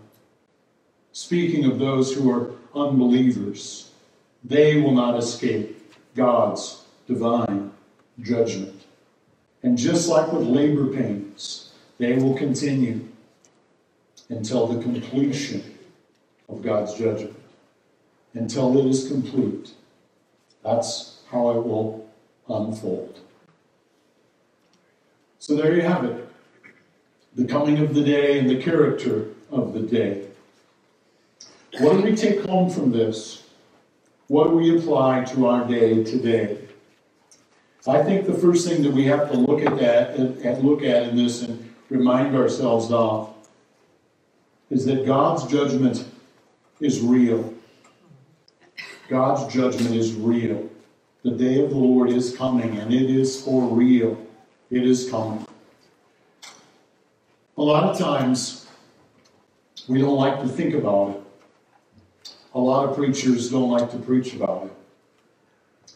Speaking 1.13 1.65
of 1.65 1.79
those 1.79 2.15
who 2.15 2.31
are 2.31 2.53
unbelievers, 2.75 3.91
they 4.45 4.81
will 4.81 4.93
not 4.93 5.19
escape. 5.19 5.75
God's 6.15 6.85
divine 7.07 7.73
judgment. 8.21 8.85
And 9.63 9.77
just 9.77 10.09
like 10.09 10.33
with 10.33 10.47
labor 10.47 10.87
pains, 10.87 11.73
they 11.99 12.17
will 12.17 12.37
continue 12.37 13.09
until 14.29 14.67
the 14.67 14.83
completion 14.83 15.79
of 16.49 16.63
God's 16.63 16.95
judgment, 16.95 17.37
until 18.35 18.79
it 18.79 18.87
is 18.87 19.09
complete. 19.09 19.73
That's 20.63 21.21
how 21.31 21.51
it 21.51 21.67
will 21.67 22.09
unfold. 22.49 23.21
So 25.49 25.57
there 25.57 25.75
you 25.75 25.81
have 25.81 26.05
it 26.05 26.29
the 27.35 27.47
coming 27.47 27.79
of 27.79 27.95
the 27.95 28.05
day 28.05 28.39
and 28.39 28.51
the 28.51 28.61
character 28.61 29.29
of 29.51 29.73
the 29.73 29.81
day. 29.81 30.27
What 31.79 31.95
do 31.95 32.03
we 32.03 32.15
take 32.15 32.45
home 32.45 32.69
from 32.69 32.93
this? 32.93 33.45
What 34.27 34.49
do 34.49 34.57
we 34.57 34.77
apply 34.77 35.25
to 35.25 35.47
our 35.47 35.67
day 35.67 36.05
today? 36.05 36.59
I 37.87 38.03
think 38.03 38.27
the 38.27 38.35
first 38.35 38.69
thing 38.69 38.83
that 38.83 38.93
we 38.93 39.05
have 39.05 39.31
to 39.31 39.39
look 39.39 39.63
at 39.63 39.79
that 39.79 40.17
and 40.17 40.63
look 40.63 40.83
at 40.83 41.05
in 41.05 41.17
this 41.17 41.41
and 41.41 41.75
remind 41.89 42.37
ourselves 42.37 42.93
of 42.93 43.35
is 44.69 44.85
that 44.85 45.07
God's 45.07 45.47
judgment 45.47 46.05
is 46.79 47.01
real. 47.01 47.55
God's 49.09 49.51
judgment 49.51 49.95
is 49.95 50.13
real. 50.13 50.69
The 51.23 51.31
day 51.31 51.65
of 51.65 51.71
the 51.71 51.77
Lord 51.77 52.11
is 52.11 52.37
coming, 52.37 52.77
and 52.77 52.93
it 52.93 53.09
is 53.09 53.43
for 53.43 53.63
real. 53.63 54.28
It 54.71 54.85
is 54.85 55.11
coming. 55.11 55.47
A 57.57 57.63
lot 57.63 57.85
of 57.85 57.99
times, 57.99 58.67
we 59.89 60.01
don't 60.01 60.17
like 60.17 60.41
to 60.43 60.49
think 60.49 60.75
about 60.75 61.17
it. 61.17 62.33
A 62.55 62.61
lot 62.61 62.89
of 62.89 62.97
preachers 62.97 63.51
don't 63.51 63.71
like 63.71 63.91
to 63.91 63.99
preach 63.99 64.35
about 64.35 64.67
it. 64.67 65.95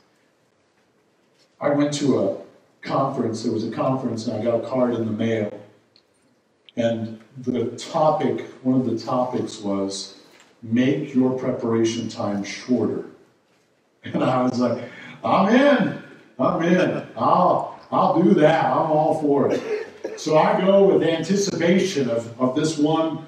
I 1.60 1.70
went 1.70 1.92
to 1.94 2.18
a 2.18 2.36
conference, 2.80 3.42
there 3.42 3.52
was 3.52 3.66
a 3.66 3.70
conference, 3.70 4.26
and 4.26 4.36
I 4.36 4.42
got 4.42 4.64
a 4.64 4.68
card 4.68 4.94
in 4.94 5.04
the 5.04 5.12
mail. 5.12 5.60
And 6.76 7.20
the 7.38 7.76
topic, 7.76 8.46
one 8.62 8.80
of 8.80 8.86
the 8.86 8.98
topics 8.98 9.60
was 9.60 10.16
make 10.62 11.14
your 11.14 11.38
preparation 11.38 12.08
time 12.08 12.44
shorter. 12.44 13.04
And 14.04 14.24
I 14.24 14.42
was 14.42 14.58
like, 14.58 14.82
I'm 15.22 15.54
in, 15.54 16.02
I'm 16.36 16.62
in, 16.62 17.06
I'll, 17.16 17.78
I'll 17.92 18.22
do 18.22 18.34
that, 18.34 18.64
I'm 18.64 18.90
all 18.90 19.20
for 19.20 19.52
it. 19.52 20.18
So 20.18 20.38
I 20.38 20.60
go 20.60 20.84
with 20.84 21.02
anticipation 21.02 22.08
of, 22.08 22.40
of 22.40 22.56
this 22.56 22.78
one 22.78 23.26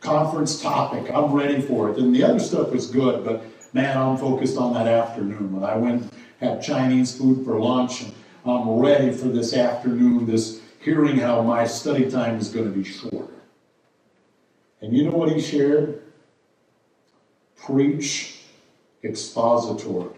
conference 0.00 0.60
topic. 0.60 1.10
I'm 1.14 1.32
ready 1.32 1.60
for 1.60 1.90
it. 1.90 1.98
And 1.98 2.14
the 2.14 2.24
other 2.24 2.40
stuff 2.40 2.70
was 2.70 2.90
good, 2.90 3.24
but 3.24 3.44
man, 3.74 3.96
I'm 3.96 4.16
focused 4.16 4.56
on 4.56 4.72
that 4.74 4.88
afternoon. 4.88 5.52
When 5.52 5.64
I 5.64 5.76
went 5.76 6.12
had 6.40 6.60
Chinese 6.60 7.16
food 7.16 7.44
for 7.44 7.58
lunch, 7.60 8.02
and 8.02 8.12
I'm 8.44 8.68
ready 8.68 9.12
for 9.12 9.28
this 9.28 9.54
afternoon, 9.54 10.26
this 10.26 10.60
hearing 10.80 11.18
how 11.18 11.42
my 11.42 11.64
study 11.66 12.10
time 12.10 12.38
is 12.38 12.48
going 12.48 12.64
to 12.64 12.76
be 12.76 12.82
shorter. 12.82 13.32
And 14.80 14.96
you 14.96 15.04
know 15.04 15.16
what 15.16 15.30
he 15.30 15.40
shared? 15.40 16.02
Preach 17.56 18.40
expositor. 19.04 20.08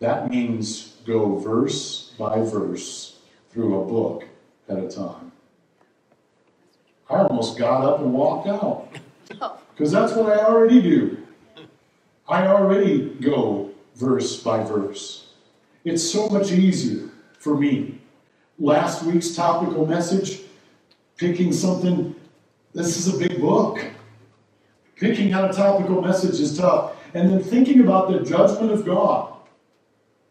That 0.00 0.28
means 0.28 0.89
go 1.04 1.36
verse 1.36 2.12
by 2.18 2.40
verse 2.40 3.18
through 3.50 3.82
a 3.82 3.84
book 3.86 4.24
at 4.68 4.78
a 4.78 4.88
time. 4.88 5.32
I 7.08 7.22
almost 7.22 7.58
got 7.58 7.84
up 7.84 8.00
and 8.00 8.12
walked 8.12 8.48
out. 8.48 8.88
Because 9.80 9.92
that's 9.92 10.12
what 10.12 10.30
I 10.30 10.44
already 10.44 10.82
do. 10.82 11.16
I 12.28 12.46
already 12.46 13.14
go 13.22 13.70
verse 13.94 14.42
by 14.42 14.62
verse. 14.62 15.32
It's 15.86 16.06
so 16.06 16.28
much 16.28 16.52
easier 16.52 17.08
for 17.38 17.56
me. 17.56 17.98
Last 18.58 19.04
week's 19.04 19.34
topical 19.34 19.86
message, 19.86 20.42
picking 21.16 21.50
something, 21.50 22.14
this 22.74 22.98
is 22.98 23.14
a 23.14 23.18
big 23.18 23.40
book. 23.40 23.82
Picking 24.96 25.32
out 25.32 25.50
a 25.50 25.54
topical 25.54 26.02
message 26.02 26.38
is 26.38 26.58
tough. 26.58 26.92
And 27.14 27.30
then 27.30 27.42
thinking 27.42 27.80
about 27.80 28.10
the 28.10 28.20
judgment 28.20 28.70
of 28.72 28.84
God. 28.84 29.32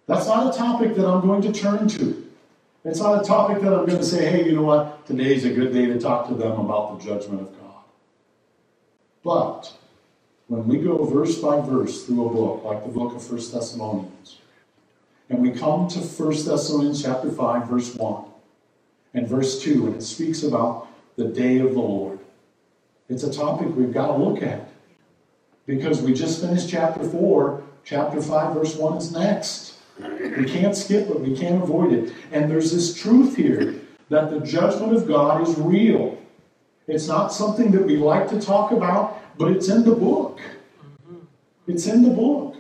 That's 0.10 0.26
not 0.26 0.52
a 0.52 0.58
topic 0.58 0.96
that 0.96 1.06
I'm 1.06 1.22
going 1.22 1.44
to 1.44 1.52
turn 1.52 1.88
to. 1.90 2.28
It's 2.84 3.00
not 3.00 3.24
a 3.24 3.24
topic 3.24 3.62
that 3.62 3.72
I'm 3.72 3.86
going 3.86 4.00
to 4.00 4.04
say, 4.04 4.28
hey, 4.28 4.44
you 4.44 4.56
know 4.56 4.64
what? 4.64 5.06
Today's 5.06 5.46
a 5.46 5.52
good 5.52 5.72
day 5.72 5.86
to 5.86 6.00
talk 6.00 6.28
to 6.30 6.34
them 6.34 6.54
about 6.54 6.98
the 6.98 7.06
judgment 7.06 7.42
of 7.42 7.60
God. 7.60 7.84
But 9.24 9.72
when 10.48 10.68
we 10.68 10.80
go 10.80 11.06
verse 11.06 11.38
by 11.38 11.62
verse 11.62 12.08
through 12.08 12.26
a 12.26 12.34
book, 12.34 12.64
like 12.64 12.84
the 12.84 12.90
book 12.90 13.14
of 13.14 13.24
First 13.24 13.54
Thessalonians, 13.54 14.40
and 15.30 15.44
we 15.44 15.52
come 15.52 15.88
to 15.90 16.02
First 16.02 16.48
Thessalonians 16.48 17.04
chapter 17.04 17.30
5, 17.30 17.68
verse 17.68 17.94
1 17.94 18.24
and 19.14 19.28
verse 19.28 19.62
2, 19.62 19.86
and 19.86 19.96
it 19.98 20.02
speaks 20.02 20.42
about 20.42 20.88
the 21.18 21.26
day 21.26 21.60
of 21.60 21.76
the 21.76 21.80
Lord. 21.80 22.18
It's 23.10 23.22
a 23.22 23.32
topic 23.32 23.68
we've 23.76 23.94
got 23.94 24.08
to 24.08 24.14
look 24.14 24.42
at. 24.42 24.72
Because 25.68 26.02
we 26.02 26.14
just 26.14 26.42
finished 26.42 26.68
chapter 26.68 27.08
4, 27.08 27.62
chapter 27.86 28.20
5, 28.20 28.56
verse 28.56 28.76
1 28.76 28.98
is 28.98 29.12
next. 29.12 29.76
We 30.38 30.46
can't 30.46 30.76
skip 30.76 31.10
it, 31.10 31.20
we 31.20 31.36
can't 31.38 31.62
avoid 31.62 31.94
it. 31.94 32.14
And 32.32 32.50
there's 32.50 32.72
this 32.72 32.94
truth 32.94 33.36
here 33.36 33.76
that 34.10 34.32
the 34.32 34.40
judgment 34.40 34.96
of 34.96 35.08
God 35.08 35.48
is 35.48 35.58
real. 35.58 36.18
It's 36.88 37.08
not 37.08 37.32
something 37.32 37.72
that 37.72 37.86
we 37.86 37.98
like 37.98 38.28
to 38.30 38.42
talk 38.42 38.72
about, 38.72 39.22
but 39.38 39.52
it's 39.52 39.70
in 39.70 39.84
the 39.84 39.96
book. 39.96 40.40
Mm-hmm. 40.82 41.72
It's 41.72 41.86
in 41.86 42.02
the 42.02 42.10
book. 42.10 42.56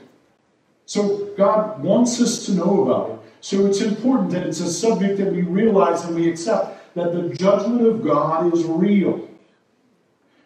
So 0.85 1.29
God 1.37 1.83
wants 1.83 2.19
us 2.21 2.45
to 2.45 2.53
know 2.53 2.83
about 2.83 3.11
it. 3.11 3.19
So 3.41 3.65
it's 3.65 3.81
important 3.81 4.31
that 4.31 4.45
it's 4.45 4.59
a 4.59 4.71
subject 4.71 5.17
that 5.17 5.31
we 5.31 5.41
realize 5.41 6.03
and 6.03 6.15
we 6.15 6.29
accept 6.29 6.95
that 6.95 7.13
the 7.13 7.29
judgment 7.35 7.85
of 7.85 8.03
God 8.03 8.53
is 8.53 8.63
real. 8.65 9.27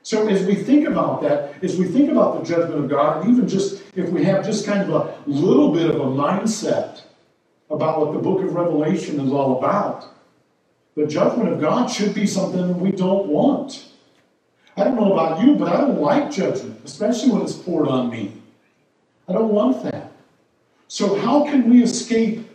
So 0.04 0.28
as 0.28 0.46
we 0.46 0.56
think 0.56 0.86
about 0.86 1.22
that, 1.22 1.64
as 1.64 1.78
we 1.78 1.86
think 1.86 2.12
about 2.12 2.40
the 2.40 2.46
judgment 2.46 2.84
of 2.84 2.90
God, 2.90 3.24
and 3.24 3.36
even 3.36 3.48
just 3.48 3.82
if 3.96 4.10
we 4.10 4.24
have 4.26 4.46
just 4.46 4.66
kind 4.66 4.82
of 4.82 4.90
a 4.90 5.18
little 5.26 5.72
bit 5.72 5.90
of 5.90 5.96
a 5.96 6.06
mindset 6.06 7.02
about 7.74 8.00
what 8.00 8.14
the 8.14 8.20
book 8.20 8.42
of 8.42 8.54
Revelation 8.54 9.20
is 9.20 9.32
all 9.32 9.58
about, 9.58 10.06
the 10.96 11.08
judgment 11.08 11.52
of 11.52 11.60
God 11.60 11.88
should 11.88 12.14
be 12.14 12.28
something 12.28 12.80
we 12.80 12.92
don't 12.92 13.28
want. 13.28 13.88
I 14.78 14.84
don't 14.84 14.96
know 14.96 15.14
about 15.14 15.44
you, 15.44 15.56
but 15.56 15.68
I 15.68 15.82
don't 15.82 16.00
like 16.00 16.32
judgment, 16.32 16.82
especially 16.86 17.32
when 17.32 17.42
it's 17.42 17.54
poured 17.54 17.88
on 17.88 18.10
me. 18.10 18.34
I 19.28 19.34
don't 19.34 19.50
want 19.50 19.84
that. 19.84 20.12
So, 20.88 21.20
how 21.20 21.46
can 21.46 21.70
we 21.70 21.82
escape 21.82 22.48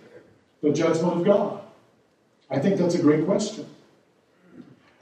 the 0.62 0.70
judgment 0.70 1.18
of 1.18 1.24
God? 1.24 1.60
I 2.50 2.58
think 2.58 2.78
that's 2.78 2.94
a 2.94 3.02
great 3.02 3.24
question. 3.24 3.66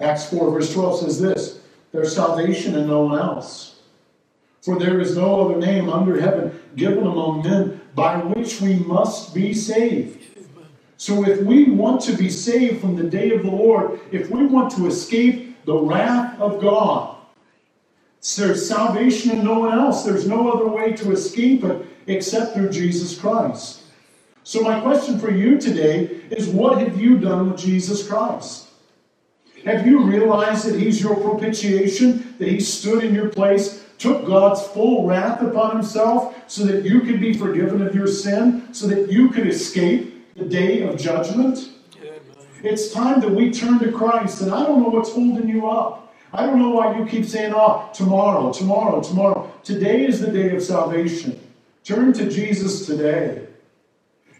Acts 0.00 0.30
4, 0.30 0.50
verse 0.50 0.72
12 0.72 1.00
says 1.00 1.20
this 1.20 1.60
There's 1.92 2.14
salvation 2.14 2.74
in 2.74 2.86
no 2.86 3.04
one 3.04 3.18
else. 3.18 3.80
For 4.62 4.78
there 4.78 5.00
is 5.00 5.16
no 5.16 5.42
other 5.44 5.58
name 5.58 5.88
under 5.88 6.20
heaven 6.20 6.58
given 6.74 7.06
among 7.06 7.42
men 7.42 7.75
by 7.96 8.18
which 8.18 8.60
we 8.60 8.74
must 8.74 9.34
be 9.34 9.54
saved. 9.54 10.22
So, 10.98 11.26
if 11.26 11.42
we 11.42 11.64
want 11.64 12.00
to 12.02 12.12
be 12.16 12.30
saved 12.30 12.80
from 12.80 12.94
the 12.94 13.04
day 13.04 13.30
of 13.30 13.42
the 13.42 13.50
Lord, 13.50 14.00
if 14.12 14.30
we 14.30 14.46
want 14.46 14.70
to 14.76 14.86
escape 14.86 15.64
the 15.64 15.76
wrath 15.76 16.38
of 16.38 16.60
God, 16.60 17.16
there's 18.36 18.68
salvation 18.68 19.30
in 19.30 19.44
no 19.44 19.60
one 19.60 19.78
else. 19.78 20.04
There's 20.04 20.28
no 20.28 20.50
other 20.52 20.68
way 20.68 20.92
to 20.92 21.12
escape 21.12 21.64
it 21.64 21.86
except 22.06 22.54
through 22.54 22.70
Jesus 22.70 23.18
Christ. 23.18 23.82
So, 24.44 24.60
my 24.60 24.80
question 24.80 25.18
for 25.18 25.30
you 25.30 25.58
today 25.58 26.20
is 26.30 26.48
what 26.48 26.78
have 26.78 27.00
you 27.00 27.18
done 27.18 27.50
with 27.50 27.60
Jesus 27.60 28.06
Christ? 28.06 28.68
Have 29.64 29.86
you 29.86 30.04
realized 30.04 30.66
that 30.66 30.78
He's 30.78 31.00
your 31.00 31.16
propitiation, 31.16 32.34
that 32.38 32.48
He 32.48 32.60
stood 32.60 33.02
in 33.02 33.14
your 33.14 33.28
place, 33.30 33.85
took 33.98 34.26
God's 34.26 34.62
full 34.62 35.06
wrath 35.06 35.40
upon 35.42 35.72
Himself 35.72 36.34
so 36.46 36.64
that 36.64 36.84
you 36.84 37.00
could 37.00 37.20
be 37.20 37.34
forgiven 37.34 37.86
of 37.86 37.94
your 37.94 38.06
sin, 38.06 38.72
so 38.72 38.86
that 38.86 39.10
you 39.10 39.30
could 39.30 39.46
escape 39.46 40.34
the 40.36 40.44
day 40.44 40.82
of 40.82 40.98
judgment? 40.98 41.70
It's 42.62 42.92
time 42.92 43.20
that 43.20 43.30
we 43.30 43.50
turn 43.50 43.78
to 43.80 43.92
Christ, 43.92 44.40
and 44.40 44.52
I 44.52 44.64
don't 44.64 44.82
know 44.82 44.88
what's 44.88 45.12
holding 45.12 45.48
you 45.48 45.68
up. 45.68 46.14
I 46.32 46.44
don't 46.44 46.58
know 46.58 46.70
why 46.70 46.98
you 46.98 47.06
keep 47.06 47.24
saying, 47.24 47.52
oh, 47.54 47.88
tomorrow, 47.94 48.52
tomorrow, 48.52 49.00
tomorrow. 49.00 49.52
Today 49.62 50.04
is 50.04 50.20
the 50.20 50.30
day 50.30 50.54
of 50.54 50.62
salvation. 50.62 51.40
Turn 51.84 52.12
to 52.14 52.28
Jesus 52.28 52.84
today. 52.86 53.46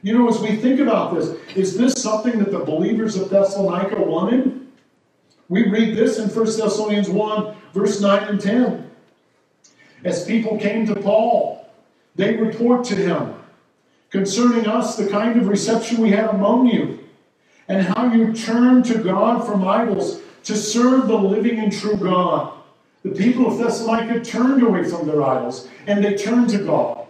You 0.02 0.18
know, 0.18 0.28
as 0.28 0.40
we 0.40 0.56
think 0.56 0.80
about 0.80 1.14
this, 1.14 1.28
is 1.56 1.76
this 1.76 1.94
something 1.94 2.38
that 2.38 2.50
the 2.50 2.58
believers 2.58 3.16
of 3.16 3.30
Thessalonica 3.30 4.00
wanted? 4.00 4.66
We 5.48 5.68
read 5.68 5.96
this 5.96 6.18
in 6.18 6.28
1 6.28 6.44
Thessalonians 6.44 7.08
1, 7.08 7.56
verse 7.72 8.00
9 8.00 8.24
and 8.24 8.40
10. 8.40 8.85
As 10.06 10.24
people 10.24 10.56
came 10.56 10.86
to 10.86 10.94
Paul, 10.94 11.68
they 12.14 12.36
report 12.36 12.84
to 12.84 12.94
him 12.94 13.34
concerning 14.10 14.68
us 14.68 14.96
the 14.96 15.08
kind 15.08 15.36
of 15.36 15.48
reception 15.48 16.00
we 16.00 16.10
had 16.10 16.30
among 16.30 16.68
you, 16.68 17.00
and 17.66 17.84
how 17.84 18.12
you 18.12 18.32
turned 18.32 18.84
to 18.84 18.98
God 18.98 19.44
from 19.44 19.66
idols 19.66 20.20
to 20.44 20.56
serve 20.56 21.08
the 21.08 21.18
living 21.18 21.58
and 21.58 21.72
true 21.72 21.96
God. 21.96 22.52
The 23.02 23.10
people 23.10 23.48
of 23.48 23.58
Thessalonica 23.58 24.24
turned 24.24 24.62
away 24.62 24.84
from 24.84 25.08
their 25.08 25.24
idols, 25.24 25.68
and 25.88 26.04
they 26.04 26.14
turned 26.14 26.50
to 26.50 26.58
God. 26.58 27.08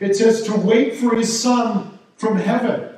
It 0.00 0.16
says 0.16 0.42
to 0.42 0.56
wait 0.56 0.96
for 0.96 1.14
his 1.14 1.40
Son 1.40 1.96
from 2.16 2.38
heaven, 2.38 2.92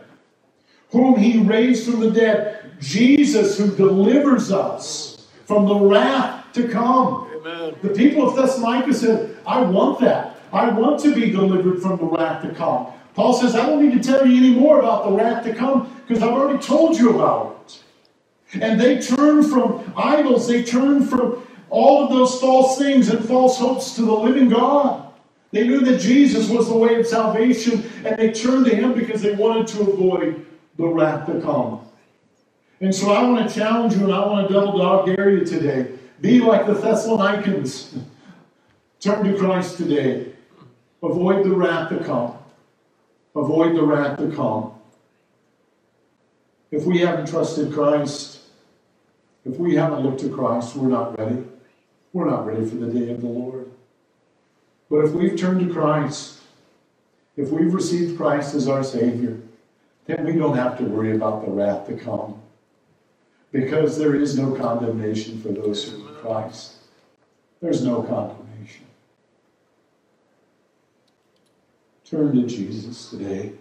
whom 0.90 1.18
he 1.18 1.40
raised 1.40 1.84
from 1.84 2.00
the 2.00 2.10
dead, 2.10 2.78
Jesus 2.80 3.58
who 3.58 3.76
delivers 3.76 4.50
us 4.50 5.28
from 5.44 5.66
the 5.66 5.74
wrath 5.74 6.46
to 6.54 6.66
come. 6.66 7.27
Amen. 7.38 7.76
The 7.82 7.90
people 7.90 8.28
of 8.28 8.36
Thessalonica 8.36 8.92
said, 8.92 9.36
I 9.46 9.60
want 9.60 10.00
that. 10.00 10.40
I 10.52 10.70
want 10.70 11.00
to 11.00 11.14
be 11.14 11.30
delivered 11.30 11.80
from 11.80 11.98
the 11.98 12.04
wrath 12.04 12.42
to 12.42 12.54
come. 12.54 12.88
Paul 13.14 13.34
says, 13.34 13.54
I 13.54 13.66
don't 13.66 13.86
need 13.86 14.00
to 14.00 14.06
tell 14.06 14.26
you 14.26 14.36
any 14.36 14.58
more 14.58 14.78
about 14.80 15.04
the 15.04 15.12
wrath 15.12 15.44
to 15.44 15.54
come 15.54 15.94
because 16.06 16.22
I've 16.22 16.32
already 16.32 16.58
told 16.58 16.96
you 16.96 17.14
about 17.14 17.64
it. 17.66 18.62
And 18.62 18.80
they 18.80 18.98
turn 19.00 19.42
from 19.42 19.92
idols, 19.96 20.48
they 20.48 20.64
turn 20.64 21.06
from 21.06 21.46
all 21.70 22.04
of 22.04 22.10
those 22.10 22.40
false 22.40 22.78
things 22.78 23.08
and 23.08 23.24
false 23.24 23.58
hopes 23.58 23.94
to 23.96 24.02
the 24.02 24.12
living 24.12 24.48
God. 24.48 25.12
They 25.50 25.66
knew 25.66 25.80
that 25.80 26.00
Jesus 26.00 26.48
was 26.48 26.68
the 26.68 26.76
way 26.76 26.94
of 26.96 27.06
salvation, 27.06 27.90
and 28.04 28.18
they 28.18 28.32
turned 28.32 28.66
to 28.66 28.74
him 28.74 28.94
because 28.94 29.22
they 29.22 29.34
wanted 29.34 29.66
to 29.68 29.82
avoid 29.82 30.46
the 30.76 30.86
wrath 30.86 31.26
to 31.26 31.40
come. 31.40 31.86
And 32.80 32.94
so 32.94 33.10
I 33.10 33.22
want 33.22 33.48
to 33.48 33.54
challenge 33.54 33.94
you 33.94 34.04
and 34.04 34.12
I 34.12 34.24
want 34.26 34.48
to 34.48 34.54
double 34.54 34.78
dog 34.78 35.06
dare 35.06 35.30
you 35.30 35.44
today. 35.44 35.97
Be 36.20 36.40
like 36.40 36.66
the 36.66 36.74
Thessalonians. 36.74 37.96
Turn 39.00 39.24
to 39.24 39.38
Christ 39.38 39.76
today. 39.76 40.32
Avoid 41.02 41.44
the 41.44 41.54
wrath 41.54 41.90
to 41.90 42.02
come. 42.02 42.36
Avoid 43.36 43.76
the 43.76 43.82
wrath 43.82 44.18
to 44.18 44.30
come. 44.34 44.74
If 46.70 46.84
we 46.84 46.98
haven't 46.98 47.28
trusted 47.28 47.72
Christ, 47.72 48.40
if 49.44 49.56
we 49.56 49.76
haven't 49.76 50.00
looked 50.00 50.20
to 50.20 50.28
Christ, 50.28 50.74
we're 50.74 50.88
not 50.88 51.16
ready. 51.18 51.44
We're 52.12 52.28
not 52.28 52.46
ready 52.46 52.68
for 52.68 52.76
the 52.76 52.86
day 52.86 53.10
of 53.10 53.20
the 53.20 53.28
Lord. 53.28 53.70
But 54.90 55.04
if 55.04 55.12
we've 55.12 55.38
turned 55.38 55.66
to 55.66 55.72
Christ, 55.72 56.40
if 57.36 57.50
we've 57.50 57.72
received 57.72 58.16
Christ 58.16 58.54
as 58.54 58.68
our 58.68 58.82
Savior, 58.82 59.38
then 60.06 60.24
we 60.24 60.32
don't 60.32 60.56
have 60.56 60.76
to 60.78 60.84
worry 60.84 61.14
about 61.14 61.44
the 61.44 61.52
wrath 61.52 61.86
to 61.86 61.96
come. 61.96 62.42
Because 63.52 63.98
there 63.98 64.14
is 64.14 64.38
no 64.38 64.54
condemnation 64.54 65.40
for 65.40 65.48
those 65.48 65.88
who 65.88 66.04
are 66.04 66.08
in 66.08 66.14
Christ. 66.16 66.74
There's 67.60 67.82
no 67.84 68.02
condemnation. 68.02 68.86
Turn 72.04 72.34
to 72.36 72.46
Jesus 72.46 73.10
today. 73.10 73.52